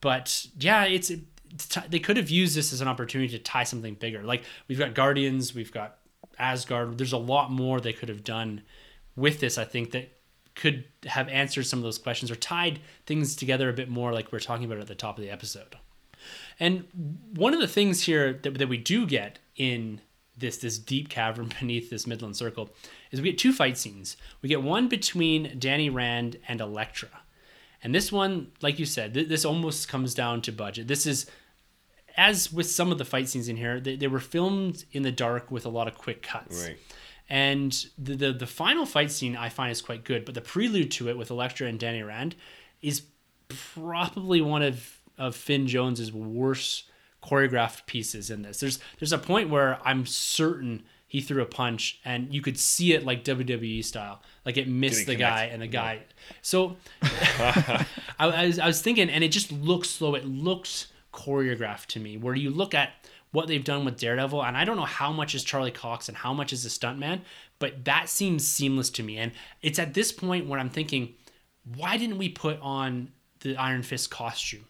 [0.00, 1.12] But yeah, it's
[1.88, 4.22] they could have used this as an opportunity to tie something bigger.
[4.22, 5.98] Like we've got Guardians, we've got
[6.38, 6.98] Asgard.
[6.98, 8.62] There's a lot more they could have done
[9.16, 9.58] with this.
[9.58, 10.16] I think that
[10.54, 14.30] could have answered some of those questions or tied things together a bit more, like
[14.30, 15.76] we are talking about at the top of the episode.
[16.58, 16.84] And
[17.34, 20.00] one of the things here that, that we do get in
[20.36, 22.70] this this deep cavern beneath this Midland Circle
[23.10, 24.16] is we get two fight scenes.
[24.42, 27.08] We get one between Danny Rand and Elektra.
[27.82, 30.86] And this one, like you said, th- this almost comes down to budget.
[30.86, 31.26] This is,
[32.20, 35.10] as with some of the fight scenes in here, they, they were filmed in the
[35.10, 36.66] dark with a lot of quick cuts.
[36.66, 36.76] Right.
[37.30, 40.90] And the, the the final fight scene I find is quite good, but the prelude
[40.92, 42.34] to it with Elektra and Danny Rand
[42.82, 43.02] is
[43.48, 46.90] probably one of of Finn Jones's worst
[47.22, 48.60] choreographed pieces in this.
[48.60, 52.92] There's there's a point where I'm certain he threw a punch and you could see
[52.92, 54.20] it like WWE style.
[54.44, 56.00] Like it missed Didn't the guy and the guy.
[56.42, 57.86] So I,
[58.18, 60.14] I was I was thinking, and it just looks slow.
[60.14, 62.16] It looks choreographed to me.
[62.16, 62.92] Where you look at
[63.32, 66.16] what they've done with Daredevil, and I don't know how much is Charlie Cox and
[66.16, 67.20] how much is a stuntman,
[67.58, 69.18] but that seems seamless to me.
[69.18, 69.32] And
[69.62, 71.14] it's at this point where I'm thinking,
[71.76, 74.66] why didn't we put on the Iron Fist costume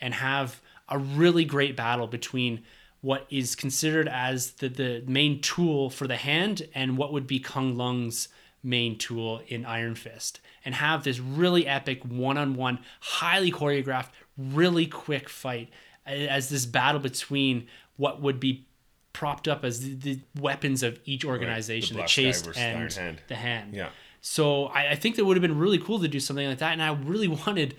[0.00, 2.64] and have a really great battle between
[3.00, 7.40] what is considered as the, the main tool for the hand and what would be
[7.40, 8.28] Kunlun's
[8.62, 14.10] main tool in Iron Fist and have this really epic one-on-one highly choreographed
[14.52, 15.68] really quick fight
[16.06, 18.66] as this battle between what would be
[19.12, 22.92] propped up as the, the weapons of each organization the, Chaste versus the Iron and
[22.92, 23.22] Hand.
[23.28, 23.88] the hand Yeah.
[24.20, 26.72] so I, I think that would have been really cool to do something like that
[26.72, 27.74] and i really wanted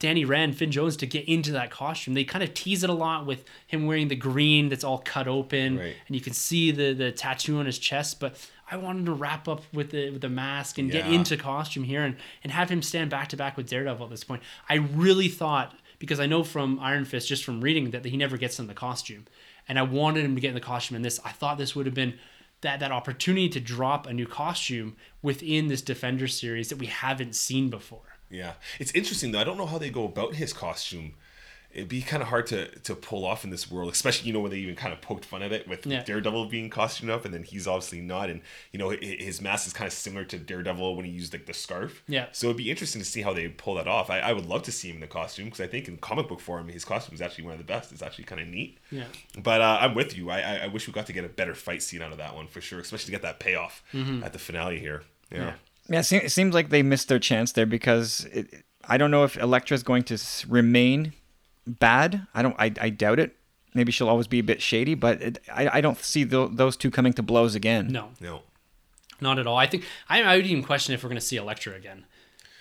[0.00, 2.14] Danny Rand, Finn Jones to get into that costume.
[2.14, 5.26] They kind of tease it a lot with him wearing the green that's all cut
[5.26, 5.96] open, Right.
[6.06, 8.20] and you can see the the tattoo on his chest.
[8.20, 8.36] But
[8.70, 12.04] I wanted to wrap up with the with the mask and get into costume here
[12.04, 14.44] and and have him stand back to back with Daredevil at this point.
[14.68, 18.36] I really thought because I know from Iron Fist just from reading that he never
[18.36, 19.26] gets in the costume,
[19.68, 21.20] and I wanted him to get in the costume in this.
[21.24, 22.18] I thought this would have been.
[22.62, 27.36] That, that opportunity to drop a new costume within this Defender series that we haven't
[27.36, 28.18] seen before.
[28.30, 29.38] Yeah, it's interesting though.
[29.38, 31.14] I don't know how they go about his costume.
[31.72, 34.40] It'd be kind of hard to to pull off in this world, especially you know
[34.40, 36.02] when they even kind of poked fun at it with Yeah.
[36.02, 38.40] Daredevil being costumed up, and then he's obviously not, and
[38.72, 41.52] you know his mask is kind of similar to Daredevil when he used like the
[41.54, 42.02] scarf.
[42.08, 42.26] Yeah.
[42.32, 44.08] So it'd be interesting to see how they pull that off.
[44.10, 46.26] I, I would love to see him in the costume because I think in comic
[46.28, 47.92] book form his costume is actually one of the best.
[47.92, 48.78] It's actually kind of neat.
[48.90, 49.04] Yeah.
[49.42, 50.30] But uh, I'm with you.
[50.30, 52.34] I, I I wish we got to get a better fight scene out of that
[52.34, 53.82] one for sure, especially to get that payoff
[54.24, 55.02] at the finale here.
[55.30, 55.38] Yeah.
[55.38, 55.54] Yeah.
[55.90, 59.36] Yeah, it seems like they missed their chance there because it, I don't know if
[59.38, 61.14] Elektra is going to remain
[61.68, 62.26] bad.
[62.34, 62.56] I don't.
[62.58, 63.36] I, I doubt it.
[63.74, 66.76] Maybe she'll always be a bit shady, but it, I, I don't see tho- those
[66.76, 67.88] two coming to blows again.
[67.88, 68.42] No, No.
[69.20, 69.56] Not at all.
[69.56, 72.06] I think I, I would even question if we're going to see Elektra again,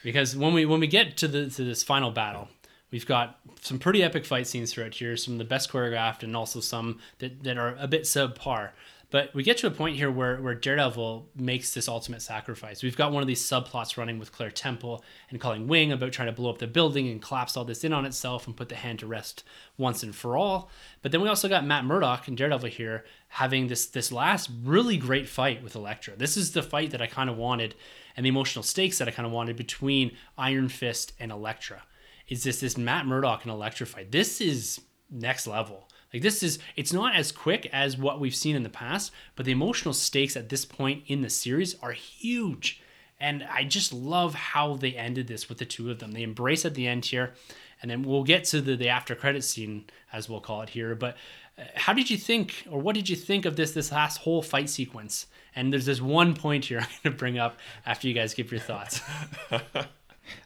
[0.04, 2.50] because when we when we get to the to this final battle,
[2.92, 6.36] we've got some pretty epic fight scenes throughout here, some of the best choreographed, and
[6.36, 8.72] also some that, that are a bit subpar.
[9.10, 12.84] But we get to a point here where, where Daredevil makes this ultimate sacrifice.
[12.84, 16.28] We've got one of these subplots running with Claire Temple and Colleen Wing about trying
[16.28, 18.76] to blow up the building and collapse all this in on itself and put the
[18.76, 19.46] hand to rest
[19.78, 20.70] once and for all.
[21.02, 24.98] But then we also got Matt Murdock and Daredevil here having this this last really
[24.98, 26.18] great fight with Elektra.
[26.18, 27.76] This is the fight that I kind of wanted
[28.18, 31.84] and the emotional stakes that I kind of wanted between Iron Fist and Elektra.
[32.28, 34.12] Is this this Matt Murdock and Elektra fight?
[34.12, 35.87] This is next level.
[36.14, 39.46] Like this is it's not as quick as what we've seen in the past, but
[39.46, 42.82] the emotional stakes at this point in the series are huge.
[43.20, 46.12] And I just love how they ended this with the two of them.
[46.12, 47.34] They embrace at the end here,
[47.82, 50.94] and then we'll get to the, the after credit scene as we'll call it here.
[50.94, 51.18] But
[51.58, 54.44] uh, how did you think, or what did you think of this this last whole
[54.44, 55.26] fight sequence?
[55.56, 57.58] And there's this one point here I'm going to bring up
[57.88, 59.02] after you guys give your thoughts.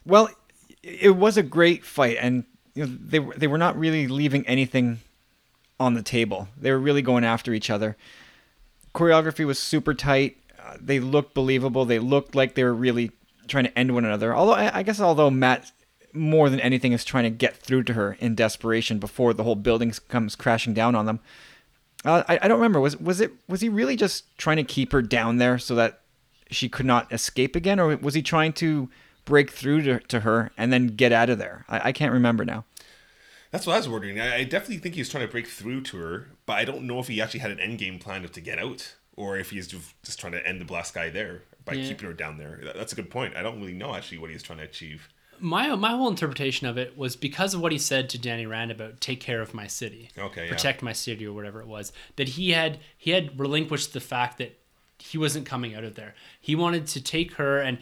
[0.04, 0.30] Well,
[0.82, 2.44] it was a great fight, and
[2.74, 5.00] you know, they they were not really leaving anything
[5.82, 6.48] on the table.
[6.56, 7.96] They were really going after each other.
[8.94, 10.38] Choreography was super tight.
[10.58, 11.84] Uh, they looked believable.
[11.84, 13.10] They looked like they were really
[13.48, 14.34] trying to end one another.
[14.34, 15.72] Although I, I guess, although Matt
[16.12, 19.54] more than anything is trying to get through to her in desperation before the whole
[19.54, 21.20] building comes crashing down on them.
[22.04, 22.80] Uh, I, I don't remember.
[22.80, 26.00] Was was it was he really just trying to keep her down there so that
[26.50, 28.90] she could not escape again, or was he trying to
[29.24, 31.64] break through to, to her and then get out of there?
[31.68, 32.64] I, I can't remember now.
[33.52, 34.18] That's what I was wondering.
[34.18, 36.82] I, I definitely think he was trying to break through to her, but I don't
[36.86, 39.50] know if he actually had an end game plan of to get out, or if
[39.50, 41.86] he's just, just trying to end the blast guy there by Yeah.
[41.88, 42.58] keeping her down there.
[42.64, 43.36] That- That's a good point.
[43.36, 45.08] I don't really know actually what he's trying to achieve.
[45.38, 48.70] my my whole interpretation of it was because of what he said to Danny Rand
[48.70, 50.50] about take care of my city, Okay, yeah.
[50.50, 51.92] protect my city or whatever it was.
[52.16, 54.56] That he had he had relinquished the fact that
[54.98, 56.14] he wasn't coming out of there.
[56.40, 57.78] He wanted to take her and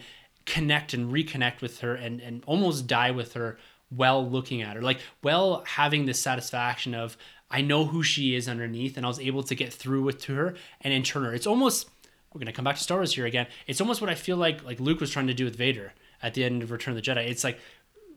[0.47, 3.59] connect and reconnect with her and and almost die with her
[3.95, 7.17] while looking at her, like while having the satisfaction of
[7.49, 10.35] I know who she is underneath, and I was able to get through with to
[10.35, 11.33] her and in turn her.
[11.33, 11.89] It's almost
[12.33, 13.47] we're gonna come back to Star Wars here again.
[13.67, 15.93] It's almost what I feel like like Luke was trying to do with Vader
[16.23, 17.27] at the end of Return of the Jedi.
[17.29, 17.59] It's like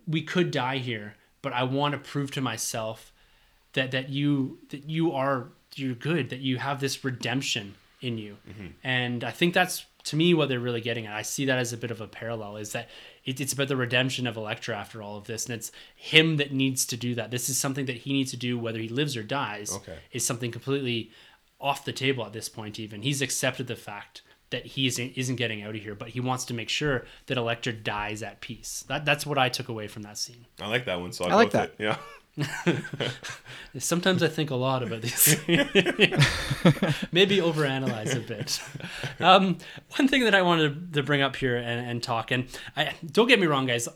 [0.07, 3.13] we could die here, but I want to prove to myself
[3.73, 8.37] that that you that you are you're good, that you have this redemption in you.
[8.49, 8.67] Mm-hmm.
[8.85, 11.15] And I think that's to me what they're really getting at.
[11.15, 12.89] I see that as a bit of a parallel is that
[13.25, 16.53] it, it's about the redemption of Elektra after all of this, and it's him that
[16.53, 17.31] needs to do that.
[17.31, 19.73] This is something that he needs to do whether he lives or dies.
[19.75, 19.99] Okay.
[20.13, 21.11] Is something completely
[21.61, 22.79] off the table at this point.
[22.79, 26.21] Even he's accepted the fact that he isn't, isn't getting out of here, but he
[26.21, 28.85] wants to make sure that Elektra dies at peace.
[28.89, 30.47] That that's what I took away from that scene.
[30.61, 31.71] I like that one, so I'll I like with that.
[31.71, 31.85] It.
[31.85, 31.97] Yeah.
[33.79, 35.37] Sometimes I think a lot about these.
[37.13, 38.61] Maybe overanalyze a bit.
[39.21, 39.59] Um,
[39.97, 42.47] one thing that I wanted to bring up here and, and talk, and
[42.77, 43.89] I, don't get me wrong, guys.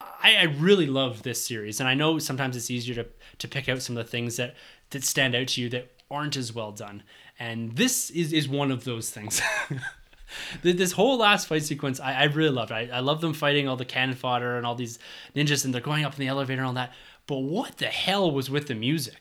[0.00, 3.06] I, I really love this series, and I know sometimes it's easier to
[3.38, 4.54] to pick out some of the things that
[4.90, 7.02] that stand out to you that aren't as well done,
[7.38, 9.40] and this is is one of those things.
[10.62, 12.72] this whole last fight sequence, I, I really loved.
[12.72, 14.98] I, I love them fighting all the cannon fodder and all these
[15.34, 16.92] ninjas, and they're going up in the elevator and all that.
[17.26, 19.20] But what the hell was with the music?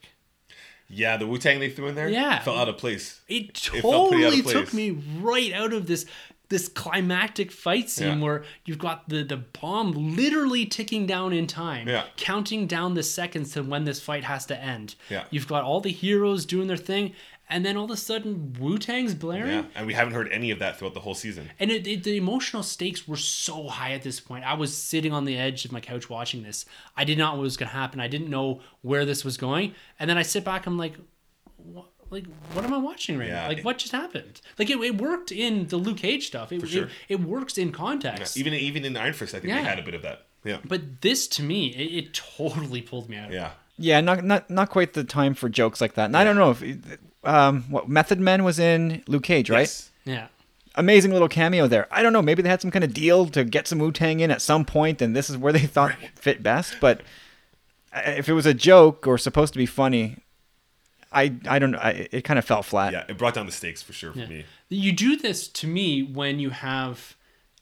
[0.88, 2.40] Yeah, the Wu Tang they threw in there, Yeah.
[2.40, 3.22] felt out of place.
[3.28, 6.06] It felt pretty out totally took me right out of this
[6.50, 8.24] this climactic fight scene Yeah.
[8.24, 12.04] where you've got the the bomb literally ticking down in time, Yeah.
[12.18, 14.94] counting down the seconds to when this fight has to end.
[15.10, 15.24] Yeah.
[15.32, 17.14] You've got all the heroes doing their thing,
[17.50, 19.52] and then all of a sudden Wu Tang's blaring.
[19.52, 21.50] Yeah, and we haven't heard any of that throughout the whole season.
[21.60, 24.44] And it, it, the emotional stakes were so high at this point.
[24.46, 26.66] I was sitting on the edge of my couch watching this.
[26.98, 28.00] I did not know what was going to happen.
[28.00, 29.76] I didn't know where this was going.
[30.00, 30.66] And then I sit back.
[30.66, 30.96] I'm like,
[31.58, 33.44] what, like, what am I watching right Yeah.
[33.44, 33.48] now?
[33.50, 34.42] Like, what just happened?
[34.60, 36.52] Like, it, it worked in the Luke Cage stuff.
[36.52, 36.86] It, sure.
[36.86, 38.38] it, it works in context.
[38.38, 39.62] Even even in Iron Fist, I think Yeah.
[39.62, 40.26] they had a bit of that.
[40.44, 43.32] Yeah, But this, to me, it, it totally pulled me out.
[43.32, 43.52] yeah.
[43.78, 46.06] Yeah, not not not quite the time for jokes like that.
[46.06, 46.64] And I don't know if
[47.26, 49.62] um what Method Man was in Luke Cage, right?
[49.62, 49.90] Yes.
[50.06, 50.28] Yeah.
[50.76, 51.88] Amazing little cameo there.
[51.90, 54.20] I don't know, maybe they had some kind of deal to get some Wu Tang
[54.20, 56.76] in at some point, and this is where they thought fit best.
[56.82, 57.02] But
[57.94, 60.18] uh, if it was a joke or supposed to be funny,
[61.14, 61.78] I I don't know.
[61.80, 62.92] I, it kind of fell flat.
[62.92, 64.28] Yeah, it brought down the stakes for sure for Yeah.
[64.28, 64.46] me.
[64.68, 67.16] You do this to me when you have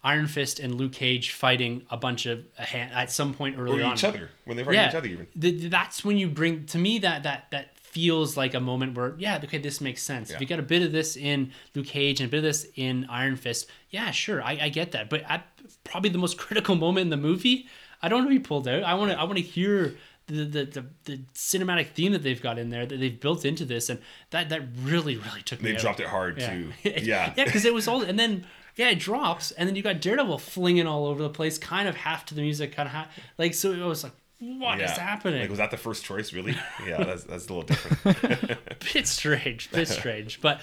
[0.04, 3.82] Iron Fist and Luke Cage fighting a bunch of a hand, at some point early
[3.82, 3.94] Or on.
[3.94, 5.28] each other when they fight each other even.
[5.40, 9.14] th- that's when you bring to me that that that feels like a moment where
[9.18, 10.32] yeah, okay, this makes sense.
[10.32, 12.66] If you got a bit of this in Luke Cage and a bit of this
[12.76, 15.10] in Iron Fist, yeah, sure, I, I get that.
[15.10, 15.46] But at
[15.84, 17.68] probably the most critical moment in the movie,
[18.02, 18.84] I don't want to be pulled out.
[18.84, 19.96] I want to I want to hear.
[20.26, 23.66] The, the, the, the cinematic theme that they've got in there that they've built into
[23.66, 24.00] this and
[24.30, 25.82] that that really really took me They out.
[25.82, 26.50] dropped it hard Yeah.
[26.50, 26.72] too.
[26.90, 27.34] yeah, Yeah.
[27.44, 28.46] because it was all, and then
[28.78, 31.96] yeah, it drops, and then you got Daredevil flinging all over the place, kind of
[31.98, 33.08] half to the music, kind of half,
[33.38, 33.74] like so.
[33.74, 34.14] It was like,
[34.60, 35.00] what is Yeah.
[35.00, 35.42] happening?
[35.42, 36.34] Like, was that the first choice?
[36.34, 36.56] Really?
[36.88, 38.60] Yeah, that's that's a little different.
[38.94, 40.42] bit strange, bit strange.
[40.42, 40.62] But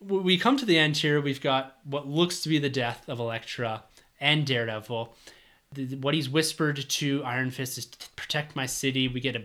[0.00, 1.20] we come to the end here.
[1.20, 3.84] We've got what looks to be the death of Elektra
[4.20, 5.14] and Daredevil.
[5.72, 9.08] The, what he's whispered to Iron Fist is to protect my city.
[9.08, 9.44] We get a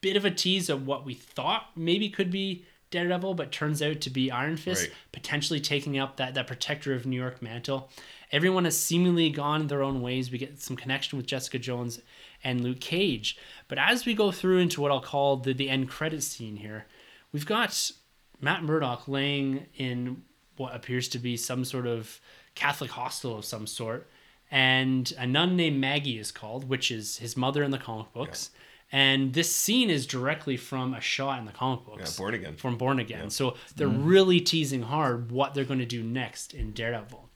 [0.00, 4.00] bit of a tease of what we thought maybe could be Daredevil, but turns out
[4.00, 4.92] to be Iron Fist, Right.
[5.12, 7.90] potentially taking up that, that protector of New York mantle.
[8.32, 10.30] Everyone has seemingly gone their own ways.
[10.30, 12.00] We get some connection with Jessica Jones
[12.44, 13.36] and Luke Cage.
[13.68, 16.86] But as we go through into what I'll call the, the end credit scene here,
[17.32, 17.90] we've got
[18.40, 20.22] Matt Murdock laying in
[20.56, 22.20] what appears to be some sort of
[22.54, 24.08] Catholic hostel of some sort.
[24.50, 28.50] And a nun named Maggie is called, which is his mother in the comic books.
[28.90, 32.14] And this scene is directly from a shot in the comic books.
[32.14, 32.56] Yeah, Born Again.
[32.56, 33.28] From Born Again.
[33.28, 34.06] So they're mm-hmm.
[34.06, 37.27] really teasing hard what they're going to do next in Daredevil.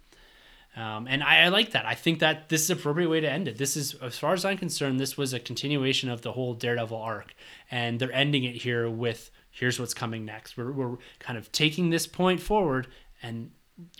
[0.74, 1.84] Um, and I, I like that.
[1.84, 3.58] I think that this is appropriate way to end it.
[3.58, 6.96] This is, as far as I'm concerned, this was a continuation of the whole Daredevil
[6.96, 7.34] arc.
[7.70, 10.56] And they're ending it here with here's what's coming next.
[10.56, 12.88] We're, we're kind of taking this point forward
[13.22, 13.50] and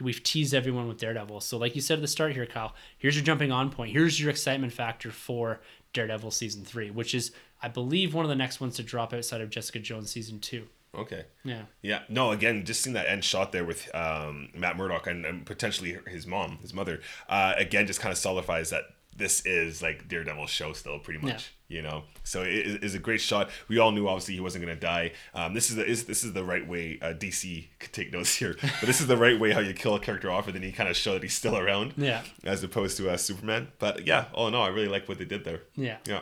[0.00, 1.40] we've teased everyone with Daredevil.
[1.40, 3.92] So, like you said at the start here, Kyle, here's your jumping on point.
[3.92, 5.60] Here's your excitement factor for
[5.92, 7.32] Daredevil season three, which is,
[7.62, 10.68] I believe, one of the next ones to drop outside of Jessica Jones season two.
[10.94, 11.24] Okay.
[11.44, 11.62] Yeah.
[11.80, 12.00] Yeah.
[12.08, 15.98] No, again, just seeing that end shot there with um, Matt Murdock and, and potentially
[16.06, 18.84] his mom, his mother, uh, again, just kind of solidifies that
[19.16, 21.52] this is like Daredevil's show still, pretty much.
[21.68, 21.76] Yeah.
[21.76, 23.48] You know, so it is is a great shot.
[23.68, 25.12] We all knew obviously he wasn't going to die.
[25.32, 26.98] Um, this is the is this is the right way.
[27.00, 29.94] Uh, DC could take notes here, but this is the right way how you kill
[29.94, 31.94] a character off, and then you kind of show that he's still around.
[31.96, 32.24] Yeah.
[32.44, 33.68] As opposed to uh, Superman.
[33.78, 35.62] But yeah, all in all, I really like what they did there.
[35.74, 35.96] Yeah.
[36.06, 36.20] Yeah.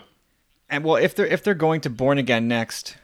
[0.69, 2.97] And well, if they're if they're going to Born Again next,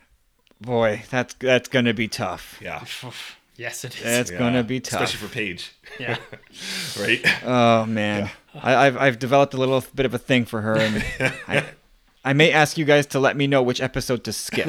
[0.61, 2.59] boy, that's that's gonna be tough.
[2.63, 2.85] Yeah.
[3.59, 4.03] Yes, it is.
[4.03, 4.37] That's Yeah.
[4.39, 5.01] gonna be tough.
[5.01, 5.73] especially for Page.
[5.99, 6.19] yeah.
[7.01, 7.25] right.
[7.43, 11.03] Oh man, I, I've I've developed a little bit of a thing for her, and
[11.49, 11.65] I,
[12.23, 14.69] I may ask you guys to let me know which episode to skip.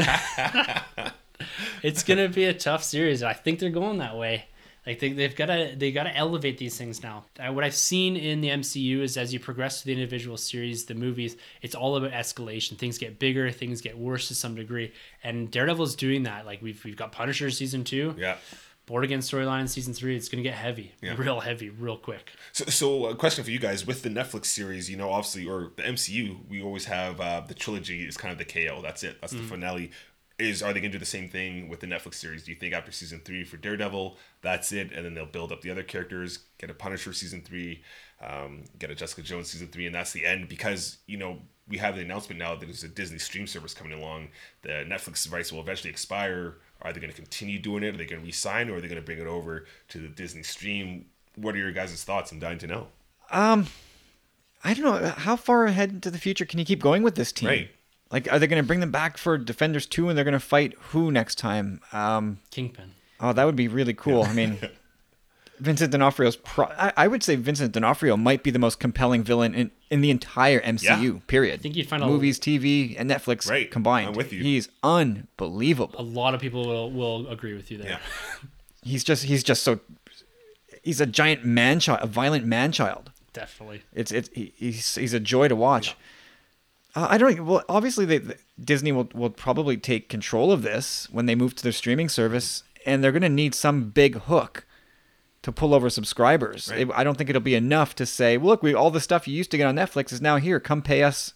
[1.83, 3.23] it's gonna be a tough series.
[3.23, 4.45] I think they're going that way.
[4.87, 7.25] Like they, they've got to they got to elevate these things now.
[7.39, 10.85] Uh, what I've seen in the MCU is as you progress through the individual series,
[10.85, 12.77] the movies, it's all about escalation.
[12.77, 14.93] Things get bigger, things get worse to some degree,
[15.23, 16.45] and Daredevil's doing that.
[16.45, 18.37] Like we've we've got Punisher season two, Yeah.
[18.85, 20.15] Born Again storyline in season three.
[20.15, 21.15] It's gonna get heavy, Yeah.
[21.17, 22.31] real heavy, real quick.
[22.53, 25.73] So, so a question for you guys with the Netflix series, you know, obviously, or
[25.75, 28.81] the MCU, we always have uh, the trilogy is kind of the KO.
[28.81, 29.19] That's it.
[29.19, 29.91] That's the finale.
[30.39, 32.43] Is are they gonna do the same thing with the Netflix series?
[32.43, 35.61] Do you think after season three for Daredevil, that's it, and then they'll build up
[35.61, 37.81] the other characters, get a Punisher season three,
[38.21, 40.47] um, get a Jessica Jones season three, and that's the end?
[40.47, 43.93] Because you know, we have the announcement now that there's a Disney stream service coming
[43.93, 44.29] along.
[44.61, 46.57] The Netflix rights will eventually expire.
[46.83, 47.95] Are they going to continue doing it?
[47.95, 50.07] Are they going to resign, or are they going to bring it over to the
[50.07, 51.05] Disney stream?
[51.35, 52.31] What are your guys' thoughts?
[52.31, 52.87] I'm dying to know.
[53.31, 53.67] Um,
[54.63, 57.31] I don't know how far ahead into the future can you keep going with this
[57.31, 57.49] team.
[57.49, 57.71] Right.
[58.11, 60.39] Like, are they going to bring them back for Defenders two, and they're going to
[60.39, 61.81] fight who next time?
[61.91, 62.91] Um, Kingpin.
[63.19, 64.23] oh, that would be really cool.
[64.23, 64.57] I mean,
[65.59, 66.35] Vincent D'Onofrio's.
[66.37, 70.01] Pro- I, I would say Vincent D'Onofrio might be the most compelling villain in, in
[70.01, 71.25] the entire MCU.
[71.27, 71.55] Period.
[71.55, 73.69] I think you'd find a- movies, TV, and Netflix Right.
[73.69, 74.09] combined.
[74.09, 74.41] I'm with you.
[74.41, 75.99] He's unbelievable.
[75.99, 77.89] A lot of people will, will agree with you there.
[77.91, 77.99] Yeah.
[78.83, 79.81] He's just he's just so.
[80.81, 83.11] He's a giant man child, a violent man child.
[83.33, 83.81] Definitely.
[83.93, 85.95] It's it's he- he's he's a joy to watch.
[86.95, 91.07] Uh, I don't well obviously they, the- Disney will will probably take control of this
[91.11, 94.65] when they move to their streaming service and they're going to need some big hook
[95.43, 96.69] to pull over subscribers.
[96.71, 96.81] Right.
[96.81, 99.35] It- I don't think it'll be enough to say, "Look, we all the stuff you
[99.35, 100.59] used to get on Netflix is now here.
[100.59, 101.33] Come pay us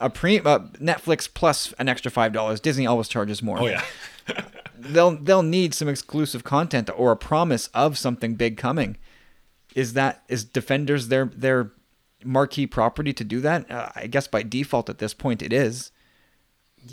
[0.00, 2.62] a pre uh, Netflix plus an extra $5.
[2.62, 3.82] Disney always charges more." Oh yeah,
[4.78, 8.96] they'll they'll need some exclusive content or a promise of something big coming.
[9.74, 11.72] Is that is Defenders their their
[12.24, 13.70] marquee property to do that?
[13.70, 15.92] Uh, I guess by default at this point it is.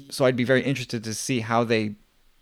[0.09, 1.95] So I'd be very interested to see how they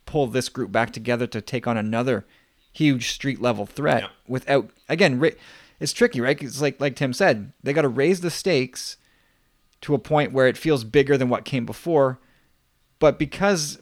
[0.05, 2.26] pull this group back together to take on another
[2.72, 4.10] huge street level threat Yeah.
[4.27, 5.30] without again ra-
[5.80, 8.97] it's tricky right it's like like Tim said they got to raise the stakes
[9.81, 12.19] to a point where it feels bigger than what came before
[12.99, 13.80] but because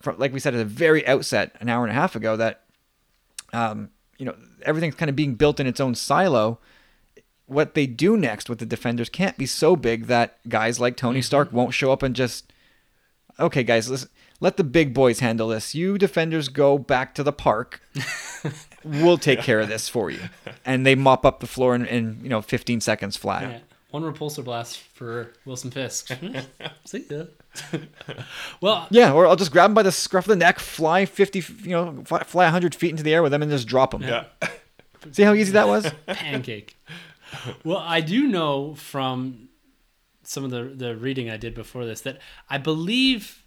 [0.00, 2.62] from, like we said at the very outset an hour and a half ago that
[3.52, 6.58] um, you know everything's kind of being built in its own silo
[7.50, 11.18] what they do next with the defenders can't be so big that guys like tony
[11.18, 11.24] mm-hmm.
[11.24, 12.52] stark won't show up and just
[13.38, 14.06] okay guys let's
[14.40, 17.80] let the big boys handle this you defenders go back to the park
[18.84, 20.20] we'll take care of this for you
[20.64, 23.58] and they mop up the floor in, in you know 15 seconds flat Yeah.
[23.90, 26.10] One repulsor blast for Wilson Fisk.
[26.20, 26.36] Hmm.
[26.84, 27.24] See ya.
[28.60, 31.44] well, Yeah, or I'll just grab him by the scruff of the neck, fly 50,
[31.62, 34.02] you know, fly, fly 100 feet into the air with him and just drop him.
[34.02, 34.26] yeah.
[35.12, 35.90] See how easy that was?
[36.06, 36.76] pancake.
[37.64, 39.48] Well, I do know from
[40.22, 43.42] some of the the reading I did before this that I believe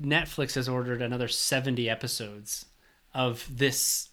[0.00, 2.66] Netflix has ordered another 70 episodes
[3.14, 4.10] of this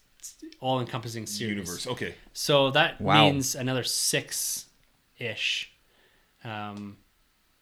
[0.59, 1.49] all-encompassing series.
[1.55, 1.85] Universe.
[1.87, 2.15] Okay.
[2.33, 3.25] So that Wow.
[3.29, 4.65] means another six
[5.19, 5.71] ish
[6.43, 6.97] um,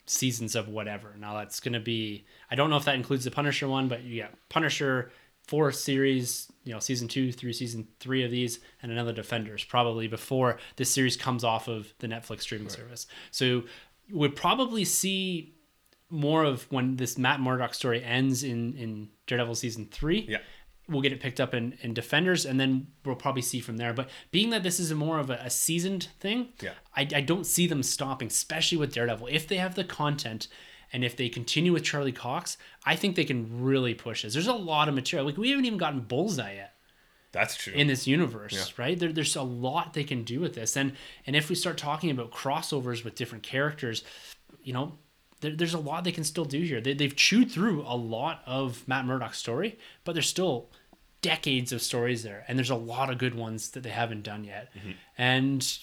[0.06, 1.16] seasons of whatever.
[1.20, 4.04] Now that's going to be, I don't know if that includes the Punisher one, but
[4.06, 5.12] yeah, Punisher,
[5.48, 10.08] four series, you know, season two through season three of these, and another Defenders probably
[10.08, 13.08] before this series comes off of the Netflix streaming service.
[13.32, 13.64] So
[14.12, 15.56] we'll probably see
[16.10, 20.38] more of when this Matt Murdock story ends in, in Daredevil season three Yeah.
[20.88, 23.94] we'll get it picked up in, in defenders and then we'll probably see from there
[23.94, 26.74] but being that this is a more of a, a seasoned thing Yeah.
[26.96, 30.50] I, I don't see them stopping especially with daredevil if they have the content
[30.94, 34.48] and if they continue with charlie cox i think they can really push this there's
[34.48, 36.74] a lot of material like we haven't even gotten bullseye yet
[37.34, 37.74] That's true.
[37.74, 38.98] in this universe, right?
[38.98, 40.94] There, there's a lot they can do with this, and
[41.26, 44.04] and if we start talking about crossovers with different characters,
[44.64, 44.94] you know,
[45.42, 46.80] there, there's a lot they can still do here.
[46.80, 50.70] They, they've chewed through a lot of Matt Murdock's story, but there's still
[51.24, 54.44] decades of stories there, and there's a lot of good ones that they haven't done
[54.44, 54.92] yet, mm-hmm.
[55.18, 55.78] and.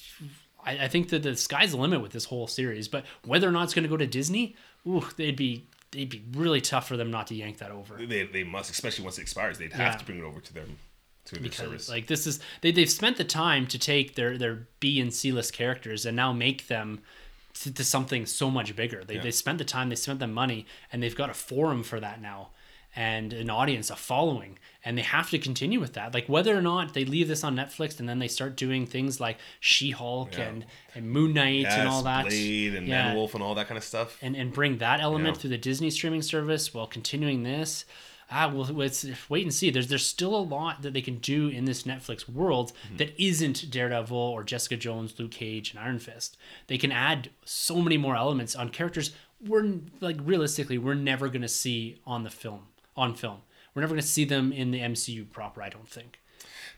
[0.62, 3.51] I, I think that the sky's the limit with this whole series, but whether or
[3.51, 6.97] not it's going to go to Disney, ooh, they'd be they'd be really tough for
[6.97, 7.94] them not to yank that over.
[8.07, 9.97] they, they must, especially once it expires, they'd have Yeah.
[9.98, 10.78] to bring it over to them
[11.24, 11.89] to their because service.
[11.89, 15.32] like this is they, they've spent the time to take their their b and c
[15.32, 17.01] list characters and now make them
[17.55, 19.23] to, to something so much bigger they, Yeah.
[19.23, 22.23] they spent the time they spent the money and they've got a forum for that
[22.23, 22.48] now
[22.97, 26.61] and an audience a following and they have to continue with that like whether or
[26.62, 30.49] not they leave this on netflix and then they start doing things like she-hulk Yeah.
[30.49, 33.07] and and moon knight yes, and all that Blade and Yeah.
[33.09, 34.19] Man Wolf and all that kind of stuff.
[34.23, 35.41] and and bring that element Yeah.
[35.43, 37.85] through the Disney streaming service while continuing this.
[38.33, 39.71] Ah, well, let's wait and see.
[39.71, 42.97] There's there's still a lot that they can do in this Netflix world Mm-hmm.
[42.99, 46.37] that isn't Daredevil or Jessica Jones, Luke Cage, and Iron Fist.
[46.69, 49.12] They can add so many more elements on characters
[49.45, 52.67] we're like realistically we're never gonna see on the film
[53.01, 53.39] on film.
[53.75, 55.63] We're never gonna see them in the MCU proper.
[55.63, 56.21] I don't think.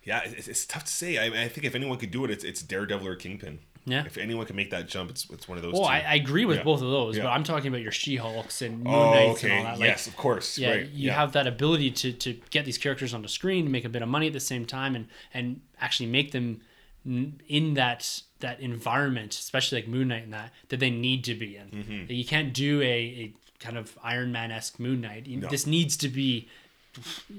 [0.04, 1.18] Yeah, it's, it's tough to say.
[1.18, 3.60] I, I think if anyone could do it, it's, it's Daredevil or Kingpin.
[3.84, 4.04] Yeah.
[4.04, 5.72] If anyone can make that jump, it's, it's one of those.
[5.72, 5.88] Well, two.
[5.88, 6.62] I, I agree with Yeah.
[6.62, 7.24] both of those, Yeah.
[7.24, 9.50] but I'm talking about your She-Hulks and Moon oh, Knights okay.
[9.50, 9.80] and all that.
[9.80, 10.56] Like, yes, of course.
[10.58, 10.88] yeah, right.
[10.88, 11.14] you yeah.
[11.14, 14.08] have that ability to to get these characters on the screen, make a bit of
[14.08, 16.60] money at the same time, and and actually make them
[17.04, 21.56] in that that environment, especially like Moon Knight and that that they need to be
[21.56, 21.68] in.
[21.68, 22.12] Mm-hmm.
[22.12, 25.26] You can't do a, a kind of Iron Man esque Moon Knight.
[25.28, 25.48] No.
[25.48, 26.48] This needs to be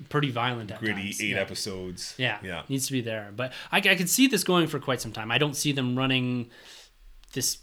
[0.10, 1.22] pretty violent at gritty times.
[1.22, 1.42] eight yeah.
[1.42, 2.16] episodes.
[2.18, 2.64] Yeah, Yeah.
[2.70, 3.32] needs to be there.
[3.36, 5.30] But I, I could see this going for quite some time.
[5.32, 6.50] I don't see them running
[7.34, 7.60] this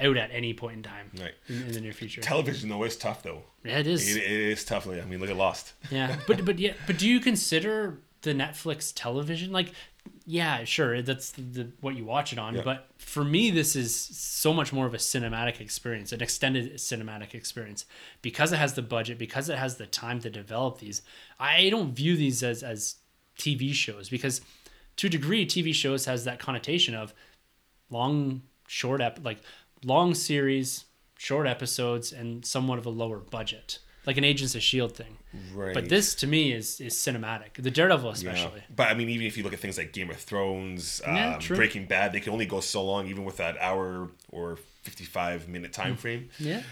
[0.00, 1.34] out at any point in time Right.
[1.48, 2.20] in, in the near future.
[2.20, 3.42] Television though is tough though.
[3.64, 4.16] yeah, it is.
[4.16, 4.88] It, it is tough.
[4.88, 5.74] I mean, look at Lost.
[5.90, 9.72] Yeah, but but yeah, but do you consider the Netflix television like?
[10.30, 12.56] Yeah, sure, that's the, what you watch it on.
[12.56, 12.60] Yeah.
[12.62, 17.32] But for me, this is so much more of a cinematic experience, an extended cinematic
[17.34, 17.86] experience,
[18.20, 21.00] because it has the budget, because it has the time to develop these.
[21.40, 22.96] I don't view these as as
[23.38, 24.42] TV shows because,
[24.96, 27.14] to a degree, TV shows has that connotation of
[27.88, 29.38] long, short ep like
[29.82, 30.84] long series,
[31.16, 35.16] short episodes, and somewhat of a lower budget, like an Agents of Shield thing.
[35.54, 35.74] Right.
[35.74, 37.54] But this to me is is cinematic.
[37.54, 38.12] The Daredevil Yeah.
[38.14, 38.62] especially.
[38.74, 41.56] But I mean, even if you look at things like Game of Thrones, Yeah, um.
[41.56, 45.72] Breaking Bad, they can only go so long, even with that hour or fifty-five minute
[45.72, 45.98] time Mm.
[45.98, 46.30] frame.
[46.38, 46.62] Yeah.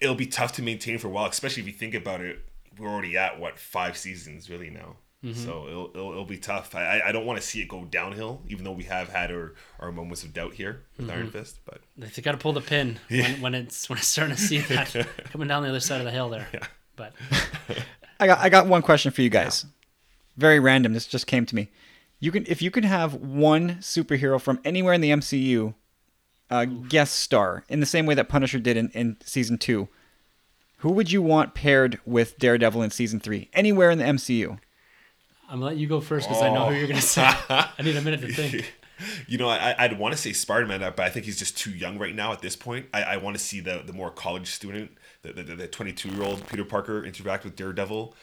[0.00, 2.44] It'll be tough to maintain for a while, especially if you think about it.
[2.78, 5.44] We're already at what five seasons really now, Mm-hmm.
[5.44, 6.76] so it'll, it'll it'll be tough.
[6.76, 9.54] I I- don't want to see it go downhill, even though we have had our,
[9.80, 11.16] our moments of doubt here with Mm-hmm.
[11.18, 11.58] Iron Fist.
[11.64, 14.58] But They got to pull the pin when, when it's when it's starting to see
[14.58, 14.94] that
[15.32, 16.46] coming down the other side of the hill there.
[16.98, 17.14] But
[18.20, 19.64] I got I got one question for you guys.
[20.36, 20.92] Very random.
[20.92, 21.70] This just came to me.
[22.20, 25.74] You can if you could have one superhero from anywhere in the MCU
[26.50, 29.88] uh, guest star in the same way that Punisher did in, in season two.
[30.78, 33.50] Who would you want paired with Daredevil in season three?
[33.52, 34.58] Anywhere in the MCU.
[35.48, 37.22] I'm gonna let you go first because I know who you're gonna say.
[37.48, 38.74] I need a minute to think.
[39.26, 41.98] you know, I, I'd want to say Spider-Man, but I think he's just too young
[41.98, 42.86] right now at this point.
[42.92, 44.92] I, I want to see the the more college student,
[45.32, 48.14] the the, the 22 year old Peter Parker interact with Daredevil.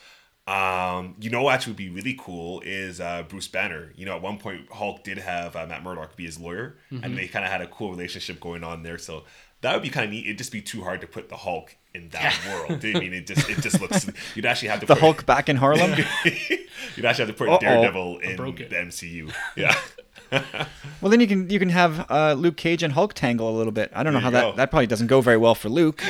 [0.48, 3.91] Um, you know, what actually would be really cool is uh, Bruce Banner.
[3.95, 7.18] You know, at one point Hulk did have uh, Matt Murdock be his lawyer, and
[7.18, 8.99] they kind of had a cool relationship going on there.
[8.99, 9.23] So
[9.61, 10.26] that would be kind of neat.
[10.26, 12.80] It'd just be too hard to put the Hulk in that world.
[12.86, 14.06] I mean, it just it just looks.
[14.36, 15.91] You'd actually have to put The put, Hulk back in Harlem.
[16.23, 17.57] You'd actually have to put Uh-oh.
[17.60, 18.44] Daredevil in the.
[18.44, 19.34] MCU.
[19.56, 19.76] Yeah.
[21.02, 23.72] well, then you can you can have uh, Luke Cage and Hulk tangle a little
[23.72, 23.91] bit.
[23.95, 24.56] I don't know There how that go.
[24.57, 26.03] that probably doesn't go very well for Luke,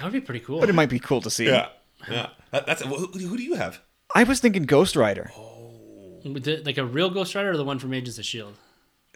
[0.00, 0.60] That would be pretty cool.
[0.60, 1.46] but it might be cool to see.
[1.46, 1.68] Yeah,
[2.10, 2.30] yeah.
[2.52, 3.80] That, that's who, who do you have?
[4.14, 5.30] I was thinking Ghost Rider.
[6.24, 8.54] With the- like a real Ghost Rider or the one from Agents of Shield.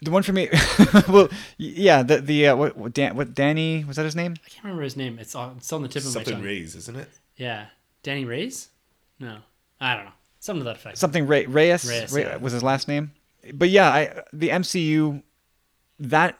[0.03, 0.49] The one for me,
[1.09, 4.35] well, yeah, the the uh, what what, Dan, what Danny was that his name?
[4.45, 5.17] I can't remember his name.
[5.19, 6.43] It's on, it's on the tip of my Something tongue.
[6.43, 7.09] Rays, isn't it?
[7.37, 7.67] Yeah,
[8.03, 8.69] Danny Reyes.
[9.19, 9.37] No,
[9.79, 10.11] I don't know.
[10.39, 10.97] Something to that effect.
[10.97, 12.35] Something Ray, Reyes, Reyes, Ray- yeah.
[12.37, 13.13] was his last name.
[13.53, 15.23] But yeah, I the MCU
[15.99, 16.37] that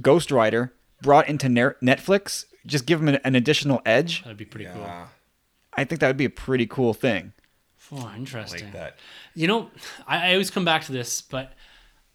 [0.00, 0.72] Ghost Rider
[1.02, 4.22] brought into Ner- Netflix just give him an, an additional edge.
[4.22, 5.06] That'd be pretty Yeah,
[5.76, 7.32] I think that would be a pretty cool thing.
[7.88, 8.00] cool.
[8.04, 8.64] Oh, interesting.
[8.64, 8.98] like that.
[9.34, 9.70] You know,
[10.06, 11.52] I, I always come back to this, but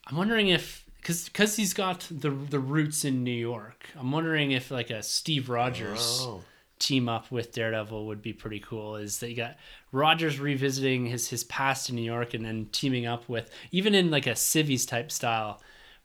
[0.08, 3.86] I'm wondering if because because he's got the the roots in New York.
[3.98, 6.42] I'm wondering if like a Steve Rogers Oh.
[6.80, 8.96] team up with Daredevil would be pretty cool.
[8.96, 9.58] Is that you got
[9.92, 14.10] Rogers revisiting his his past in New York and then teaming up with even in
[14.10, 15.62] like a civvies type style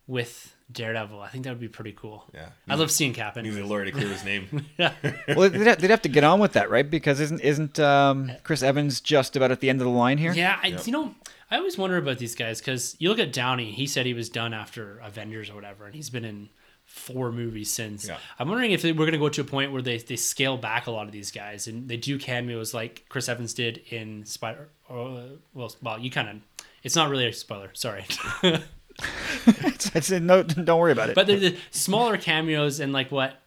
[0.07, 1.21] with Daredevil.
[1.21, 2.25] I think that would be pretty cool.
[2.35, 2.49] Yeah.
[2.69, 3.45] I love seeing Cap in.
[3.45, 4.67] Needs a lawyer to clear his name.
[4.79, 4.93] Yeah.
[5.29, 6.89] Well, they'd have, they'd have to get on with that, right?
[6.89, 10.33] Because isn't isn't um, Chris Evans just about at the end of the line here?
[10.33, 11.15] Yeah, I, you know,
[11.51, 13.73] I always wonder about these guys because you look at Downey.
[13.73, 16.49] He said he was done after Avengers or whatever, and he's been in
[16.85, 18.07] four movies since.
[18.07, 18.19] Yeah.
[18.39, 20.57] I'm wondering if they, we're going to go to a point where they, they scale
[20.57, 24.25] back a lot of these guys and they do cameos like Chris Evans did in
[24.27, 24.69] Spider.
[24.89, 25.25] Or,
[25.55, 26.37] well, well, you kind of.
[26.83, 27.71] It's not really a spoiler.
[27.73, 28.05] Sorry.
[29.95, 31.15] I said no, don't worry about it.
[31.15, 33.41] but they're the smaller cameos and like what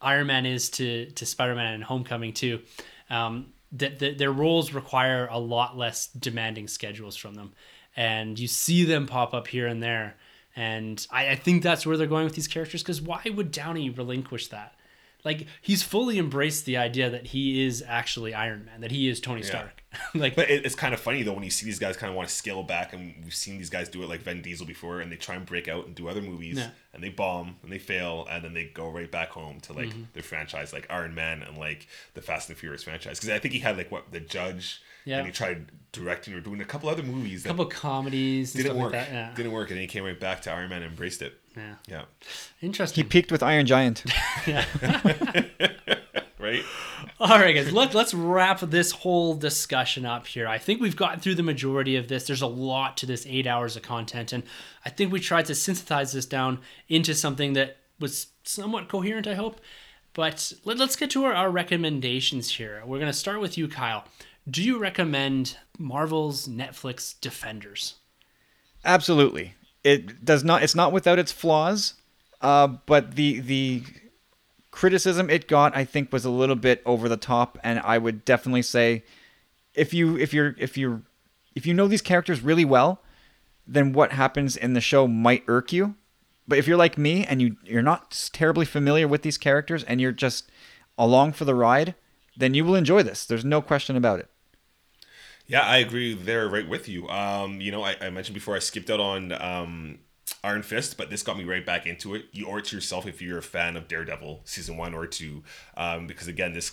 [0.00, 2.60] Iron Man is to to Spider Man and Homecoming too.
[3.08, 7.52] Um, that that their roles require a lot less demanding schedules from them,
[7.96, 10.16] and you see them pop up here and there.
[10.56, 13.88] And I, I think that's where they're going with these characters because why would Downey
[13.88, 14.74] relinquish that?
[15.24, 19.20] Like he's fully embraced the idea that he is actually Iron Man, that he is
[19.20, 19.79] Tony Stark.
[20.14, 22.16] like But it, it's kind of funny though when you see these guys kind of
[22.16, 25.00] want to scale back, and we've seen these guys do it like Vin Diesel before,
[25.00, 26.70] and they try and break out and do other movies, Yeah.
[26.94, 29.88] and they bomb and they fail, and then they go right back home to like
[29.88, 30.02] Mm-hmm.
[30.12, 33.18] their franchise, like Iron Man and like the Fast and the Furious franchise.
[33.18, 35.18] Because I think he had like what the Judge, Yeah.
[35.18, 38.76] and he tried directing or doing a couple other movies a that couple comedies didn't
[38.76, 39.12] work, like that.
[39.12, 39.34] Yeah.
[39.34, 41.34] didn't work, and then he came right back to Iron Man and embraced it.
[41.56, 41.74] yeah.
[41.88, 42.02] Yeah,
[42.62, 43.02] interesting.
[43.02, 44.04] he peaked with Iron Giant.
[46.38, 46.62] right.
[47.20, 50.48] All right, guys, let, let's wrap this whole discussion up here.
[50.48, 52.26] I think we've gotten through the majority of this.
[52.26, 54.42] There's a lot to this eight hours of content, and
[54.86, 59.34] I think we tried to synthesize this down into something that was somewhat coherent, I
[59.34, 59.60] hope.
[60.14, 62.82] But let, let's get to our, our recommendations here.
[62.86, 64.06] We're going to start with you, Kyle.
[64.48, 67.96] Do you recommend Marvel's Netflix Defenders?
[68.82, 69.56] Absolutely.
[69.84, 70.62] It does not.
[70.62, 71.94] It's not without its flaws,
[72.40, 73.82] uh, but the the
[74.70, 78.24] criticism it got, I think, was a little bit over the top, and I would
[78.24, 79.04] definitely say,
[79.74, 81.02] if you if you're if you're
[81.54, 83.02] if you know these characters really well,
[83.66, 85.94] then what happens in the show might irk you,
[86.46, 90.00] but if you're like me and you you're not terribly familiar with these characters and
[90.00, 90.50] you're just
[90.98, 91.94] along for the ride,
[92.36, 93.24] then you will enjoy this.
[93.24, 94.28] There's no question about it.
[95.46, 97.08] Yeah, I agree there right with you.
[97.08, 99.98] Um, you know, I, I mentioned before I skipped out on um,
[100.42, 102.26] Iron Fist, but this got me right back into it.
[102.32, 105.42] You owe it to yourself if you're a fan of Daredevil season one or two,
[105.76, 106.72] um, because again, this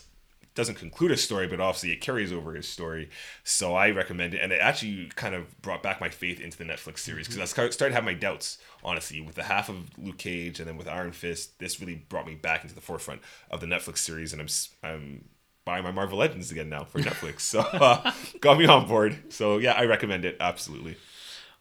[0.58, 3.10] doesn't conclude his story, but obviously it carries over his story.
[3.44, 6.64] So I recommend it, and it actually kind of brought back my faith into the
[6.64, 10.60] Netflix series because I started have my doubts, honestly, with the half of Luke Cage
[10.60, 11.60] and then with Iron Fist.
[11.60, 13.22] This really brought me back into the forefront
[13.52, 14.48] of the Netflix series, and I'm
[14.84, 15.26] I'm
[15.64, 17.42] buying my Marvel Legends again now for Netflix.
[17.42, 19.32] so uh, got me on board.
[19.32, 20.98] So yeah, I recommend it absolutely.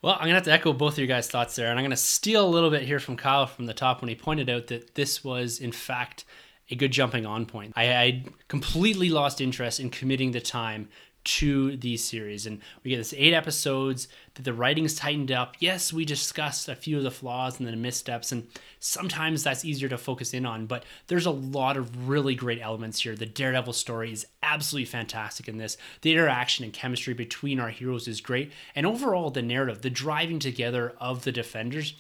[0.07, 1.97] Well, I'm gonna have to echo both of your guys' thoughts there, and I'm gonna
[1.97, 4.95] steal a little bit here from Kyle from the top when he pointed out that
[4.95, 6.25] this was, in fact,
[6.71, 7.73] a good jumping on point.
[7.75, 10.91] I, I completely lost interest in committing the time
[11.27, 12.47] to these series.
[12.47, 15.57] And we get this eight episodes that the writing's tightened up.
[15.59, 18.47] Yes, we discussed a few of the flaws and the missteps, and
[18.79, 23.01] sometimes that's easier to focus in on, but there's a lot of really great elements
[23.01, 23.17] here.
[23.17, 25.77] The Daredevil story is absolutely fantastic in this.
[26.03, 28.53] The interaction and chemistry between our heroes is great.
[28.77, 31.95] And overall, the narrative, the driving together of the defenders,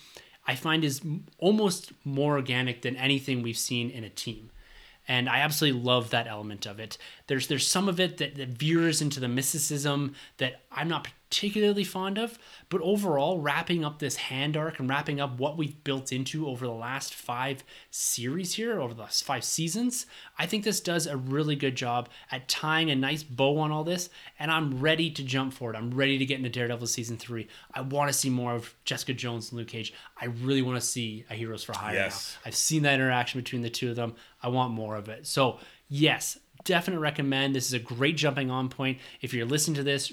[0.46, 1.02] I find is
[1.38, 4.50] almost more organic than anything we've seen in a team
[5.08, 6.98] and I absolutely love that element of it.
[7.26, 11.84] There's there's some of it that, that veers into the mysticism that I'm not particularly
[11.84, 12.38] fond of,
[12.70, 16.66] but overall, wrapping up this hand arc and wrapping up what we've built into over
[16.66, 20.06] the last five series here, over the last five seasons,
[20.38, 23.84] I think this does a really good job at tying a nice bow on all
[23.84, 24.08] this.
[24.38, 25.76] And I'm ready to jump forward.
[25.76, 27.48] I'm ready to get into Daredevil season three.
[27.74, 29.92] I want to see more of Jessica Jones and Luke Cage.
[30.18, 32.38] I really want to see a Heroes for Hire yes.
[32.38, 32.48] now.
[32.48, 34.14] I've seen that interaction between the two of them.
[34.42, 35.26] I want more of it.
[35.26, 35.58] So,
[35.88, 37.54] yes, definitely recommend.
[37.54, 38.98] This is a great jumping on point.
[39.20, 40.12] If you're listening to this,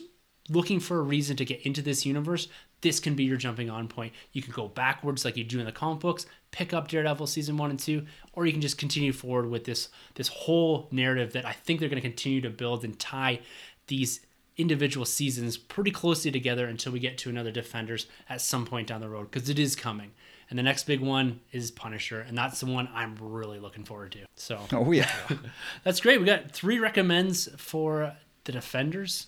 [0.49, 2.47] looking for a reason to get into this universe,
[2.81, 4.13] this can be your jumping on point.
[4.33, 7.57] You can go backwards like you do in the comic books, pick up Daredevil season
[7.57, 11.45] one and two, or you can just continue forward with this this whole narrative that
[11.45, 13.39] I think they're going to continue to build and tie
[13.87, 14.21] these
[14.57, 19.01] individual seasons pretty closely together until we get to another Defenders at some point down
[19.01, 20.11] the road because it is coming.
[20.49, 24.11] And the next big one is Punisher, and that's the one I'm really looking forward
[24.11, 24.25] to.
[24.35, 25.09] So, oh yeah,
[25.83, 26.19] that's great.
[26.19, 28.13] We got three recommends for
[28.43, 29.27] the Defenders.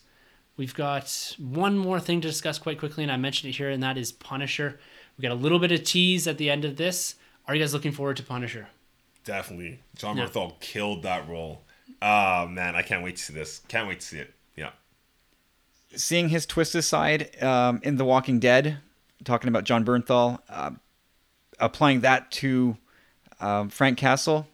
[0.57, 3.83] We've got one more thing to discuss quite quickly, and I mentioned it here, and
[3.83, 4.79] that is Punisher.
[5.17, 7.15] We got a little bit of tease at the end of this.
[7.47, 8.67] Are you guys looking forward to Punisher?
[9.25, 9.79] Definitely.
[9.95, 10.27] Jon yeah.
[10.27, 11.61] Bernthal killed that role.
[12.01, 13.61] Oh man, I can't wait to see this.
[13.67, 14.33] Can't wait to see it.
[14.55, 14.71] Yeah.
[15.95, 18.77] Seeing his twisted side um, in The Walking Dead,
[19.23, 20.71] talking about Jon Bernthal, uh,
[21.59, 22.77] applying that to
[23.39, 24.47] um, Frank Castle,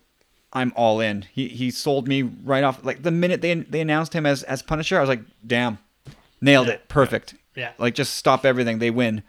[0.54, 1.26] I'm all in.
[1.32, 2.84] He he sold me right off.
[2.84, 5.78] Like the minute they they announced him as as Punisher, I was like, damn,
[6.42, 6.74] nailed yeah.
[6.74, 7.36] it, perfect.
[7.56, 7.72] Yeah.
[7.78, 8.80] Like just stop everything.
[8.80, 9.24] They win,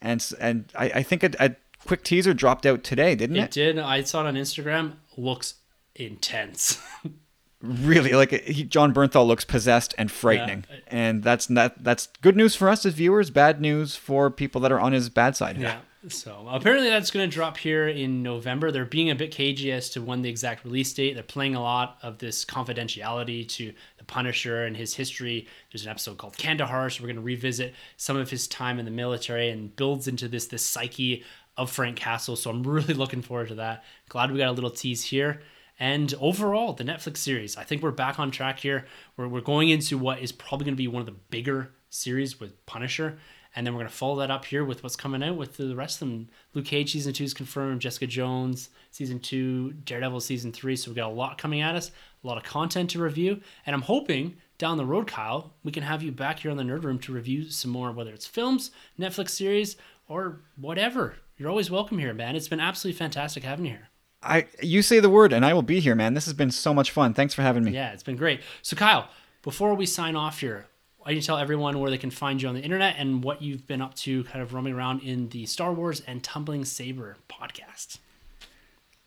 [0.00, 1.56] and and I I think a, a
[1.86, 3.44] quick teaser dropped out today, didn't it?
[3.44, 3.78] It did.
[3.78, 4.94] I saw it on Instagram.
[5.16, 5.54] Looks
[5.94, 6.80] intense.
[7.62, 10.76] really, like he, Jon Bernthal looks possessed and frightening, yeah.
[10.88, 13.30] and that's that that's good news for us as viewers.
[13.30, 15.58] Bad news for people that are on his bad side.
[15.58, 15.78] Yeah.
[16.08, 18.70] So apparently that's going to drop here in November.
[18.70, 21.14] They're being a bit cagey as to when the exact release date.
[21.14, 23.72] They're playing a lot of this confidentiality to
[24.06, 25.46] Punisher and his history.
[25.70, 28.84] There's an episode called Kandahar, so we're going to revisit some of his time in
[28.84, 31.24] the military and builds into this this psyche
[31.56, 32.36] of Frank Castle.
[32.36, 33.84] So I'm really looking forward to that.
[34.08, 35.40] Glad we got a little tease here.
[35.78, 38.86] And overall, the Netflix series, I think we're back on track here.
[39.16, 42.40] We're, we're going into what is probably going to be one of the bigger series
[42.40, 43.18] with Punisher.
[43.54, 45.74] And then we're going to follow that up here with what's coming out with the
[45.74, 46.28] rest of them.
[46.52, 50.76] Luke Cage season two is confirmed, Jessica Jones season two, Daredevil season three.
[50.76, 51.90] So we've got a lot coming at us,
[52.26, 53.40] a lot of content to review.
[53.64, 56.62] And I'm hoping down the road, Kyle, we can have you back here on the
[56.62, 59.76] Nerd Room to review some more, whether it's films, Netflix series,
[60.08, 61.16] or whatever.
[61.38, 62.34] You're always welcome here, man.
[62.34, 63.88] It's been absolutely fantastic having you here.
[64.22, 66.14] I you say the word and I will be here, man.
[66.14, 67.14] This has been so much fun.
[67.14, 67.70] Thanks for having me.
[67.72, 68.40] Yeah, it's been great.
[68.62, 69.08] So Kyle,
[69.42, 70.66] before we sign off here,
[71.04, 73.66] don't you tell everyone where they can find you on the internet and what you've
[73.66, 77.98] been up to kind of roaming around in the Star Wars and Tumbling Saber podcast?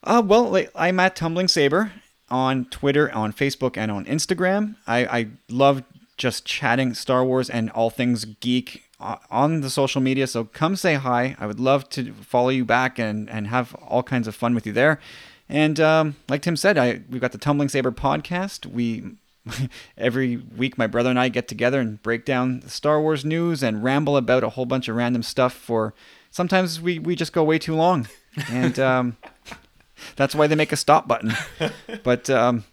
[0.02, 1.92] Uh, well, like, I'm at Tumbling Saber
[2.30, 4.76] on Twitter, on Facebook, and on Instagram.
[4.88, 5.84] I, I love
[6.18, 10.28] just chatting Star Wars and all things geek on the social media.
[10.28, 11.36] So come say hi.
[11.40, 14.68] I would love to follow you back and, and have all kinds of fun with
[14.68, 15.00] you there.
[15.48, 18.66] And um, like Tim said, I we've got the Tumbling Saber podcast.
[18.66, 19.04] We
[19.98, 23.64] every week my brother and I get together and break down the Star Wars news
[23.64, 25.94] and ramble about a whole bunch of random stuff for
[26.32, 28.08] sometimes we, we just go way too long.
[28.50, 29.18] And um,
[30.16, 31.34] that's why they make a stop button.
[32.04, 32.64] But um,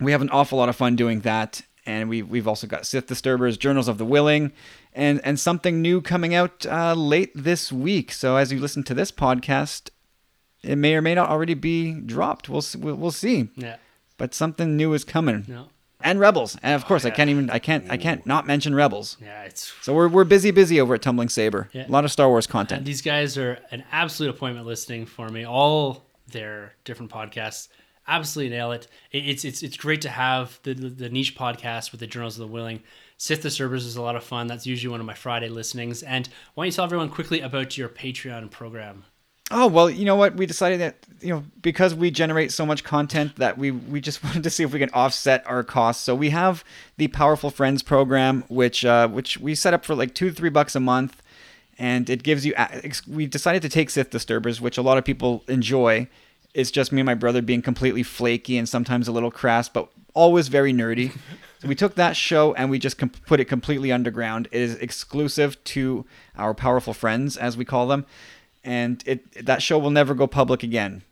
[0.00, 1.62] we have an awful lot of fun doing that.
[1.86, 4.52] and we we've also got Sith Disturbers, Journals of the Willing,
[4.92, 8.12] and and something new coming out uh, late this week.
[8.12, 9.90] So as you listen to this podcast,
[10.62, 12.48] it may or may not already be dropped.
[12.48, 13.48] We'll we'll, we'll see.
[13.56, 13.76] Yeah.
[14.18, 15.44] But something new is coming.
[15.48, 15.68] No.
[16.02, 17.14] And Rebels, and of course I yeah.
[17.14, 19.16] can't even I can't I can't not mention Rebels.
[19.20, 21.68] Yeah, it's So we're we're busy busy over at Tumbling Saber.
[21.72, 21.86] Yeah.
[21.86, 22.84] A lot of Star Wars And content.
[22.86, 25.44] these guys are an absolute appointment listening for me.
[25.44, 27.68] All their different podcasts
[28.08, 28.88] absolutely nail it.
[29.12, 32.36] It- It's it's it's great to have the the, the niche podcast with the Journals
[32.38, 32.82] of the Willing.
[33.18, 34.46] Sith Disturbers is a lot of fun.
[34.46, 36.02] That's usually one of my Friday listenings.
[36.02, 39.04] And why don't you tell everyone quickly about your Patreon program?
[39.52, 40.36] Oh well, you know what?
[40.36, 44.24] We decided that you know because we generate so much content that we we just
[44.24, 46.02] wanted to see if we can offset our costs.
[46.02, 46.64] So we have
[46.96, 50.50] the Powerful Friends program, which uh, which we set up for like two to three
[50.50, 51.20] bucks a month,
[51.80, 52.54] and it gives you.
[53.08, 56.08] We decided to take Sith Disturbers, which a lot of people enjoy.
[56.52, 59.88] It's just me and my brother being completely flaky and sometimes a little crass, but
[60.12, 61.12] always very nerdy.
[61.58, 64.46] so we took that show and we just put it completely underground.
[64.52, 66.04] It is exclusive to
[66.36, 68.04] our powerful friends, as we call them,
[68.62, 71.02] and it that show will never go public again.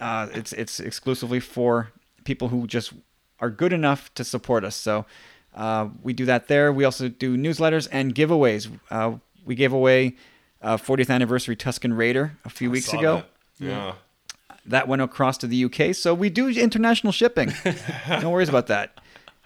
[0.00, 1.92] Uh, it's it's exclusively for
[2.24, 2.94] people who just
[3.38, 4.74] are good enough to support us.
[4.74, 5.06] So
[5.54, 6.72] uh, we do that there.
[6.72, 8.68] We also do newsletters and giveaways.
[8.90, 9.18] Uh,
[9.50, 10.14] we gave away
[10.62, 13.24] uh, 40th anniversary Tusken Raider a few weeks ago
[13.58, 13.66] that.
[13.66, 13.94] Yeah.
[14.64, 15.92] that went across to the UK.
[15.92, 17.52] So we do international shipping.
[18.08, 19.00] no worries about that.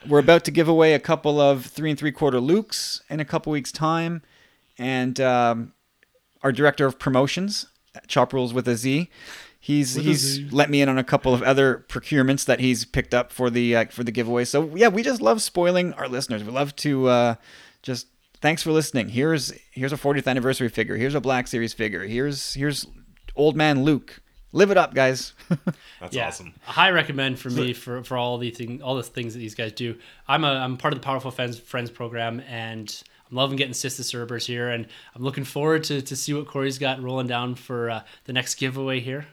[0.07, 3.25] We're about to give away a couple of three and three quarter Lukes in a
[3.25, 4.21] couple weeks' time,
[4.77, 5.73] and um,
[6.43, 7.65] our director of promotions,
[8.07, 9.09] Chop Rules with a Z,
[9.59, 10.49] he's With he's Z.
[10.53, 13.75] let me in on a couple of other procurements that he's picked up for the
[13.75, 14.45] uh, for the giveaway.
[14.45, 16.45] So yeah, we just love spoiling our listeners.
[16.45, 17.35] We love to uh,
[17.81, 18.09] just
[18.45, 19.09] thanks for listening.
[19.09, 20.97] Here's here's a 40th anniversary figure.
[20.97, 22.05] Here's a Black Series figure.
[22.05, 22.87] Here's here's
[23.35, 24.21] old man Luke.
[24.53, 25.33] Live it up, guys.
[26.01, 26.55] That's yeah, awesome.
[26.69, 29.55] a high recommend for me for, for all the thing, all the things that these
[29.57, 29.97] guys do.
[30.29, 33.97] I'm a I'm part of the Powerful Friends Friends program, and I'm loving getting Sith
[33.97, 37.91] Disturbers here, and I'm looking forward to, to see what Corey's got rolling down for
[37.91, 39.27] uh, the next giveaway here.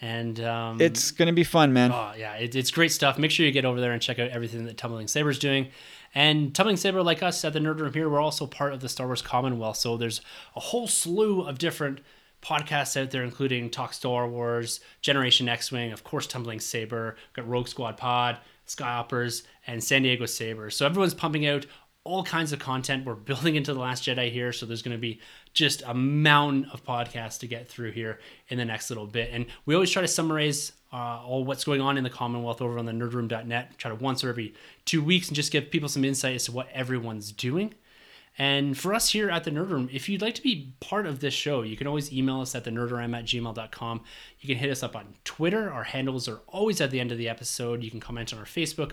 [0.00, 1.90] And um, It's gonna be fun, man.
[1.92, 3.18] Oh yeah, it, it's great stuff.
[3.18, 5.68] Make sure you get over there and check out everything that Tumbling Saber's doing.
[6.18, 8.88] And Tumbling Saber, like us at the Nerd Room here, we're also part of the
[8.88, 9.76] Star Wars Commonwealth.
[9.76, 10.20] So there's
[10.56, 12.00] a whole slew of different
[12.42, 17.46] podcasts out there, including Talk Star Wars, Generation X Wing, of course, Tumbling Saber, got
[17.48, 20.70] Rogue Squad Pod, Skyhoppers, and San Diego Saber.
[20.70, 21.66] So everyone's pumping out
[22.02, 23.06] all kinds of content.
[23.06, 25.20] We're building into The Last Jedi here, so there's going to be
[25.52, 28.18] just a mountain of podcasts to get through here
[28.48, 29.30] in the next little bit.
[29.32, 32.78] And we always try to summarize uh, all what's going on in the Commonwealth over
[32.78, 33.78] on the nerdroom.net.
[33.78, 34.54] Try to once or every
[34.84, 37.74] two weeks and just give people some insight as to what everyone's doing.
[38.40, 41.18] And for us here at the Nerd Room, if you'd like to be part of
[41.18, 44.00] this show, you can always email us at the nerdroom at gmail.com.
[44.40, 45.72] You can hit us up on Twitter.
[45.72, 47.82] Our handles are always at the end of the episode.
[47.82, 48.92] You can comment on our Facebook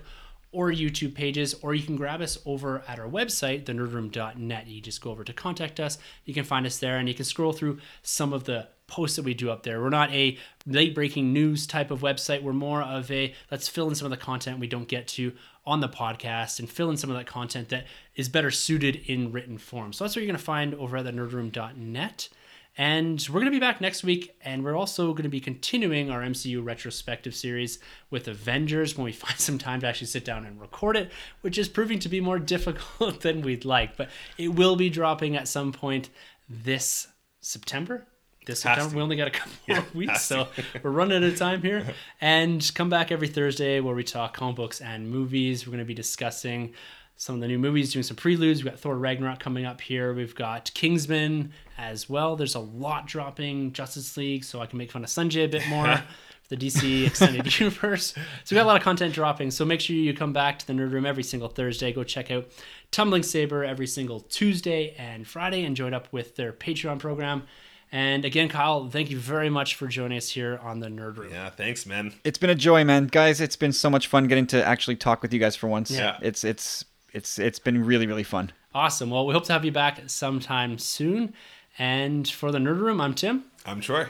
[0.55, 4.67] or YouTube pages, or you can grab us over at our website, thenerdroom.net.
[4.67, 5.97] You just go over to contact us.
[6.23, 9.25] You can find us there and you can scroll through some of the posts that
[9.25, 9.81] we do up there.
[9.81, 12.41] We're not a late breaking news type of website.
[12.41, 15.33] We're more of a let's fill in some of the content we don't get to
[15.65, 19.31] on the podcast and fill in some of that content that is better suited in
[19.31, 19.91] written form.
[19.91, 22.29] So that's what you're going to find over at the nerdroom.net.
[22.77, 26.11] And we're going to be back next week, and we're also going to be continuing
[26.11, 27.79] our MCU retrospective series
[28.09, 31.11] with Avengers when we find some time to actually sit down and record it,
[31.41, 33.95] which is proving to be more difficult than we'd like.
[33.95, 36.09] But it will be dropping at some point
[36.49, 37.07] this
[37.39, 38.07] September.
[38.45, 38.91] This Has September.
[38.91, 38.95] to.
[38.97, 40.47] We only got a couple more weeks, so
[40.83, 41.85] we're running out of time here.
[42.21, 45.65] And come back every Thursday where we talk comic books and movies.
[45.65, 46.73] We're going to be discussing
[47.15, 48.63] some of the new movies, doing some preludes.
[48.63, 50.13] We've got Thor Ragnarok coming up here.
[50.13, 52.35] We've got Kingsman as well.
[52.35, 55.67] There's a lot dropping Justice League, so I can make fun of Sanjay a bit
[55.67, 56.03] more.
[56.47, 58.13] for The DC Extended Universe.
[58.43, 59.51] So we got a lot of content dropping.
[59.51, 61.91] So make sure you come back to the Nerd Room every single Thursday.
[61.91, 62.47] Go check out
[62.91, 67.43] Tumbling Saber every single Tuesday and Friday and join up with their Patreon program.
[67.91, 71.31] And again, Kyle, thank you very much for joining us here on the Nerd Room.
[71.31, 72.13] Yeah, thanks, man.
[72.23, 73.07] It's been a joy, man.
[73.07, 75.91] Guys, it's been so much fun getting to actually talk with you guys for once.
[75.91, 76.17] Yeah.
[76.21, 76.83] It's it's
[77.13, 78.51] it's it's been really really fun.
[78.73, 79.09] Awesome.
[79.09, 81.33] Well, we hope to have you back sometime soon.
[81.77, 83.45] And for the Nerd Room, I'm Tim.
[83.65, 84.07] I'm Troy.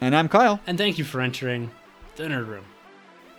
[0.00, 0.60] And I'm Kyle.
[0.66, 1.70] And thank you for entering
[2.16, 2.64] the Nerd Room.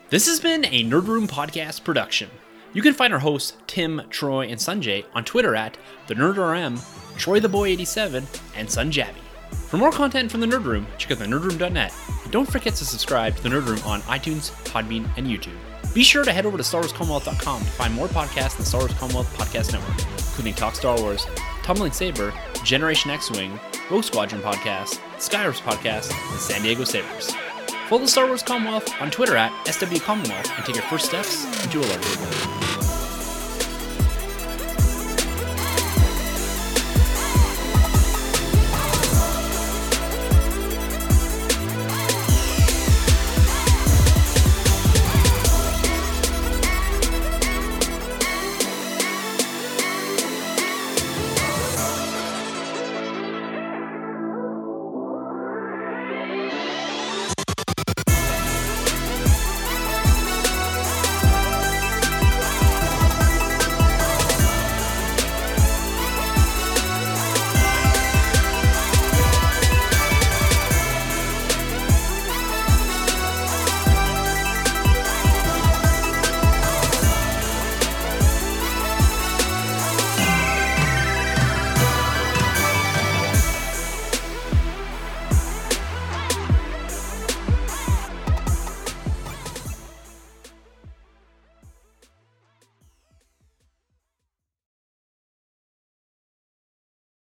[0.10, 2.30] This has been a Nerd Room podcast production.
[2.73, 5.77] You can find our hosts Tim, Troy, and Sanjay on Twitter at
[6.07, 6.81] the NerdRM,
[7.18, 8.26] Troy the Boy 87,
[8.56, 9.22] and Sunjabby.
[9.52, 11.94] For more content from the Nerd Room, check out thenerdroom.net.
[12.23, 15.57] And don't forget to subscribe to the Nerd Room on iTunes, Podbean, and YouTube.
[15.94, 18.94] Be sure to head over to StarWarsCommonwealth.com to find more podcasts in the Star Wars
[18.94, 21.27] Commonwealth Podcast Network, including Talk Star Wars,
[21.64, 22.34] Tumbling Saber,
[22.64, 23.60] Generation X Wing,
[23.90, 27.34] Rogue Squadron Podcast, Skyhopper Podcast, and San Diego Sabers.
[27.88, 31.45] Follow the Star Wars Commonwealth on Twitter at SW Commonwealth and take your first steps
[31.64, 32.72] into a larger world.